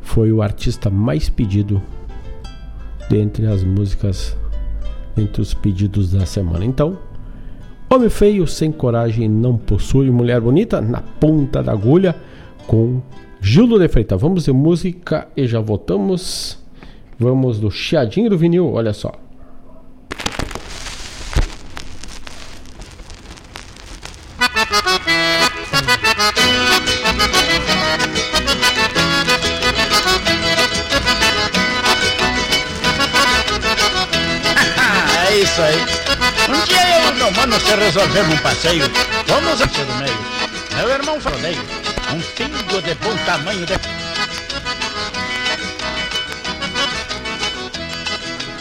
foi 0.00 0.32
o 0.32 0.42
artista 0.42 0.90
mais 0.90 1.28
pedido 1.28 1.82
dentre 3.10 3.46
as 3.46 3.64
músicas, 3.64 4.36
entre 5.16 5.42
os 5.42 5.52
pedidos 5.52 6.12
da 6.12 6.24
semana. 6.24 6.64
Então, 6.64 6.98
Homem 7.90 8.08
Feio 8.08 8.46
Sem 8.46 8.72
Coragem 8.72 9.28
Não 9.28 9.56
Possui 9.56 10.10
Mulher 10.10 10.40
Bonita 10.40 10.80
na 10.80 11.00
Ponta 11.00 11.62
da 11.62 11.72
Agulha 11.72 12.16
com 12.66 13.00
Gildo 13.40 13.78
de 13.78 13.88
Freitas. 13.88 14.20
Vamos 14.20 14.44
de 14.44 14.52
música 14.52 15.28
e 15.36 15.46
já 15.46 15.60
voltamos. 15.60 16.58
Vamos 17.18 17.60
do 17.60 17.70
chiadinho 17.70 18.30
do 18.30 18.38
vinil, 18.38 18.72
olha 18.72 18.92
só. 18.92 19.12
Resolvemos 38.14 38.38
um 38.38 38.42
passeio, 38.42 38.84
fomos 39.26 39.60
a 39.60 39.66
do 39.66 39.94
meio. 39.94 40.18
Meu 40.76 40.88
irmão 40.88 41.20
Frodeio, 41.20 41.60
um 42.12 42.20
pingo 42.20 42.82
de 42.82 42.94
bom 42.94 43.16
tamanho 43.26 43.66
de... 43.66 43.72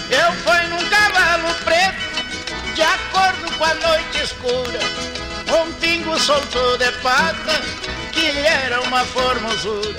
Eu 0.10 0.32
fui 0.44 0.68
num 0.70 0.90
cavalo 0.90 1.54
preto, 1.64 2.74
de 2.74 2.82
acordo 2.82 3.58
com 3.58 3.64
a 3.64 3.74
noite 3.76 4.24
escura. 4.24 4.80
Um 5.56 5.72
pingo 5.74 6.20
soltou 6.20 6.78
de 6.80 6.92
pata, 7.04 7.62
que 8.12 8.30
era 8.40 8.82
uma 8.82 9.06
formosura. 9.06 9.94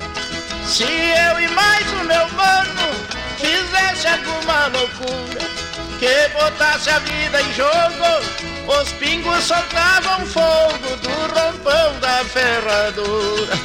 Se 0.66 0.82
eu 0.82 1.40
e 1.40 1.48
mais 1.48 1.86
o 1.93 2.05
meu 2.05 2.28
mano 2.31 2.93
fizesse 3.39 4.09
alguma 4.09 4.66
loucura, 4.66 5.40
que 6.01 6.28
botasse 6.40 6.90
a 6.90 6.98
vida 6.98 7.40
em 7.40 7.55
jogo, 7.55 8.53
os 8.66 8.93
pingos 8.93 9.45
soltavam 9.45 10.24
fogo 10.27 10.97
do 11.03 11.11
rompão 11.35 12.01
da 12.01 12.24
ferradura. 12.24 13.55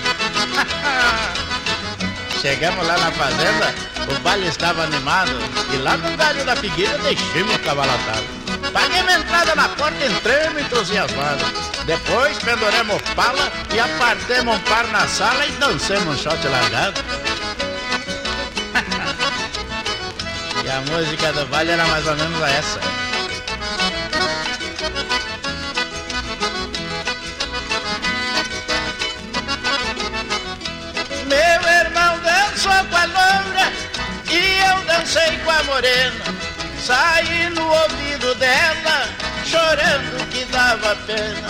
Chegamos 2.41 2.85
lá 2.87 2.97
na 2.97 3.11
fazenda, 3.11 3.75
o 4.09 4.13
baile 4.21 4.47
estava 4.47 4.83
animado 4.83 5.31
e 5.73 5.77
lá 5.77 5.97
no 5.97 6.15
galho 6.15 6.45
da 6.45 6.55
figueira 6.55 6.97
deixamos 6.99 7.55
o 7.55 7.59
cavalo 7.59 7.91
atado. 7.91 8.23
Paguei 8.71 9.03
minha 9.03 9.17
entrada 9.17 9.53
na 9.55 9.67
porta, 9.69 10.05
entramos 10.05 10.61
entusiasmados. 10.61 11.43
Depois 11.85 12.37
penduramos 12.39 13.01
pala 13.15 13.51
e 13.73 13.79
apartemos 13.79 14.55
um 14.55 14.59
par 14.59 14.87
na 14.87 15.07
sala 15.07 15.45
e 15.45 15.51
dançamos 15.53 16.07
um 16.07 16.17
shot 16.17 16.47
largado. 16.47 17.01
e 20.63 20.69
a 20.69 20.81
música 20.81 21.33
do 21.33 21.45
baile 21.47 21.71
era 21.71 21.85
mais 21.87 22.07
ou 22.07 22.15
menos 22.15 22.41
essa. 22.41 22.98
Morena. 35.69 36.25
Saí 36.81 37.49
no 37.51 37.65
ouvido 37.67 38.33
dela, 38.35 39.07
chorando 39.45 40.29
que 40.31 40.43
dava 40.45 40.95
pena. 41.05 41.47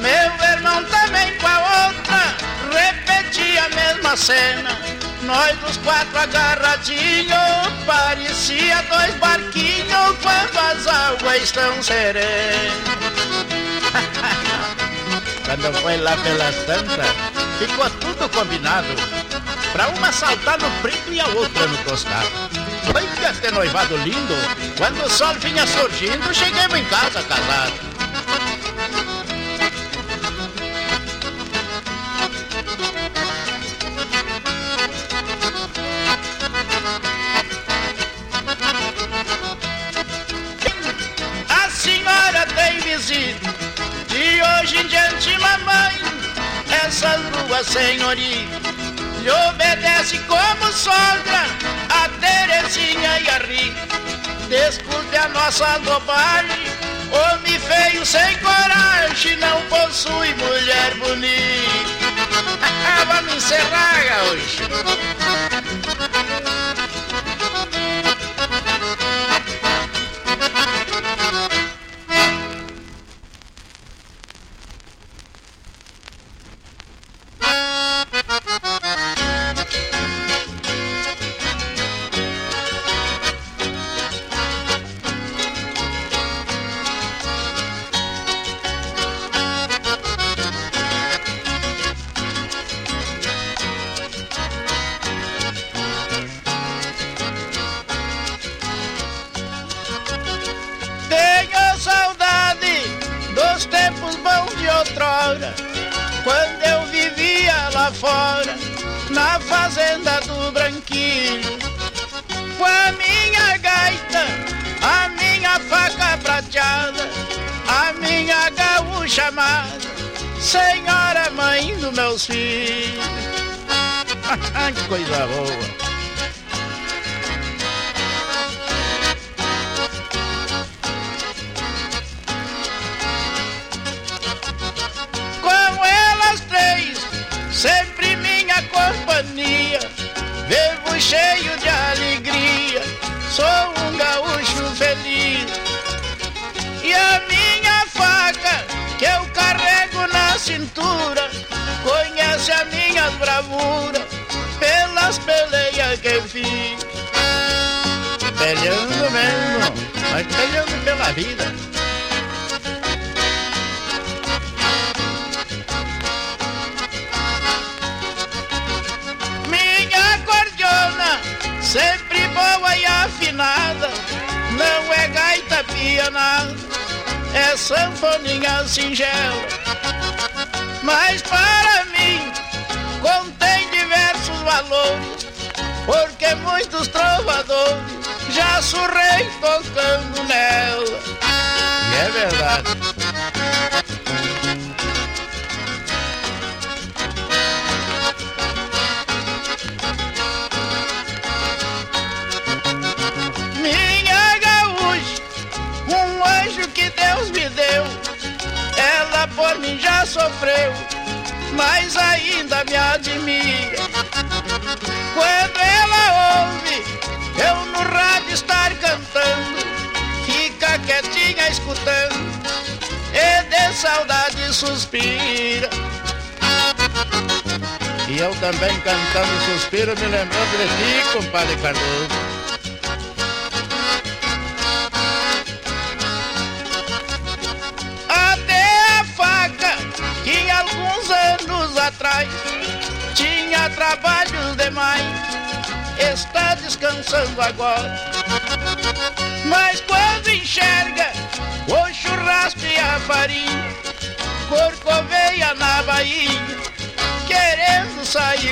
Meu 0.00 0.48
irmão 0.50 0.84
também 0.84 1.38
com 1.38 1.46
a 1.46 1.86
outra, 1.86 2.34
repetia 2.72 3.64
a 3.64 3.68
mesma 3.68 4.16
cena. 4.16 4.78
Nós 5.22 5.56
os 5.70 5.76
quatro 5.78 6.18
agarradinhos, 6.18 7.38
parecia 7.86 8.82
dois 8.90 9.14
barquinhos 9.14 10.16
quando 10.20 10.58
as 10.58 10.86
águas 10.88 11.42
estão 11.42 11.82
serenas. 11.82 12.72
Quando 15.44 15.72
foi 15.82 15.96
lá 15.98 16.16
pelas 16.16 16.54
tantas, 16.64 17.06
ficou 17.58 17.90
tudo 18.00 18.28
combinado. 18.30 18.88
Pra 19.72 19.88
uma 19.88 20.10
saltar 20.12 20.58
no 20.58 20.70
preto 20.80 21.12
e 21.12 21.20
a 21.20 21.26
outra 21.28 21.66
no 21.66 21.76
tostado. 21.78 22.61
Foi 22.90 23.06
que 23.06 23.24
este 23.24 23.50
noivado 23.52 23.96
lindo, 23.98 24.34
quando 24.76 25.04
o 25.04 25.10
sol 25.10 25.34
vinha 25.34 25.66
surgindo, 25.66 26.34
chegamos 26.34 26.76
em 26.78 26.84
casa 26.84 27.22
visita 43.02 43.52
de 44.08 44.42
hoje 44.42 44.76
em 44.78 44.86
diante, 44.86 45.36
mamãe. 45.38 45.98
Essas 46.84 47.20
ruas, 47.34 47.66
senhoria, 47.66 48.46
lhe 49.22 49.30
obedece 49.30 50.18
como 50.28 50.72
sogra 50.72 51.46
e 52.80 52.96
a. 52.96 53.74
Desculpe 54.48 55.16
a 55.16 55.28
nossa 55.28 55.78
bobagem, 55.80 56.62
homem 57.10 57.58
feio 57.58 58.04
sem 58.06 58.38
coragem 58.38 59.36
não 59.36 59.60
possui 59.62 60.34
mulher 60.34 60.94
bonita. 60.96 62.02
Vamos 63.08 63.34
encerrar, 63.34 64.04
gaúcho. 64.04 65.21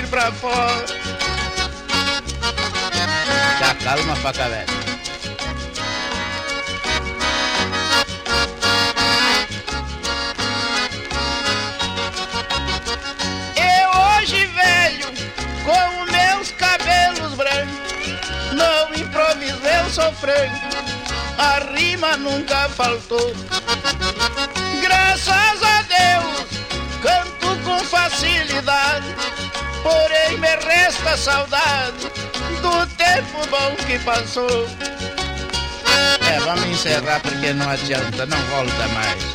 Sair 0.01 0.07
pra 0.09 0.33
fora. 0.33 0.87
Já 3.59 3.75
calma, 3.75 4.17
faca 4.17 4.49
velha. 4.49 4.67
Eu 13.57 13.91
hoje 14.01 14.47
velho, 14.47 15.07
com 15.65 16.13
meus 16.13 16.51
cabelos 16.53 17.35
brancos, 17.35 18.53
não 18.53 18.95
improvisei 18.95 19.91
sofrendo, 19.91 20.59
a 21.39 21.59
rima 21.75 22.17
nunca 22.17 22.69
faltou. 22.71 23.35
Graças 24.81 25.63
a 25.63 25.83
Deus, 25.83 26.47
canto 27.03 27.63
com 27.65 27.79
facilidade, 27.85 29.07
porém 29.82 30.39
me 30.39 30.57
resta 30.65 31.16
saudade 31.16 32.11
do 32.62 32.86
tempo 32.97 33.47
bom 33.51 33.77
que 33.86 33.98
passou. 34.01 34.66
É, 36.31 36.39
vamos 36.40 36.65
encerrar 36.66 37.20
porque 37.20 37.52
não 37.52 37.69
adianta, 37.69 38.27
não 38.27 38.39
volta 38.48 38.89
mais. 38.89 39.30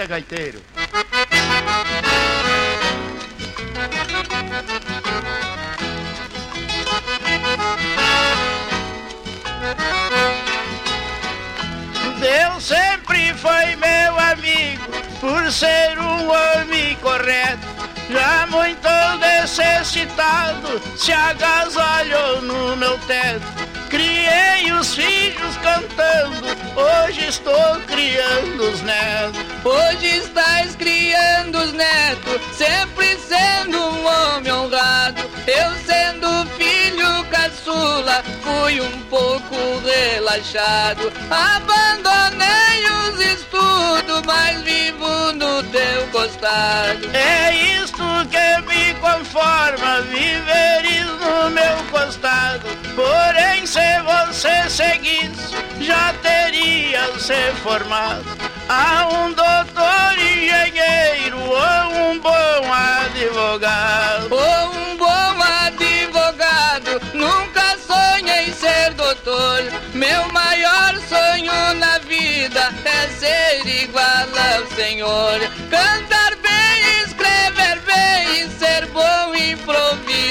Gaita, 0.00 0.06
gaiteiro. 0.06 0.60
Deus 12.20 12.64
sempre 12.64 13.34
foi 13.34 13.76
meu 13.76 14.18
amigo, 14.18 14.82
por 15.20 15.50
ser 15.50 15.98
um 15.98 16.28
homem 16.30 16.96
correto. 16.96 17.68
Já 18.10 18.46
muito 18.48 18.88
necessitado, 19.20 20.80
se 20.96 21.12
agasalhou 21.12 22.42
no 22.42 22.76
meu 22.76 22.98
teto. 23.00 23.46
Criei 23.88 24.72
os 24.72 24.94
filhos 24.94 25.56
cantando, 25.58 26.46
hoje 26.76 27.26
estou 27.26 27.80
criando 27.86 28.70
os 28.70 28.82
netos. 28.82 29.49
Hoje 29.62 30.06
estás 30.16 30.74
criando 30.74 31.58
os 31.58 31.72
netos, 31.72 32.40
sempre 32.56 33.18
sendo 33.18 33.78
um 33.78 34.06
homem 34.06 34.50
honrado. 34.52 35.20
Eu 35.46 35.70
sendo 35.84 36.46
filho 36.56 37.24
caçula, 37.30 38.24
fui 38.42 38.80
um 38.80 39.00
pouco 39.02 39.56
relaxado. 39.84 41.12
Abandonei 41.30 42.84
os 43.04 43.20
estudos 43.20 44.22
mais 44.24 44.62
vivo 44.62 45.32
no 45.34 45.62
teu 45.64 46.06
costado. 46.10 47.10
É 47.14 47.54
isto 47.82 48.02
que 48.30 48.62
me 48.66 48.94
conforma, 48.94 50.00
viveres 50.02 51.04
no 51.20 51.50
meu 51.50 51.76
costado. 51.90 52.79
Porém, 52.94 53.66
se 53.66 54.00
você 54.02 54.68
seguisse, 54.68 55.54
já 55.80 56.12
teria 56.22 57.18
se 57.18 57.52
formado 57.62 58.24
a 58.68 59.08
um 59.08 59.32
doutor 59.32 60.18
engenheiro 60.18 61.38
ou 61.38 62.10
um 62.10 62.18
bom 62.18 62.72
advogado. 62.72 64.28
Ou 64.30 64.70
um 64.74 64.96
bom 64.96 65.42
advogado, 65.66 67.00
nunca 67.14 67.76
sonhei 67.78 68.52
ser 68.52 68.94
doutor. 68.94 69.64
Meu 69.94 70.28
maior 70.32 70.94
sonho 71.08 71.74
na 71.74 71.98
vida 71.98 72.72
é 72.84 73.08
ser 73.08 73.82
igual 73.82 74.04
ao 74.04 74.66
Senhor. 74.76 75.40
Cantar 75.70 76.36
bem, 76.36 76.49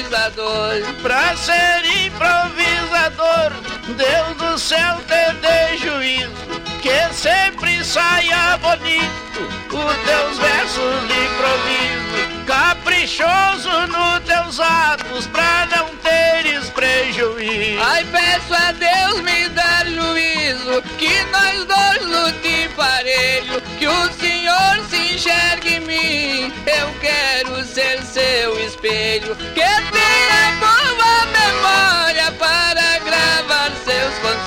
improvisador. 0.10 0.94
Pra 1.02 1.38
ser 1.38 1.86
improvisador, 2.06 3.52
Deus 3.96 4.38
do 4.38 4.58
céu 4.58 4.98
te 5.08 5.34
dê 5.36 5.78
juízo. 5.78 6.50
Que 6.82 7.14
sempre 7.14 7.84
saia 7.84 8.58
bonito 8.58 9.20
os 9.68 9.98
teus 10.06 10.38
versos 10.40 11.08
de 11.08 11.26
improviso. 11.26 12.46
Caprichoso 12.48 13.88
nos 13.88 14.20
teus 14.26 14.60
atos, 14.60 15.28
pra 15.28 15.68
não 15.76 15.96
teres 15.98 16.70
prejuízo. 16.70 17.80
Ai, 17.84 18.04
peço 18.06 18.54
a 18.54 18.72
Deus 18.72 19.22
me 19.22 19.50
dar 19.50 19.86
juízo, 19.86 20.82
que 20.98 21.24
nós 21.32 21.66
dois 21.66 22.06
lute 22.06 22.70
parelho, 22.76 23.62
que 23.78 23.88
o 23.88 24.14
Senhor 24.14 24.86
se 24.90 25.14
enxergue 25.14 25.76
em 25.76 25.80
mim. 25.82 26.54
Eu 26.66 26.92
quero 27.00 27.64
ser 27.66 28.02
seu 28.04 28.60
espelho, 28.66 29.36
que 29.54 29.79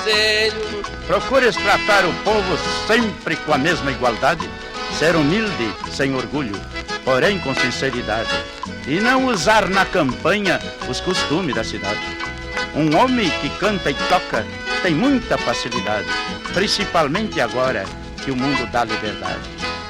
seus 0.03 0.53
conselhos. 0.53 0.87
Procures 1.07 1.55
tratar 1.55 2.05
o 2.05 2.13
povo 2.23 2.57
sempre 2.87 3.35
com 3.35 3.53
a 3.53 3.57
mesma 3.57 3.91
igualdade, 3.91 4.49
ser 4.97 5.15
humilde, 5.15 5.73
sem 5.91 6.13
orgulho, 6.15 6.59
porém 7.03 7.39
com 7.39 7.53
sinceridade, 7.55 8.29
e 8.87 8.99
não 8.99 9.25
usar 9.25 9.69
na 9.69 9.85
campanha 9.85 10.59
os 10.89 10.99
costumes 10.99 11.55
da 11.55 11.63
cidade. 11.63 11.99
Um 12.75 12.95
homem 12.97 13.29
que 13.41 13.49
canta 13.57 13.91
e 13.91 13.93
toca 13.93 14.45
tem 14.81 14.93
muita 14.93 15.37
facilidade, 15.37 16.07
principalmente 16.53 17.39
agora 17.39 17.85
que 18.23 18.31
o 18.31 18.35
mundo 18.35 18.65
dá 18.71 18.83
liberdade. 18.83 19.41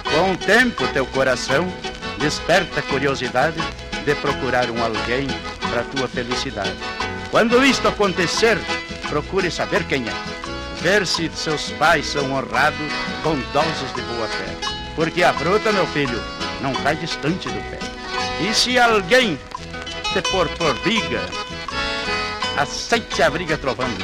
Com 0.04 0.34
o 0.34 0.38
tempo, 0.38 0.88
teu 0.88 1.06
coração 1.08 1.72
desperta 2.20 2.82
curiosidade 2.84 3.58
de 4.06 4.16
procurar 4.16 4.70
um 4.70 4.84
alguém 4.84 5.28
para 5.70 5.84
tua 5.84 6.08
felicidade. 6.08 6.74
Quando 7.32 7.66
isto 7.66 7.88
acontecer, 7.88 8.60
procure 9.14 9.52
saber 9.52 9.84
quem 9.84 10.10
é. 10.10 10.82
Ver 10.82 11.06
se 11.06 11.30
seus 11.36 11.70
pais 11.74 12.08
são 12.08 12.32
honrados, 12.32 12.92
bondosos 13.24 13.94
de 13.94 14.02
boa 14.02 14.28
fé. 14.28 14.46
Porque 14.96 15.22
a 15.22 15.32
fruta, 15.32 15.72
meu 15.72 15.86
filho, 15.86 16.20
não 16.62 16.74
cai 16.74 16.96
distante 16.96 17.48
do 17.48 17.70
pé. 17.70 17.78
E 18.42 18.52
se 18.56 18.80
alguém 18.80 19.38
te 20.12 20.22
pôr 20.32 20.50
por 20.58 20.74
briga, 20.80 21.22
aceite 22.58 23.22
a 23.22 23.30
briga 23.30 23.56
trovando. 23.56 24.04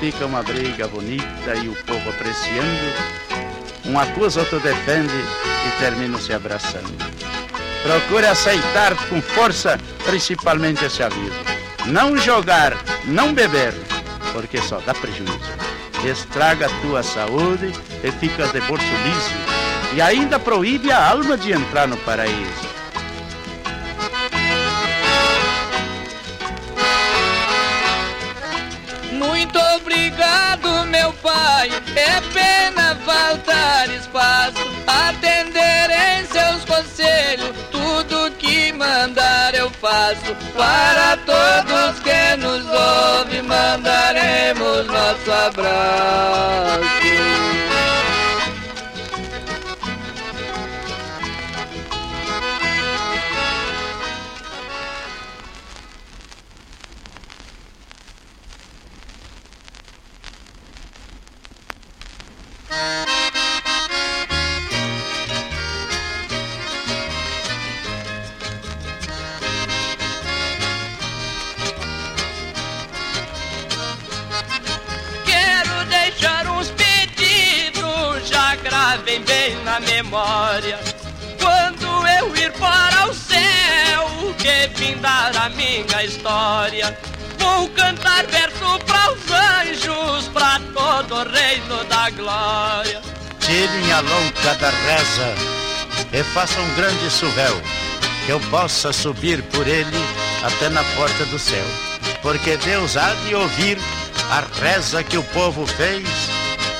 Fica 0.00 0.26
uma 0.26 0.42
briga 0.42 0.86
bonita 0.86 1.54
e 1.54 1.68
o 1.70 1.74
povo 1.84 2.10
apreciando. 2.10 2.92
Um 3.86 3.98
acusa, 3.98 4.40
outro 4.40 4.60
defende 4.60 5.14
e 5.66 5.80
terminam 5.80 6.20
se 6.20 6.34
abraçando. 6.34 6.92
Procure 7.82 8.26
aceitar 8.26 8.94
com 9.08 9.22
força, 9.22 9.80
principalmente 10.04 10.84
esse 10.84 11.02
aviso. 11.02 11.32
Não 11.86 12.18
jogar, 12.18 12.74
não 13.06 13.32
beber, 13.32 13.72
porque 14.36 14.60
só 14.60 14.78
dá 14.80 14.92
prejuízo. 14.92 15.40
Estraga 16.04 16.66
a 16.66 16.80
tua 16.82 17.02
saúde 17.02 17.72
e 18.04 18.12
ficas 18.12 18.52
de 18.52 18.60
bolso 18.60 18.84
liso. 18.84 19.94
E 19.94 20.02
ainda 20.02 20.38
proíbe 20.38 20.92
a 20.92 21.08
alma 21.08 21.38
de 21.38 21.52
entrar 21.52 21.88
no 21.88 21.96
paraíso. 21.96 22.68
Muito 29.10 29.58
obrigado, 29.58 30.84
meu 30.84 31.14
pai. 31.14 31.70
É 31.96 32.20
pena 32.34 32.94
faltar 33.06 33.88
espaço. 33.88 34.65
Faço. 39.86 40.34
Para 40.56 41.16
todos 41.18 42.00
que 42.00 42.36
nos 42.38 42.64
ouvem, 42.66 43.42
mandaremos 43.42 44.86
nosso 44.86 45.32
abraço. 45.32 46.86
Memória. 79.80 80.78
Quando 81.40 82.06
eu 82.18 82.36
ir 82.36 82.52
para 82.52 83.08
o 83.08 83.14
céu, 83.14 84.34
que 84.38 84.68
findar 84.74 85.36
a 85.36 85.48
minha 85.50 86.04
história. 86.04 86.96
Vou 87.38 87.68
cantar 87.70 88.26
verso 88.26 88.78
para 88.86 89.12
os 89.12 89.30
anjos, 89.30 90.28
para 90.28 90.60
todo 90.74 91.14
o 91.14 91.30
reino 91.30 91.84
da 91.84 92.10
glória. 92.10 93.00
Tirem 93.40 93.92
a 93.92 94.00
louca 94.00 94.54
da 94.60 94.70
reza 94.70 95.34
e 96.12 96.22
façam 96.22 96.62
um 96.62 96.74
grande 96.74 97.10
suvel, 97.10 97.60
que 98.24 98.32
eu 98.32 98.40
possa 98.50 98.92
subir 98.92 99.42
por 99.44 99.66
ele 99.66 100.04
até 100.42 100.68
na 100.68 100.82
porta 100.96 101.24
do 101.26 101.38
céu. 101.38 101.64
Porque 102.22 102.56
Deus 102.56 102.96
há 102.96 103.14
de 103.26 103.34
ouvir 103.34 103.78
a 104.30 104.42
reza 104.60 105.02
que 105.02 105.16
o 105.16 105.22
povo 105.22 105.66
fez, 105.66 106.08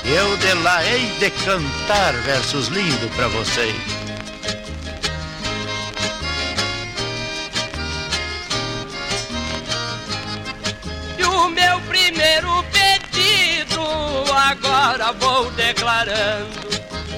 eu 0.09 0.37
de 0.37 0.53
lá 0.63 0.83
hei 0.85 1.05
de 1.19 1.29
cantar 1.29 2.13
versos 2.23 2.69
lindos 2.69 3.13
para 3.15 3.27
vocês. 3.27 3.75
E 11.17 11.23
o 11.23 11.49
meu 11.49 11.81
primeiro 11.81 12.63
pedido 12.71 13.83
agora 14.33 15.11
vou 15.11 15.51
declarando. 15.51 16.67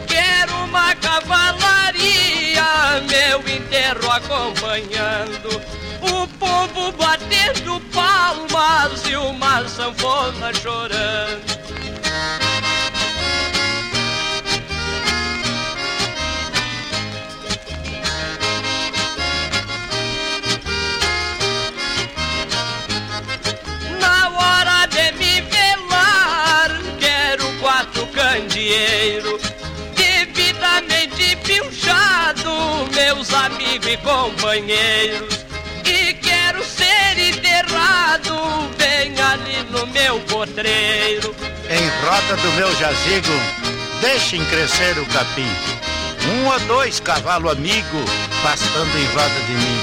Quero 0.07 0.55
uma 0.63 0.95
cavalaria, 0.95 2.63
meu 3.07 3.39
enterro 3.47 4.11
acompanhando. 4.11 5.61
O 6.01 6.27
povo 6.39 6.91
batendo 6.93 7.79
palmas 7.93 9.07
e 9.07 9.15
uma 9.15 9.67
sanfona 9.67 10.51
chorando. 10.55 11.68
Meus 33.49 33.55
amigos 33.55 33.87
e 33.87 33.97
companheiros. 33.97 35.45
E 35.85 36.13
quero 36.13 36.63
ser 36.63 37.17
enterrado 37.17 38.35
bem 38.77 39.13
ali 39.19 39.63
no 39.71 39.87
meu 39.87 40.19
potreiro. 40.21 41.35
Em 41.69 42.05
rota 42.05 42.35
do 42.37 42.51
meu 42.53 42.75
jazigo, 42.75 43.33
deixem 44.01 44.43
crescer 44.45 44.97
o 44.99 45.05
capim. 45.07 45.49
Um 46.31 46.47
ou 46.47 46.59
dois 46.61 46.99
cavalo 46.99 47.49
amigo 47.49 48.05
pastando 48.43 48.97
em 48.97 49.05
roda 49.07 49.39
de 49.47 49.53
mim. 49.53 49.79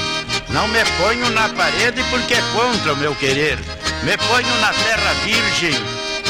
Não 0.51 0.69
me 0.69 0.85
ponho 0.99 1.29
na 1.31 1.49
parede 1.51 2.03
porque 2.11 2.35
é 2.35 2.43
contra 2.53 2.93
o 2.93 2.97
meu 2.97 3.15
querer. 3.17 3.59
Me 4.03 4.17
ponho 4.17 4.61
na 4.61 4.73
terra 4.73 5.13
virgem 5.25 5.75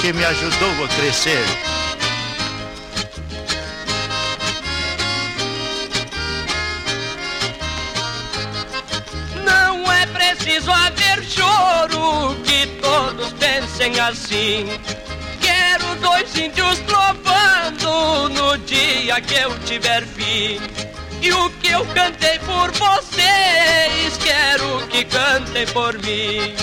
que 0.00 0.12
me 0.12 0.24
ajudou 0.24 0.84
a 0.84 0.88
crescer. 0.88 1.44
Fossem 13.76 14.00
assim. 14.00 14.66
Quero 15.40 15.94
dois 16.00 16.36
índios 16.36 16.78
trovando 16.80 18.28
no 18.30 18.58
dia 18.58 19.20
que 19.20 19.34
eu 19.34 19.58
tiver 19.60 20.04
fim. 20.06 20.60
E 21.20 21.32
o 21.32 21.50
que 21.50 21.68
eu 21.68 21.84
cantei 21.86 22.38
por 22.40 22.70
vocês, 22.72 24.16
quero 24.22 24.86
que 24.88 25.04
cantem 25.04 25.66
por 25.68 25.94
mim. 25.98 26.54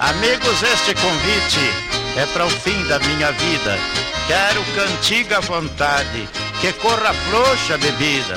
Amigos, 0.00 0.62
este 0.62 0.94
convite 0.94 1.72
é 2.16 2.26
para 2.26 2.46
o 2.46 2.50
fim 2.50 2.82
da 2.86 2.98
minha 3.00 3.32
vida. 3.32 3.78
Quero 4.26 4.62
cantiga 4.74 5.38
à 5.38 5.40
vontade, 5.40 6.28
que 6.60 6.72
corra 6.74 7.14
frouxa 7.14 7.74
a 7.74 7.78
bebida. 7.78 8.36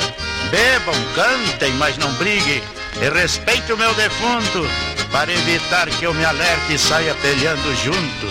Bebam, 0.49 0.95
cantem, 1.15 1.71
mas 1.73 1.97
não 1.97 2.11
briguem. 2.13 2.61
E 2.99 3.09
respeite 3.09 3.71
o 3.73 3.77
meu 3.77 3.93
defunto, 3.93 4.67
para 5.11 5.31
evitar 5.31 5.89
que 5.89 6.05
eu 6.05 6.13
me 6.13 6.25
alerte 6.25 6.73
e 6.73 6.77
saia 6.79 7.13
peleando 7.15 7.75
junto. 7.75 8.27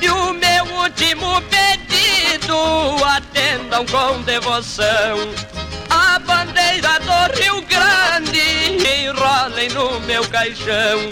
E 0.00 0.08
o 0.10 0.32
meu 0.32 0.64
último 0.82 1.40
pedido, 1.42 3.04
atendam 3.04 3.86
com 3.86 4.22
devoção. 4.22 5.34
A 5.90 6.18
bandeira 6.18 6.98
do 7.00 7.38
Rio 7.40 7.62
Grande 7.62 8.40
enrolem 9.04 9.68
no 9.70 10.00
meu 10.00 10.26
caixão. 10.28 11.10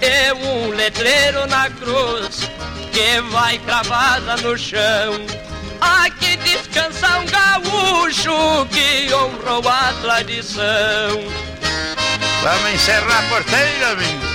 E 0.00 0.32
um 0.32 0.70
letreiro 0.70 1.46
na 1.46 1.70
cruz 1.70 2.48
que 2.92 3.20
vai 3.30 3.58
cravada 3.58 4.36
no 4.38 4.56
chão. 4.56 5.14
Aqui 5.82 6.36
descansa 6.36 7.08
um 7.18 7.26
gaúcho 7.26 8.30
que 8.70 9.12
honrou 9.12 9.68
a 9.68 9.92
tradição. 10.00 10.62
Vamos 12.40 12.74
encerrar 12.74 13.18
a 13.18 13.28
porteira, 13.28 13.90
amigo. 13.90 14.32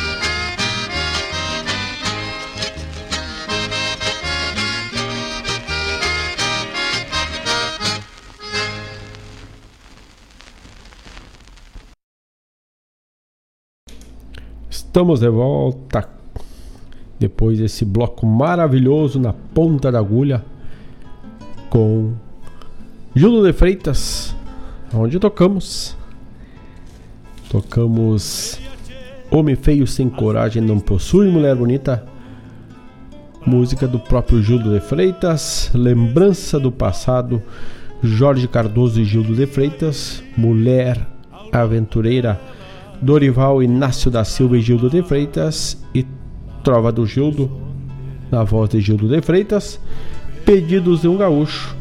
Estamos 14.70 15.22
de 15.22 15.30
volta 15.30 16.10
depois 17.18 17.58
desse 17.58 17.86
bloco 17.86 18.26
maravilhoso 18.26 19.18
na 19.18 19.32
ponta 19.32 19.90
da 19.90 20.00
agulha 20.00 20.44
com 21.70 22.14
Júlio 23.16 23.44
de 23.44 23.54
Freitas, 23.54 24.36
onde 24.94 25.20
tocamos. 25.20 25.96
Tocamos 27.50 28.60
Homem 29.32 29.56
Feio 29.56 29.88
Sem 29.88 30.10
Coragem 30.10 30.62
Não 30.62 30.80
Possui 30.80 31.30
Mulher 31.30 31.56
Bonita, 31.56 32.06
música 33.46 33.88
do 33.88 34.00
próprio 34.00 34.42
Júlio 34.42 34.72
de 34.72 34.80
Freitas, 34.82 35.72
Lembrança 35.74 36.60
do 36.60 36.72
Passado, 36.72 37.42
Jorge 38.04 38.48
Cardoso 38.48 39.00
e 39.00 39.06
Gildo 39.06 39.34
de 39.34 39.48
Freitas, 39.48 40.22
Mulher 40.36 41.08
Aventureira, 41.52 42.40
Dorival 43.02 43.64
Inácio 43.64 44.12
da 44.12 44.24
Silva 44.24 44.58
e 44.58 44.62
Gildo 44.62 44.90
de 44.90 45.02
Freitas 45.02 45.82
e 45.94 46.06
Trova 46.64 46.92
do 46.92 47.06
Gildo, 47.06 47.50
na 48.30 48.44
voz 48.44 48.70
de 48.70 48.82
Gildo 48.82 49.08
de 49.08 49.22
Freitas, 49.22 49.80
Pedidos 50.48 51.02
de 51.02 51.10
um 51.10 51.18
Gaúcho, 51.18 51.76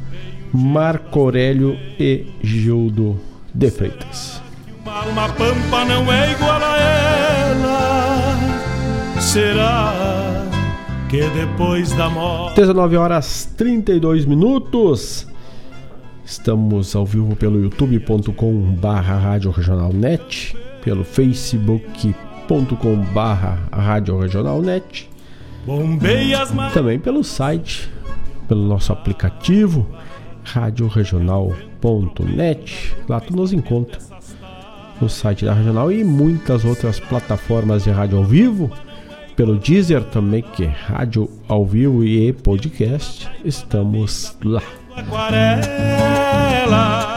Marco 0.52 1.20
Aurélio 1.20 1.78
e 2.00 2.26
Gildo 2.42 3.16
de 3.54 3.70
Freitas. 3.70 4.42
Uma 4.82 5.02
alma 5.02 5.28
pampa 5.28 5.84
não 5.84 6.12
é 6.12 6.32
igual 6.32 6.60
a 6.60 6.76
ela. 6.76 8.34
Será 9.20 9.92
que 11.08 11.20
depois 11.30 11.92
da 11.92 12.10
morte. 12.10 12.56
19 12.56 12.96
horas 12.96 13.48
32 13.56 14.24
minutos. 14.26 15.28
Estamos 16.24 16.96
ao 16.96 17.06
vivo 17.06 17.36
pelo 17.36 17.60
youtube.com 17.60 18.74
barra 18.80 19.16
Rádio 19.16 19.52
Regional 19.52 19.92
Net, 19.92 20.56
pelo 20.82 21.04
facebook.com 21.04 22.96
barra 23.14 23.60
Rádio 23.70 24.18
Regional 24.18 24.60
Net, 24.60 25.08
também 26.74 26.98
pelo 26.98 27.22
site, 27.22 27.94
pelo 28.46 28.66
nosso 28.66 28.92
aplicativo 28.92 29.86
radioregional.net. 30.44 32.94
Lá 33.08 33.20
tu 33.20 33.34
nos 33.34 33.52
encontra 33.52 33.98
no 35.00 35.08
site 35.08 35.44
da 35.44 35.52
Regional 35.52 35.90
e 35.92 36.04
muitas 36.04 36.64
outras 36.64 37.00
plataformas 37.00 37.84
de 37.84 37.90
rádio 37.90 38.18
ao 38.18 38.24
vivo, 38.24 38.70
pelo 39.34 39.56
Deezer 39.56 40.04
também, 40.04 40.42
que 40.42 40.64
é 40.64 40.68
rádio 40.68 41.28
ao 41.46 41.66
vivo 41.66 42.02
e 42.02 42.32
podcast. 42.32 43.28
Estamos 43.44 44.36
lá. 44.42 44.62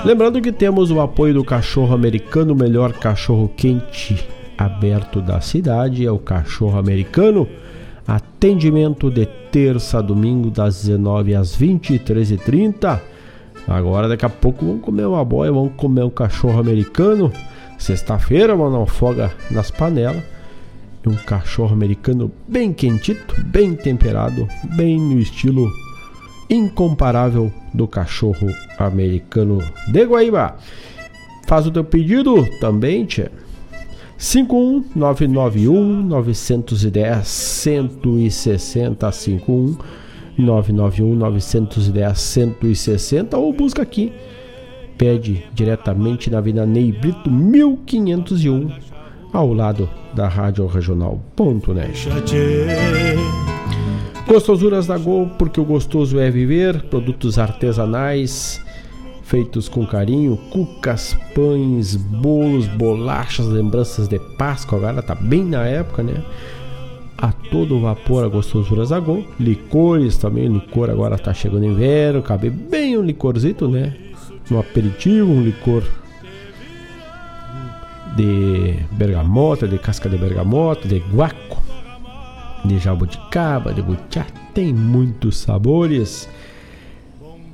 Lembrando 0.03 0.41
que 0.41 0.51
temos 0.51 0.91
o 0.91 0.99
apoio 0.99 1.33
do 1.33 1.45
cachorro 1.45 1.93
americano, 1.93 2.53
o 2.53 2.57
melhor 2.57 2.91
cachorro 2.93 3.49
quente 3.55 4.27
aberto 4.57 5.21
da 5.21 5.39
cidade, 5.39 6.05
é 6.05 6.11
o 6.11 6.19
cachorro 6.19 6.77
americano. 6.77 7.47
Atendimento 8.09 9.11
de 9.11 9.27
terça 9.51 9.99
a 9.99 10.01
domingo 10.01 10.49
das 10.49 10.81
19 10.81 11.35
às 11.35 11.55
23h30. 11.55 12.99
Agora 13.67 14.07
daqui 14.07 14.25
a 14.25 14.29
pouco 14.29 14.65
vamos 14.65 14.81
comer 14.81 15.05
uma 15.05 15.23
boia, 15.23 15.51
vamos 15.51 15.73
comer 15.77 16.03
um 16.05 16.09
cachorro 16.09 16.59
americano. 16.59 17.31
Sexta-feira, 17.77 18.55
vamos 18.55 18.73
dar 18.73 18.79
uma 18.79 18.87
folga 18.87 19.31
nas 19.51 19.69
panelas. 19.69 20.23
Um 21.05 21.13
cachorro 21.17 21.71
americano 21.71 22.31
bem 22.47 22.73
quentito, 22.73 23.35
bem 23.45 23.75
temperado, 23.75 24.47
bem 24.75 24.99
no 24.99 25.19
estilo 25.19 25.71
incomparável 26.49 27.53
do 27.75 27.87
cachorro 27.87 28.47
americano 28.79 29.59
de 29.91 30.03
Guaíba. 30.03 30.55
Faz 31.45 31.67
o 31.67 31.71
teu 31.71 31.83
pedido 31.83 32.43
também, 32.59 33.05
tchê. 33.05 33.29
51991 34.19 36.03
910 36.03 37.25
160 37.25 39.11
51 39.11 39.77
991 40.37 41.15
910 41.15 42.19
160 42.19 43.37
ou 43.37 43.53
busca 43.53 43.81
aqui. 43.81 44.11
Pede 44.97 45.45
diretamente 45.53 46.29
na 46.29 46.39
Avenida 46.39 46.65
Ney 46.65 46.91
Brito 46.91 47.31
1501 47.31 48.69
ao 49.31 49.53
lado 49.53 49.89
da 50.13 50.27
Rádio 50.27 50.67
Regional.net. 50.67 52.09
Gostosuras 54.27 54.85
da 54.85 54.97
Gol, 54.97 55.27
porque 55.39 55.61
o 55.61 55.65
gostoso 55.65 56.19
é 56.19 56.29
viver, 56.29 56.83
produtos 56.83 57.39
artesanais 57.39 58.61
feitos 59.29 59.69
com 59.69 59.85
carinho, 59.85 60.35
cucas, 60.49 61.15
pães, 61.35 61.95
bolos, 61.95 62.65
bolachas, 62.67 63.45
lembranças 63.45 64.07
de 64.07 64.17
Páscoa, 64.17 64.79
agora 64.79 65.03
tá 65.03 65.13
bem 65.13 65.45
na 65.45 65.67
época, 65.67 66.01
né? 66.01 66.23
A 67.15 67.31
todo 67.31 67.79
vapor 67.79 68.23
a 68.23 68.27
gostosuras 68.27 68.89
da 68.89 68.99
Gol, 68.99 69.23
licores 69.39 70.17
também, 70.17 70.47
licor 70.47 70.89
agora 70.89 71.15
tá 71.15 71.31
chegando 71.31 71.63
inverno, 71.63 72.23
cabe 72.23 72.49
bem 72.49 72.97
um 72.97 73.03
licorzito, 73.03 73.67
né? 73.67 73.95
Um 74.49 74.57
aperitivo, 74.57 75.31
um 75.31 75.43
licor 75.43 75.83
de 78.15 78.79
bergamota, 78.93 79.67
de 79.67 79.77
casca 79.77 80.09
de 80.09 80.17
bergamota, 80.17 80.87
de 80.87 80.97
guaco, 80.97 81.61
de 82.65 82.79
jabuticaba, 82.79 83.73
de 83.73 83.83
butiá, 83.83 84.25
tem 84.55 84.73
muitos 84.73 85.37
sabores. 85.37 86.27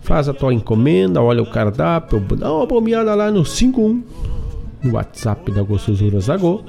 Faz 0.05 0.29
a 0.29 0.33
tua 0.33 0.53
encomenda, 0.53 1.19
olha 1.19 1.41
o 1.41 1.49
cardápio, 1.49 2.19
dá 2.19 2.53
uma 2.53 2.67
bombeada 2.67 3.15
lá 3.15 3.31
no 3.31 3.43
51, 3.43 4.03
no 4.83 4.93
WhatsApp 4.93 5.51
da 5.51 5.63
Gostosuras 5.63 6.29
Agô, 6.29 6.61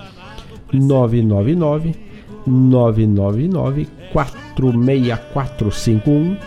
999 0.72 1.94
999 2.46 3.88
46451 4.10 6.38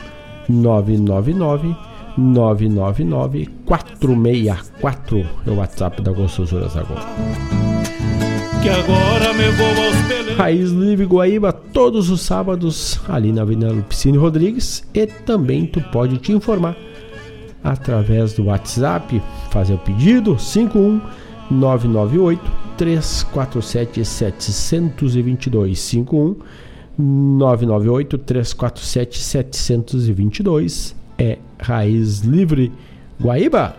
999 0.50 1.76
999 2.18 3.50
464 3.66 5.30
é 5.46 5.52
o 5.52 5.58
WhatsApp 5.58 6.02
da 6.02 6.12
Gostosuras 6.12 6.76
Agô. 6.76 6.96
Que 8.62 8.70
agora 8.70 9.34
me 9.34 9.50
vou 9.52 9.86
aos. 9.86 10.00
Raiz 10.40 10.72
Livre 10.72 11.06
Guaíba 11.06 11.52
todos 11.52 12.10
os 12.10 12.22
sábados 12.22 12.98
ali 13.10 13.34
na 13.34 13.42
Avenida 13.42 13.74
Lupicine 13.74 14.18
Rodrigues 14.18 14.88
e 14.94 15.06
também 15.06 15.66
tu 15.66 15.82
pode 15.92 16.18
te 16.18 16.32
informar 16.32 16.78
através 17.62 18.32
do 18.32 18.46
WhatsApp, 18.46 19.22
fazer 19.52 19.74
o 19.74 19.78
pedido 19.78 20.40
51 20.40 21.02
998 21.52 22.42
347 22.78 24.06
722 24.06 25.78
51 25.78 26.36
998 26.98 28.18
347 28.18 29.20
722 29.20 30.96
é 31.18 31.38
Raiz 31.60 32.22
Livre 32.22 32.72
Guaíba. 33.22 33.76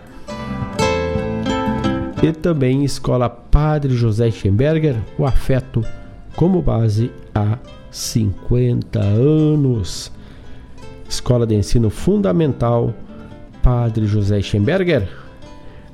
E 2.21 2.31
também 2.31 2.83
Escola 2.83 3.27
Padre 3.29 3.95
José 3.95 4.29
Schemberger, 4.29 4.95
o 5.17 5.25
afeto 5.25 5.83
como 6.35 6.61
base 6.61 7.09
há 7.33 7.57
50 7.89 8.99
anos. 8.99 10.11
Escola 11.09 11.47
de 11.47 11.55
Ensino 11.55 11.89
Fundamental 11.89 12.93
Padre 13.63 14.05
José 14.05 14.39
Schemberger. 14.41 15.09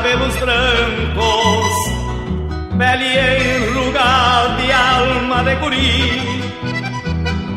Cabelos 0.00 0.34
brancos, 0.36 1.74
pele 2.78 3.04
enrugada 3.58 4.62
e 4.62 4.72
alma 4.72 5.44
de 5.44 5.54
guri, 5.56 6.42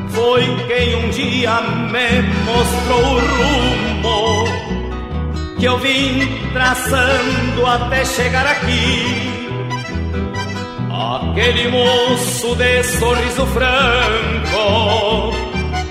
foi 0.09 0.43
quem 0.67 0.95
um 0.95 1.09
dia 1.09 1.61
me 1.89 2.21
mostrou 2.43 2.99
o 2.99 3.19
rumo 3.19 4.43
que 5.57 5.65
eu 5.65 5.77
vim 5.77 6.19
traçando 6.51 7.65
até 7.65 8.03
chegar 8.03 8.45
aqui. 8.45 9.31
Aquele 10.91 11.69
moço 11.69 12.55
de 12.57 12.83
sorriso 12.83 13.45
franco, 13.47 15.33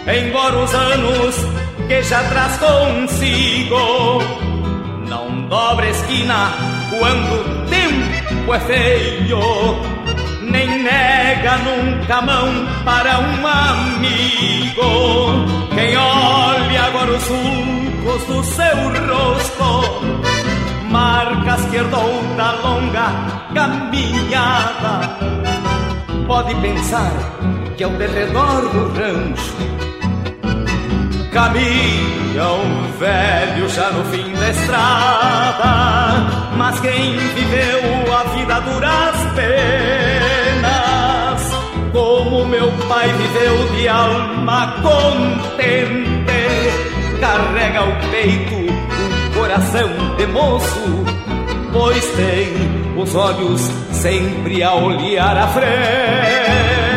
embora 0.07 0.59
os 0.59 0.74
anos 0.74 1.35
que 1.89 2.03
já 2.03 2.23
traz 2.24 2.59
consigo, 2.59 4.41
dobra 5.53 5.87
esquina 5.91 6.51
quando 6.89 7.35
o 7.35 7.66
tempo 7.66 8.55
é 8.55 8.61
feio, 8.61 9.39
nem 10.41 10.83
nega 10.83 11.59
nunca 11.59 12.23
mão 12.23 12.49
para 12.87 13.19
um 13.19 13.47
amigo. 13.47 14.83
Quem 15.74 15.95
olha 15.95 16.85
agora 16.85 17.11
os 17.11 17.23
sulcos 17.24 18.24
do 18.29 18.43
seu 18.45 18.77
rosto, 19.11 20.03
marcas 20.91 21.66
que 21.66 21.77
herdou 21.77 22.23
da 22.35 22.53
longa 22.53 23.12
caminhada, 23.55 25.19
pode 26.27 26.55
pensar 26.62 27.12
que 27.77 27.85
ao 27.85 27.91
derredor 27.91 28.70
do 28.70 28.89
rancho 28.99 29.72
Caminha 31.32 32.44
um 32.44 32.92
velho 32.98 33.66
já 33.70 33.90
no 33.90 34.04
fim 34.04 34.32
da 34.34 34.50
estrada, 34.50 36.26
mas 36.59 36.78
quem 36.80 37.16
viveu 37.16 38.14
a 38.14 38.24
vida 38.24 38.60
duras 38.60 39.16
penas, 39.34 40.70
como 41.90 42.44
meu 42.44 42.70
pai 42.86 43.09
viveu 43.09 43.66
de 43.74 43.88
alma 43.88 44.74
contente, 44.82 46.12
carrega 47.18 47.82
o 47.82 48.10
peito 48.10 48.54
um 48.54 49.30
coração 49.32 49.88
de 50.18 50.26
moço, 50.26 51.04
pois 51.72 52.04
tem 52.14 52.52
os 52.94 53.14
olhos 53.14 53.70
sempre 53.90 54.62
a 54.62 54.74
olhar 54.74 55.34
à 55.38 55.48
frente. 55.48 56.91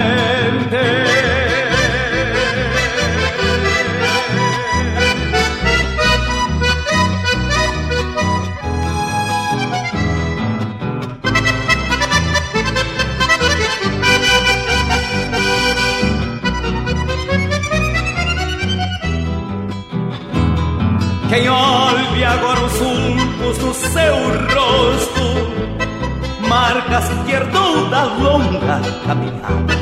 Quem 21.36 21.50
olhe 21.50 22.24
agora 22.24 22.62
os 22.62 22.72
sulcos 22.72 23.58
do 23.58 23.74
seu 23.74 24.16
rosto, 24.56 26.48
marcas 26.48 27.10
que 27.26 27.34
herdou 27.34 27.90
da 27.90 28.06
longa 28.06 28.80
caminhada. 29.06 29.74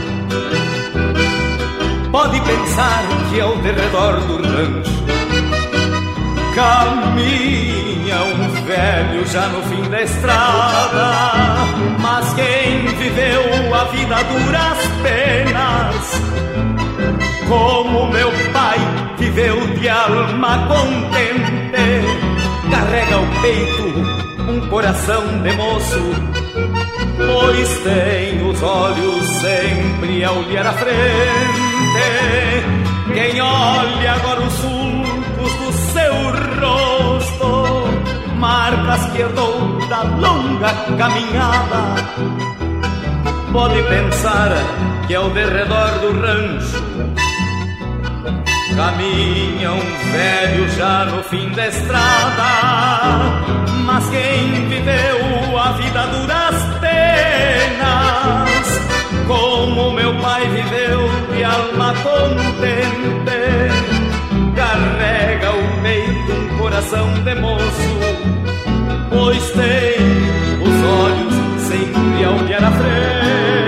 Pode 2.12 2.42
pensar 2.42 3.04
que 3.30 3.40
ao 3.40 3.56
derredor 3.58 4.20
do 4.22 4.38
rancho 4.38 5.04
caminha 6.56 8.18
um 8.34 8.66
velho 8.66 9.28
já 9.28 9.48
no 9.50 9.62
fim 9.62 9.88
da 9.92 10.02
estrada. 10.02 11.12
Mas 12.00 12.34
quem 12.34 12.88
viveu 12.98 13.76
a 13.76 13.84
vida 13.92 14.16
duras 14.24 14.80
penas, 15.04 16.20
como 17.48 18.08
meu 18.08 18.32
pai 18.52 18.80
viveu 19.18 19.60
de 19.76 19.90
alma 19.90 20.68
contente, 20.68 22.02
carrega 22.70 23.18
o 23.20 23.42
peito 23.42 24.24
um 24.50 24.68
coração 24.70 25.24
de 25.42 25.52
moço, 25.54 26.02
pois 27.18 27.80
tem 27.80 28.50
os 28.50 28.62
olhos 28.62 29.28
sempre 29.40 30.24
a 30.24 30.32
olhar 30.32 30.68
à 30.68 30.74
frente. 30.74 30.94
Quem 33.14 33.42
olha 33.42 34.14
agora 34.14 34.42
os 34.42 34.54
sulcos 34.54 35.54
do 35.54 35.72
seu 35.94 36.14
rosto, 36.60 38.36
marcas 38.38 39.06
que 39.12 39.22
herdou 39.22 39.80
da 39.88 40.04
longa 40.04 40.74
caminhada, 40.98 41.96
pode 43.52 43.82
pensar 43.84 44.50
que 45.08 45.16
ao 45.16 45.30
derredor 45.30 45.90
do 46.00 46.22
rancho 46.22 47.13
Caminha 48.76 49.72
um 49.72 50.12
velho 50.12 50.68
já 50.70 51.06
no 51.06 51.24
fim 51.24 51.48
da 51.52 51.68
estrada, 51.68 53.44
mas 53.86 54.10
quem 54.10 54.68
viveu 54.68 55.58
a 55.60 55.74
vida 55.74 56.08
duras 56.08 56.56
penas, 56.82 58.68
como 59.28 59.92
meu 59.92 60.16
pai 60.16 60.48
viveu 60.50 61.08
de 61.36 61.44
alma 61.44 61.94
contente, 62.02 63.34
carrega 64.56 65.52
o 65.52 65.82
peito 65.84 66.32
um 66.32 66.58
coração 66.58 67.14
de 67.24 67.36
moço, 67.36 68.00
pois 69.12 69.52
tem 69.52 70.02
os 70.62 70.84
olhos 70.84 71.34
sempre 71.68 72.24
a 72.26 72.32
olhar 72.32 72.64
à 72.64 72.72
frente. 72.72 73.63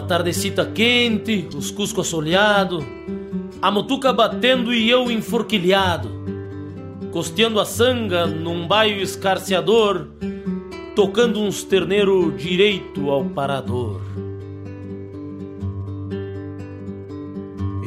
Tardecita 0.00 0.64
quente, 0.64 1.48
os 1.54 1.70
cuscos 1.70 2.06
assoleado, 2.06 2.82
a 3.60 3.70
mutuca 3.70 4.10
batendo 4.12 4.72
e 4.72 4.88
eu 4.88 5.10
enforquilhado, 5.10 6.08
costeando 7.10 7.60
a 7.60 7.66
sanga 7.66 8.26
num 8.26 8.66
baio 8.66 9.02
escarceador, 9.02 10.06
tocando 10.96 11.40
uns 11.40 11.62
terneiro 11.62 12.32
direito 12.32 13.10
ao 13.10 13.24
parador. 13.26 14.00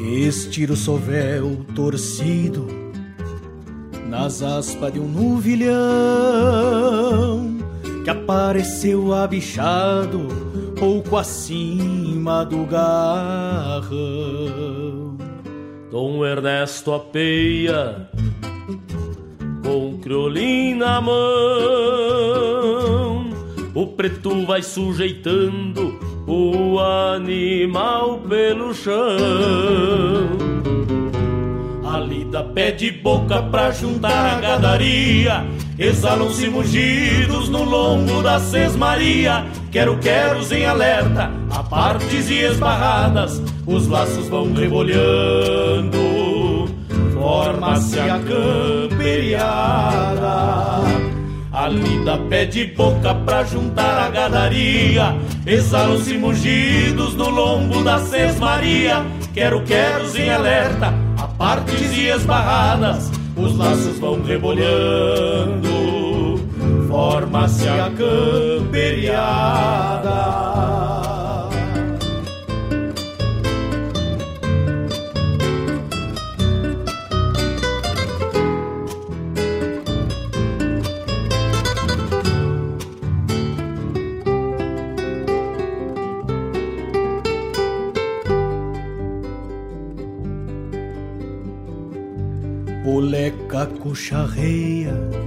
Estiro 0.07 0.73
o 0.73 0.77
sovel 0.77 1.65
torcido 1.73 2.67
nas 4.07 4.43
aspas 4.43 4.93
de 4.93 4.99
um 4.99 5.07
nuvilhão 5.07 5.73
que 8.03 8.09
apareceu 8.11 9.13
abichado 9.13 10.44
pouco 10.75 11.17
acima 11.17 12.45
do 12.45 12.65
garrão. 12.65 13.95
Dom 15.91 16.25
Ernesto 16.25 16.93
apeia 16.93 18.09
com 19.63 19.97
criolim 19.99 20.75
na 20.75 21.01
mão, 21.01 21.15
o 23.73 23.87
preto 23.87 24.45
vai 24.45 24.61
sujeitando 24.61 25.97
o 26.27 26.79
animal 26.79 28.19
pelo 28.19 28.73
chão. 28.73 28.93
A 31.83 31.99
lida 31.99 32.43
pede 32.43 32.91
boca 32.91 33.41
pra 33.43 33.71
juntar 33.71 34.37
a 34.37 34.39
gadaria 34.41 35.45
Exalam-se 35.77 36.47
mugidos 36.47 37.49
no 37.49 37.65
lombo 37.65 38.23
da 38.23 38.39
sesmaria 38.39 39.45
Quero-queros 39.75 40.53
em 40.53 40.65
alerta, 40.65 41.29
a 41.51 41.61
partes 41.61 42.29
e 42.29 42.35
esbarradas 42.45 43.41
Os 43.67 43.89
laços 43.89 44.29
vão 44.29 44.53
rebolhando. 44.53 45.99
Forma-se 47.13 47.99
a 47.99 48.17
camperiada. 48.19 49.43
A 51.51 51.67
lida 51.67 52.17
pede 52.29 52.67
boca 52.67 53.13
pra 53.13 53.43
juntar 53.43 54.05
a 54.05 54.09
gadaria. 54.09 55.13
Exalam-se 55.45 56.17
mugidos 56.17 57.13
no 57.15 57.29
lombo 57.29 57.83
da 57.83 57.99
sesmaria. 57.99 59.05
Quero-queros 59.33 60.15
em 60.15 60.29
alerta, 60.29 60.93
a 61.17 61.27
partes 61.27 61.97
e 61.97 62.07
esbarradas 62.07 63.11
os 63.37 63.57
laços 63.57 63.99
vão 63.99 64.21
rebolhando, 64.23 65.67
forma-se 66.87 67.67
a 67.67 67.91
camperiada. 67.91 68.95
Boleca 92.83 93.65
cocharreia 93.81 95.24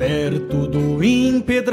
perto 0.00 0.66
do 0.66 1.04
empedrado, 1.04 1.68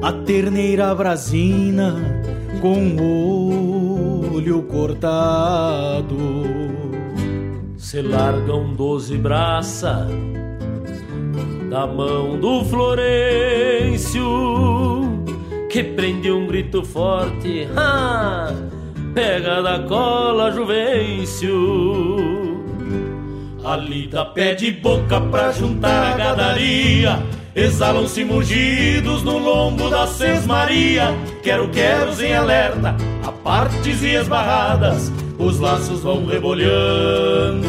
a 0.00 0.10
terneira 0.24 0.94
brasina 0.94 1.96
com 2.62 2.96
o 2.96 4.34
olho 4.34 4.62
cortado. 4.62 6.16
Se 7.76 8.00
largam 8.00 8.72
doze 8.72 9.18
braça 9.18 10.08
da 11.68 11.86
mão 11.86 12.40
do 12.40 12.64
Florencio, 12.64 14.24
que 15.68 15.84
prende 15.84 16.32
um 16.32 16.46
grito 16.46 16.82
forte. 16.82 17.68
Ah! 17.76 18.50
pega 19.14 19.60
da 19.60 19.80
cola 19.80 20.50
Juvencio. 20.52 22.49
Ali 23.64 24.06
dá 24.06 24.24
pé 24.24 24.54
de 24.54 24.70
boca 24.70 25.20
pra 25.20 25.50
juntar 25.52 26.12
a 26.12 26.16
gadaria. 26.16 27.22
Exalam-se 27.54 28.24
mugidos 28.24 29.22
no 29.22 29.36
lombo 29.38 29.90
da 29.90 30.06
sesmaria. 30.06 31.14
Quero-queros 31.42 32.22
em 32.22 32.34
alerta, 32.34 32.96
a 33.22 33.30
partes 33.32 34.02
e 34.02 34.14
esbarradas. 34.14 35.12
Os 35.38 35.58
laços 35.58 36.02
vão 36.02 36.24
rebolhando, 36.26 37.66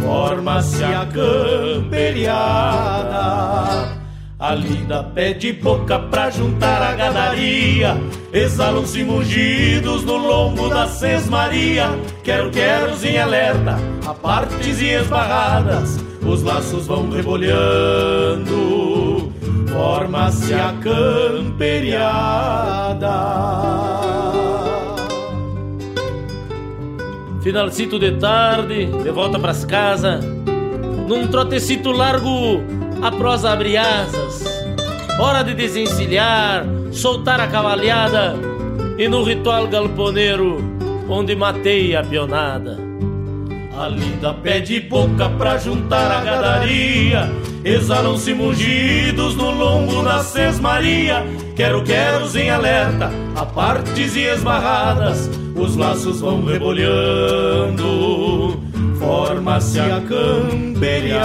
forma-se 0.00 0.84
a 0.84 1.04
camperiada. 1.06 4.01
A 4.42 4.56
lida 4.56 5.04
pede 5.04 5.52
boca 5.52 6.00
pra 6.00 6.28
juntar 6.28 6.82
a 6.82 6.96
gadaria. 6.96 7.96
Exalam-se 8.32 9.04
mugidos 9.04 10.02
no 10.02 10.16
lombo 10.16 10.68
da 10.68 10.88
sesmaria. 10.88 11.86
Quero, 12.24 12.50
quero 12.50 12.92
em 13.06 13.18
alerta, 13.18 13.78
a 14.04 14.12
partes 14.12 14.80
e 14.80 14.94
esbarradas. 14.94 16.00
Os 16.26 16.42
laços 16.42 16.88
vão 16.88 17.08
rebolhando 17.08 18.52
Forma-se 19.72 20.54
a 20.54 20.74
camperiada. 20.80 21.92
Finalcito 27.44 27.96
de 27.96 28.10
tarde, 28.18 28.86
de 28.86 29.10
volta 29.12 29.38
pras 29.38 29.64
casas. 29.64 30.24
Num 31.06 31.28
trotecito 31.28 31.92
largo 31.92 32.60
a 33.02 33.10
prosa 33.10 33.52
abre 33.52 33.76
asas. 33.76 34.44
Hora 35.18 35.42
de 35.42 35.54
desencilhar, 35.54 36.64
soltar 36.92 37.40
a 37.40 37.48
cavalhada 37.48 38.36
e 38.96 39.08
no 39.08 39.24
ritual 39.24 39.66
galponeiro 39.66 40.58
onde 41.08 41.34
matei 41.34 41.96
a 41.96 42.02
pionada. 42.02 42.78
A 43.76 43.88
linda 43.88 44.32
pede 44.34 44.80
boca 44.80 45.28
pra 45.30 45.58
juntar 45.58 46.10
a 46.10 46.20
gadaria. 46.20 47.30
Exalam-se 47.64 48.34
mugidos 48.34 49.34
no 49.34 49.50
lombo 49.50 50.02
na 50.02 50.22
sesmaria. 50.22 51.24
Quero, 51.56 51.82
quero 51.82 52.38
em 52.38 52.50
alerta, 52.50 53.10
a 53.34 53.44
partes 53.44 54.14
e 54.14 54.20
esbarradas. 54.20 55.28
Os 55.56 55.76
laços 55.76 56.20
vão 56.20 56.44
rebolhando 56.44 58.41
forma-se 59.62 59.78
a 59.80 60.00
camperiada. 60.00 61.22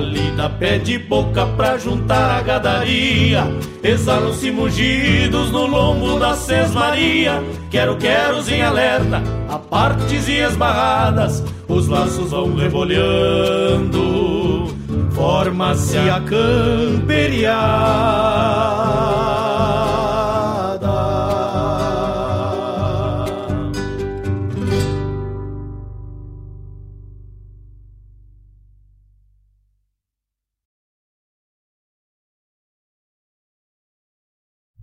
Lida 0.00 0.48
pede 0.48 0.98
boca 0.98 1.46
pra 1.46 1.76
juntar 1.76 2.38
a 2.38 2.42
gadaria. 2.42 3.44
Exalam-se 3.82 4.50
mugidos 4.50 5.50
no 5.50 5.66
lombo 5.66 6.18
da 6.18 6.34
sesmaria. 6.34 7.42
Quero, 7.70 7.96
quero 7.96 8.40
em 8.50 8.62
alerta, 8.62 9.22
a 9.48 9.58
partes 9.58 10.26
e 10.26 10.38
esbarradas. 10.38 11.44
Os 11.68 11.86
laços 11.86 12.30
vão 12.30 12.56
rebolhando. 12.56 14.00
Forma-se 15.12 15.98
a 15.98 16.20
camperiada. 16.20 17.60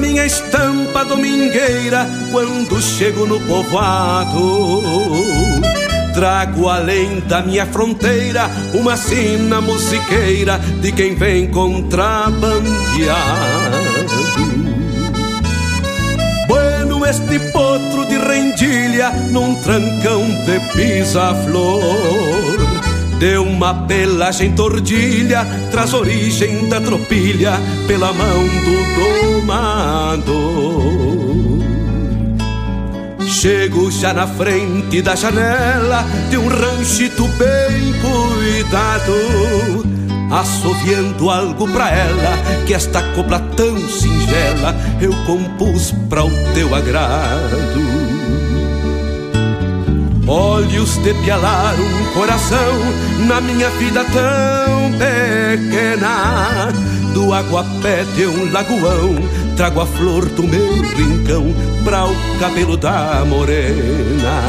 Minha 0.00 0.24
estampa 0.24 1.04
domingueira 1.04 2.08
quando 2.32 2.80
chego 2.80 3.26
no 3.26 3.38
povoado. 3.40 4.62
Trago 6.14 6.68
além 6.68 7.20
da 7.20 7.42
minha 7.42 7.66
fronteira 7.66 8.50
uma 8.74 8.96
sina 8.96 9.60
musiqueira 9.60 10.58
de 10.80 10.90
quem 10.90 11.14
vem 11.14 11.46
contrabandeado. 11.48 12.50
Bueno, 16.48 17.06
este 17.06 17.38
potro 17.52 18.06
de 18.06 18.18
rendilha 18.18 19.10
num 19.30 19.54
trancão 19.56 20.24
de 20.44 20.58
pisa-flor 20.74 22.59
Deu 23.20 23.44
uma 23.44 23.74
pelagem 23.86 24.52
tordilha, 24.52 25.46
traz 25.70 25.92
origem 25.92 26.70
da 26.70 26.80
tropilha 26.80 27.52
pela 27.86 28.14
mão 28.14 28.48
do 28.48 29.42
domador. 29.42 30.80
Chego 33.28 33.90
já 33.90 34.14
na 34.14 34.26
frente 34.26 35.02
da 35.02 35.14
janela 35.14 36.02
de 36.30 36.38
um 36.38 36.48
ranchito 36.48 37.28
bem 37.28 37.92
cuidado, 38.00 39.12
assoviando 40.32 41.28
algo 41.28 41.68
pra 41.68 41.90
ela, 41.90 42.38
que 42.66 42.72
esta 42.72 43.02
copla 43.14 43.38
tão 43.54 43.76
singela 43.86 44.74
eu 44.98 45.12
compus 45.26 45.92
pra 46.08 46.24
o 46.24 46.30
teu 46.54 46.74
agrado. 46.74 48.09
Olhos 50.30 50.96
de 50.98 51.12
pialar 51.14 51.74
um 51.74 52.14
coração 52.14 52.78
na 53.26 53.40
minha 53.40 53.68
vida 53.70 54.04
tão 54.04 54.92
pequena. 54.92 56.68
Do 57.12 57.34
aguapé 57.34 58.04
de 58.14 58.26
um 58.26 58.52
lagoão, 58.52 59.16
trago 59.56 59.80
a 59.80 59.86
flor 59.86 60.26
do 60.26 60.44
meu 60.44 60.82
rincão 60.82 61.52
pra 61.82 62.06
o 62.06 62.14
cabelo 62.38 62.76
da 62.76 63.24
morena. 63.26 64.40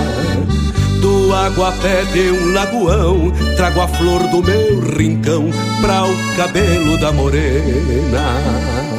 Do 1.01 1.33
aguapé 1.33 2.03
de 2.13 2.29
um 2.29 2.53
lagoão, 2.53 3.31
trago 3.57 3.81
a 3.81 3.87
flor 3.87 4.27
do 4.27 4.43
meu 4.43 4.79
rincão 4.95 5.49
pra 5.81 6.05
o 6.05 6.15
cabelo 6.37 6.95
da 6.99 7.11
morena. 7.11 8.90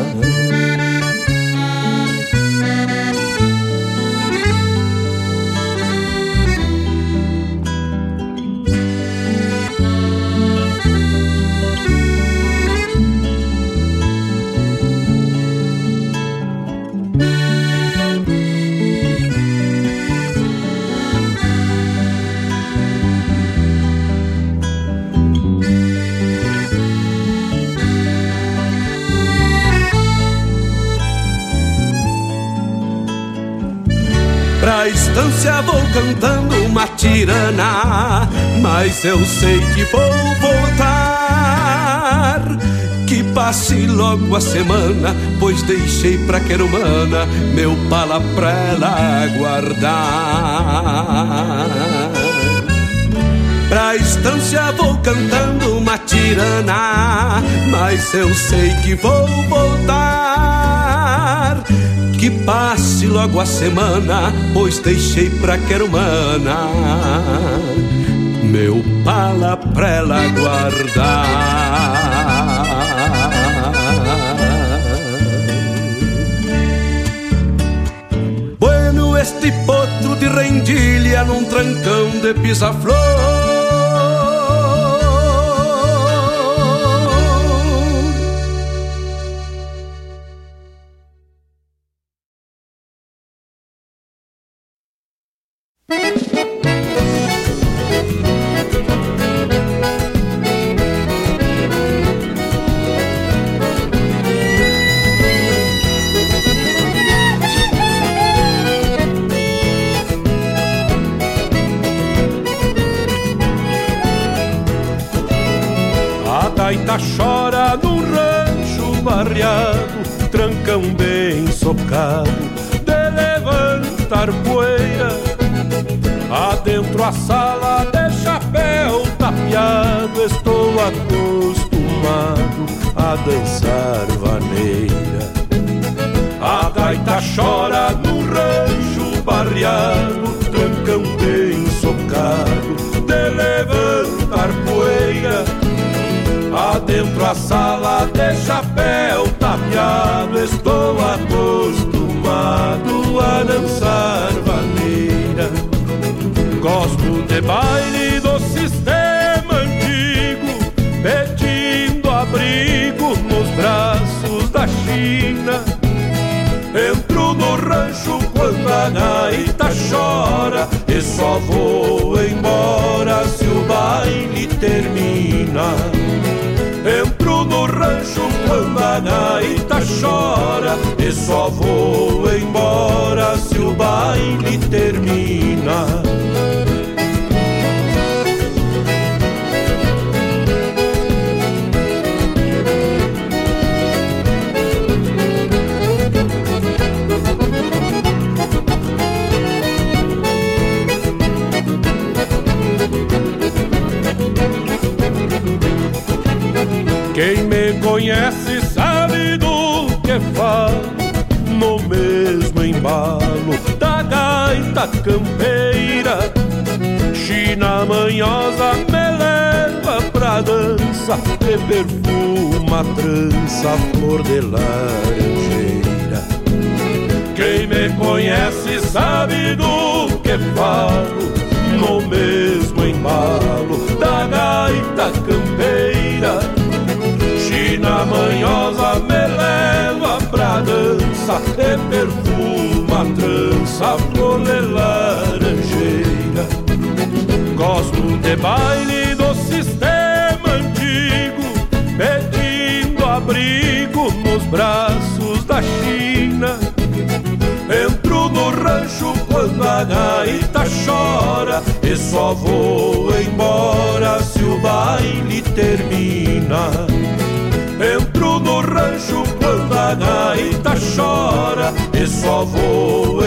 Distância 35.43 35.63
vou 35.63 35.81
cantando 35.93 36.55
uma 36.67 36.87
tirana, 36.87 38.29
mas 38.61 39.05
eu 39.05 39.19
sei 39.27 39.59
que 39.75 39.83
vou 39.87 40.09
voltar. 40.41 41.59
Que 43.09 43.25
passe 43.35 43.87
logo 43.87 44.37
a 44.37 44.41
semana, 44.41 45.17
pois 45.41 45.61
deixei 45.63 46.17
pra 46.27 46.39
humana 46.63 47.27
meu 47.55 47.77
pala 47.91 48.21
pra 48.37 48.51
ela 48.51 49.27
guardar. 49.37 49.99
Pra 53.69 53.97
estância 53.97 54.71
vou 54.73 54.97
cantando 54.99 55.77
uma 55.77 55.99
tirana, 55.99 57.43
mas 57.69 58.15
eu 58.15 58.33
sei 58.33 58.71
que 58.85 58.95
vou 58.95 59.27
voltar. 59.49 60.22
Que 62.23 62.31
passe 62.31 63.05
logo 63.09 63.41
a 63.41 63.45
semana, 63.45 64.33
pois 64.55 64.79
deixei 64.79 65.29
pra 65.29 65.59
querumana 65.59 66.57
meu 68.45 68.81
pala 69.05 69.57
pra 69.57 69.89
ela 69.89 70.29
guardar. 70.29 71.27
Bueno, 78.61 79.19
este 79.19 79.51
potro 79.67 80.15
de 80.15 80.29
rendilha 80.29 81.25
num 81.25 81.43
trancão 81.43 82.09
de 82.23 82.35
pisa-flor. 82.35 83.42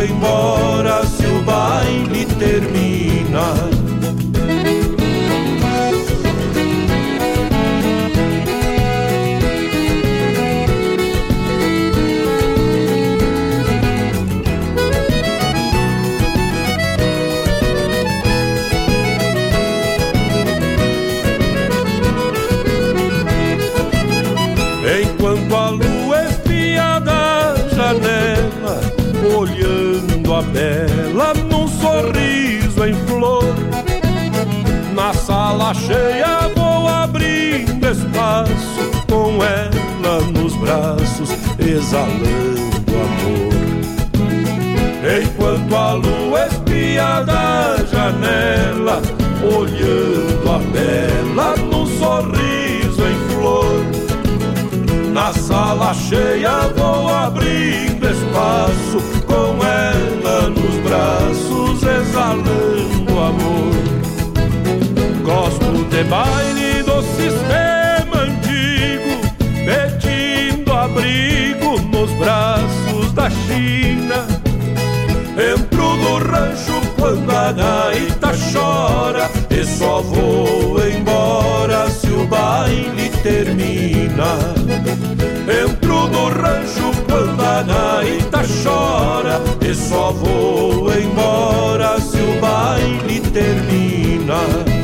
embora. 0.06 0.45
Mala 35.66 35.74
cheia, 35.74 36.52
vou 36.56 36.88
abrindo 36.88 37.88
espaço 37.90 38.92
com 39.10 39.44
ela 39.44 40.22
nos 40.32 40.56
braços, 40.58 41.32
exalando 41.58 42.94
amor. 42.94 43.50
Enquanto 45.24 45.76
a 45.76 45.94
lua 45.94 46.46
espia 46.46 47.22
da 47.22 47.78
janela, 47.92 49.02
olhando 49.42 50.52
a 50.52 50.60
bela 50.72 51.56
num 51.58 51.88
sorriso 51.98 53.02
em 53.02 53.18
flor. 53.34 53.86
Na 55.12 55.34
sala 55.34 55.96
cheia 55.96 56.68
vou 56.78 57.10
abrindo 57.10 58.08
espaço, 58.08 59.02
com 59.26 59.66
ela 59.66 60.48
nos 60.48 60.76
braços 60.84 61.82
exalando 61.82 62.95
de 65.96 66.04
baile 66.04 66.84
do 66.84 67.02
sistema 67.02 68.24
antigo, 68.24 69.22
pedindo 69.66 70.74
abrigo 70.74 71.80
nos 71.84 72.12
braços 72.16 73.14
da 73.14 73.30
China. 73.30 74.28
Entro 75.38 75.96
no 75.96 76.18
rancho 76.18 76.82
quando 77.00 77.32
a 77.32 77.54
gaita 77.54 78.34
chora 78.52 79.32
e 79.50 79.64
só 79.64 80.02
vou 80.02 80.86
embora 80.86 81.90
se 81.90 82.08
o 82.08 82.28
baile 82.28 83.10
termina. 83.24 84.36
Entro 85.48 86.08
no 86.08 86.28
rancho 86.28 86.92
quando 87.08 87.42
a 87.42 87.64
gaita 87.64 88.42
chora 88.62 89.42
e 89.62 89.74
só 89.74 90.12
vou 90.12 90.94
embora 90.94 92.02
se 92.02 92.18
o 92.18 92.42
baile 92.42 93.22
termina. 93.32 94.74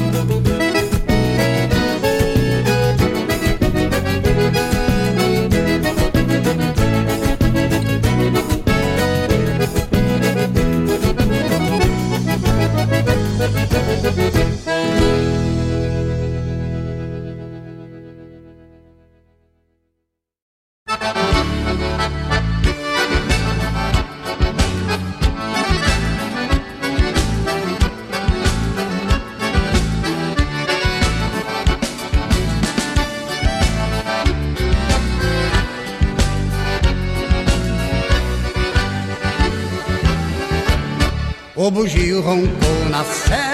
O 41.63 41.69
bugio 41.69 42.21
roncou 42.21 42.89
na 42.89 43.03
serra, 43.03 43.50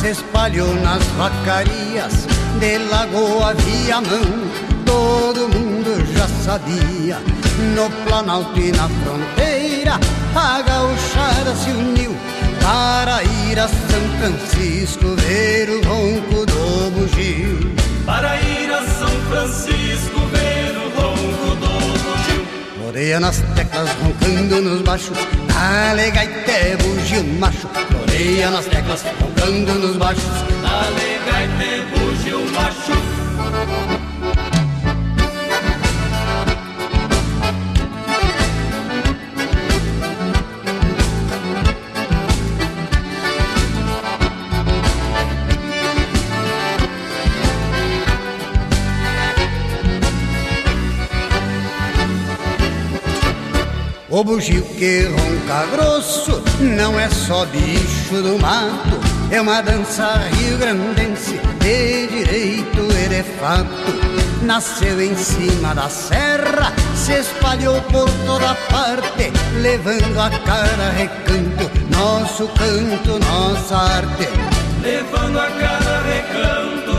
se 0.00 0.08
espalhou 0.08 0.74
nas 0.76 1.02
vacarias, 1.18 2.26
de 2.58 2.78
Lagoa 2.90 3.52
Viamão, 3.54 4.50
todo 4.86 5.46
mundo 5.48 6.06
já 6.14 6.26
sabia. 6.42 7.18
No 7.74 7.90
Planalto 8.06 8.58
e 8.58 8.72
na 8.72 8.88
fronteira, 8.88 10.00
a 10.34 10.62
gauchada 10.62 11.54
se 11.54 11.70
uniu 11.70 12.16
para 12.62 13.22
ir 13.22 13.58
a 13.58 13.68
São 13.68 14.00
Francisco 14.18 15.14
ver 15.16 15.68
o 15.68 15.86
ronco 15.86 16.46
do 16.46 16.90
bugio. 16.92 17.74
Para 18.06 18.40
ir 18.40 18.72
a 18.72 18.82
São 18.82 19.10
Francisco 19.28 20.20
ver 20.32 20.39
Floreia 22.90 23.20
nas 23.20 23.36
teclas 23.54 23.88
roncando 24.02 24.60
nos 24.62 24.82
baixos, 24.82 25.16
dale 25.46 26.10
gaité 26.10 26.76
bugio 26.82 27.22
macho. 27.38 27.68
Floreia 27.68 28.50
nas 28.50 28.66
teclas 28.66 29.04
roncando 29.20 29.74
nos 29.74 29.96
baixos, 29.96 30.24
dale 30.60 31.20
gaité 31.24 31.84
bugio 31.94 32.40
macho. 32.50 33.99
O 54.20 54.22
bugio 54.22 54.62
que 54.76 55.04
ronca 55.04 55.64
grosso 55.74 56.42
não 56.60 57.00
é 57.00 57.08
só 57.08 57.46
bicho 57.46 58.22
do 58.22 58.38
mato, 58.38 59.00
é 59.30 59.40
uma 59.40 59.62
dança 59.62 60.12
rio-grandense 60.36 61.40
de 61.58 62.06
direito 62.06 62.86
e 63.02 63.08
de 63.08 63.22
fato. 63.38 64.42
Nasceu 64.42 65.00
em 65.00 65.16
cima 65.16 65.74
da 65.74 65.88
serra, 65.88 66.70
se 66.94 67.14
espalhou 67.14 67.80
por 67.84 68.10
toda 68.26 68.54
parte, 68.70 69.32
levando 69.62 70.20
a 70.20 70.28
cada 70.28 70.90
recanto 70.90 71.70
nosso 71.88 72.46
canto, 72.48 73.18
nossa 73.24 73.74
arte. 73.74 74.28
Levando 74.82 75.38
a 75.38 75.46
cada 75.46 76.02
recanto 76.02 76.89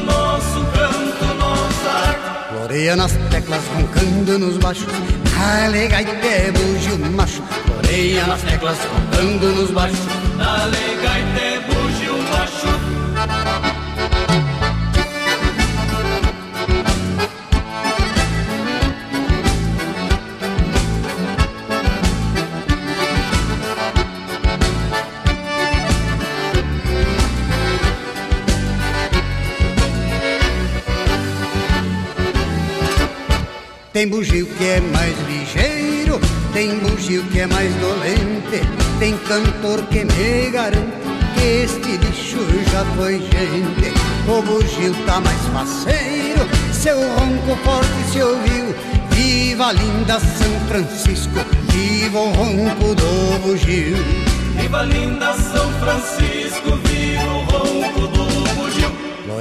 Floreia 2.71 2.95
nas 2.95 3.11
teclas, 3.29 3.61
roncando 3.75 4.39
nos 4.39 4.57
baixos, 4.57 4.87
Dale 5.35 5.89
gaité 5.89 6.53
bugio 6.53 6.97
macho, 7.11 7.43
floreia 7.65 8.25
nas 8.25 8.41
teclas, 8.43 8.77
roncando 9.11 9.47
nos 9.47 9.71
baixos. 9.71 9.99
Dale 10.37 10.95
gaité 11.03 11.50
Tem 34.01 34.09
bugio 34.09 34.47
que 34.47 34.63
é 34.63 34.81
mais 34.81 35.15
ligeiro, 35.27 36.19
tem 36.53 36.79
bugio 36.79 37.23
que 37.25 37.41
é 37.41 37.45
mais 37.45 37.71
dolente, 37.75 38.67
tem 38.97 39.15
cantor 39.15 39.83
que 39.91 40.03
me 40.05 40.49
garante 40.49 40.91
que 41.35 41.63
este 41.65 41.99
bicho 41.99 42.39
já 42.71 42.83
foi 42.95 43.19
gente. 43.19 43.93
O 44.27 44.41
bugio 44.41 44.95
tá 45.05 45.19
mais 45.19 45.39
faceiro, 45.53 46.41
seu 46.73 46.97
ronco 46.97 47.55
forte 47.63 48.11
se 48.11 48.23
ouviu. 48.23 48.73
Viva 49.11 49.71
linda 49.71 50.19
São 50.19 50.59
Francisco, 50.67 51.39
viva 51.69 52.21
o 52.21 52.31
ronco 52.31 52.95
do 52.95 53.39
bugio. 53.43 53.97
Viva 54.59 54.81
linda 54.81 55.31
São 55.35 55.71
Francisco, 55.73 56.71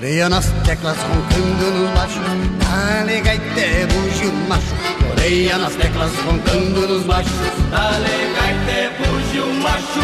Floreia 0.01 0.31
nas 0.31 0.47
teclas, 0.65 0.97
roncando 0.97 1.71
nos 1.73 1.91
baixos, 1.91 2.23
dale 2.59 3.21
gaité 3.21 3.87
bugio 3.87 4.33
macho. 4.49 4.75
Floreia 4.99 5.59
nas 5.59 5.75
teclas, 5.75 6.11
roncando 6.25 6.89
nos 6.89 7.03
baixos, 7.05 7.35
dale 7.71 8.09
gaité 8.35 8.91
bugio 8.97 9.47
macho. 9.57 10.01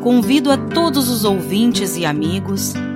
Convido 0.00 0.50
a 0.50 0.56
todos 0.56 1.10
os 1.10 1.26
ouvintes 1.26 1.98
e 1.98 2.06
amigos 2.06 2.72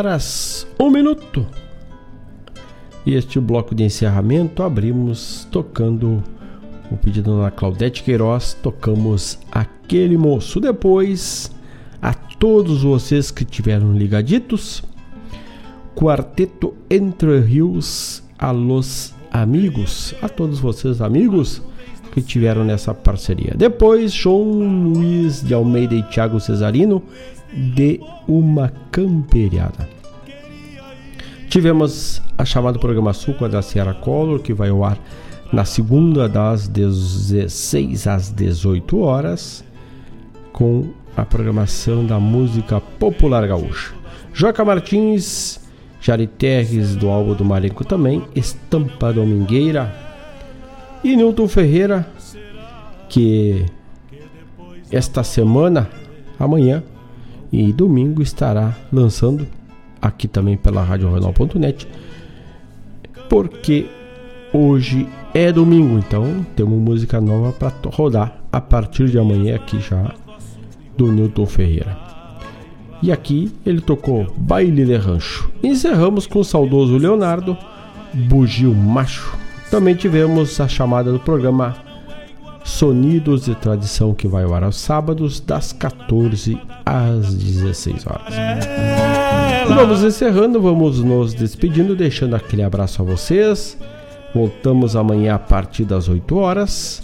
Horas, 0.00 0.66
um 0.78 0.88
minuto. 0.88 1.46
E 3.04 3.14
este 3.14 3.38
bloco 3.38 3.74
de 3.74 3.84
encerramento 3.84 4.62
abrimos 4.62 5.46
tocando 5.50 6.22
o 6.90 6.96
pedido 6.96 7.38
da 7.38 7.50
Claudete 7.50 8.02
Queiroz, 8.02 8.54
tocamos 8.62 9.38
aquele 9.52 10.16
moço. 10.16 10.58
Depois, 10.58 11.50
a 12.00 12.14
todos 12.14 12.82
vocês 12.82 13.30
que 13.30 13.44
tiveram 13.44 13.92
ligaditos, 13.92 14.82
Quarteto 15.94 16.74
Entre 16.88 17.38
Rios, 17.40 18.22
alôs 18.38 19.14
amigos, 19.30 20.14
a 20.22 20.30
todos 20.30 20.60
vocês 20.60 21.02
amigos 21.02 21.62
que 22.12 22.22
tiveram 22.22 22.64
nessa 22.64 22.94
parceria. 22.94 23.52
Depois, 23.54 24.12
João 24.14 24.92
Luiz 24.94 25.42
de 25.42 25.52
Almeida 25.52 25.94
e 25.94 26.02
Thiago 26.04 26.40
Cesarino 26.40 27.02
de 27.52 28.00
uma 28.28 28.72
camperiada. 28.90 29.88
Tivemos 31.48 32.22
a 32.38 32.44
chamada 32.44 32.78
Programa 32.78 33.12
a 33.12 33.48
da 33.48 33.60
Sierra 33.60 33.94
Color, 33.94 34.40
que 34.40 34.54
vai 34.54 34.68
ao 34.68 34.84
ar 34.84 34.98
na 35.52 35.64
segunda 35.64 36.28
das 36.28 36.68
16 36.68 38.06
às 38.06 38.30
18 38.30 39.00
horas 39.00 39.64
com 40.52 40.90
a 41.16 41.24
programação 41.24 42.06
da 42.06 42.20
música 42.20 42.80
popular 42.80 43.46
gaúcha. 43.48 43.92
Joca 44.32 44.64
Martins, 44.64 45.60
Jari 46.00 46.28
Terres 46.28 46.94
do 46.94 47.08
álbum 47.08 47.34
do 47.34 47.44
Marenco 47.44 47.84
também, 47.84 48.22
Estampa 48.34 49.12
Domingueira 49.12 49.92
e 51.02 51.16
Newton 51.16 51.48
Ferreira, 51.48 52.06
que 53.08 53.66
esta 54.92 55.24
semana, 55.24 55.90
amanhã 56.38 56.82
e 57.52 57.72
domingo 57.72 58.22
estará 58.22 58.76
lançando 58.92 59.46
aqui 60.00 60.28
também 60.28 60.56
pela 60.56 60.82
RadioRenal.net, 60.82 61.86
porque 63.28 63.86
hoje 64.52 65.08
é 65.34 65.52
domingo, 65.52 65.98
então 65.98 66.44
temos 66.56 66.78
música 66.78 67.20
nova 67.20 67.52
para 67.52 67.72
rodar 67.86 68.42
a 68.52 68.60
partir 68.60 69.08
de 69.08 69.18
amanhã 69.18 69.56
aqui 69.56 69.80
já 69.80 70.14
do 70.96 71.10
Newton 71.10 71.46
Ferreira. 71.46 71.96
E 73.02 73.10
aqui 73.10 73.50
ele 73.64 73.80
tocou 73.80 74.26
Baile 74.36 74.84
de 74.84 74.96
Rancho. 74.96 75.50
Encerramos 75.62 76.26
com 76.26 76.40
o 76.40 76.44
saudoso 76.44 76.98
Leonardo, 76.98 77.56
Bugio 78.12 78.74
Macho. 78.74 79.34
Também 79.70 79.94
tivemos 79.94 80.60
a 80.60 80.68
chamada 80.68 81.10
do 81.10 81.18
programa 81.18 81.76
Sonidos 82.64 83.44
de 83.44 83.54
Tradição 83.54 84.14
que 84.14 84.28
vai 84.28 84.44
ao 84.44 84.54
ar 84.54 84.64
aos 84.64 84.76
sábados, 84.76 85.40
das 85.40 85.72
14 85.72 86.60
às 86.84 87.34
16 87.34 88.06
horas. 88.06 88.34
Vamos 89.68 90.02
encerrando, 90.02 90.60
vamos 90.60 91.02
nos 91.02 91.34
despedindo, 91.34 91.94
deixando 91.94 92.36
aquele 92.36 92.62
abraço 92.62 93.02
a 93.02 93.04
vocês. 93.04 93.76
Voltamos 94.34 94.96
amanhã 94.96 95.34
a 95.34 95.38
partir 95.38 95.84
das 95.84 96.08
8 96.08 96.36
horas 96.36 97.02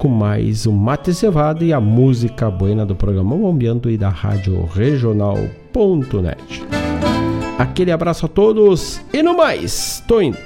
com 0.00 0.08
mais 0.08 0.66
um 0.66 0.72
Mate 0.72 1.12
Cevado 1.12 1.62
e 1.62 1.74
a 1.74 1.78
música 1.78 2.50
buena 2.50 2.86
do 2.86 2.96
programa 2.96 3.36
Bombeando 3.36 3.90
e 3.90 3.98
da 3.98 4.08
Rádio 4.08 4.64
Regional.net. 4.64 6.64
Aquele 7.58 7.92
abraço 7.92 8.24
a 8.24 8.28
todos 8.30 8.98
e 9.12 9.22
no 9.22 9.36
mais, 9.36 10.02
tô 10.08 10.22
indo. 10.22 10.38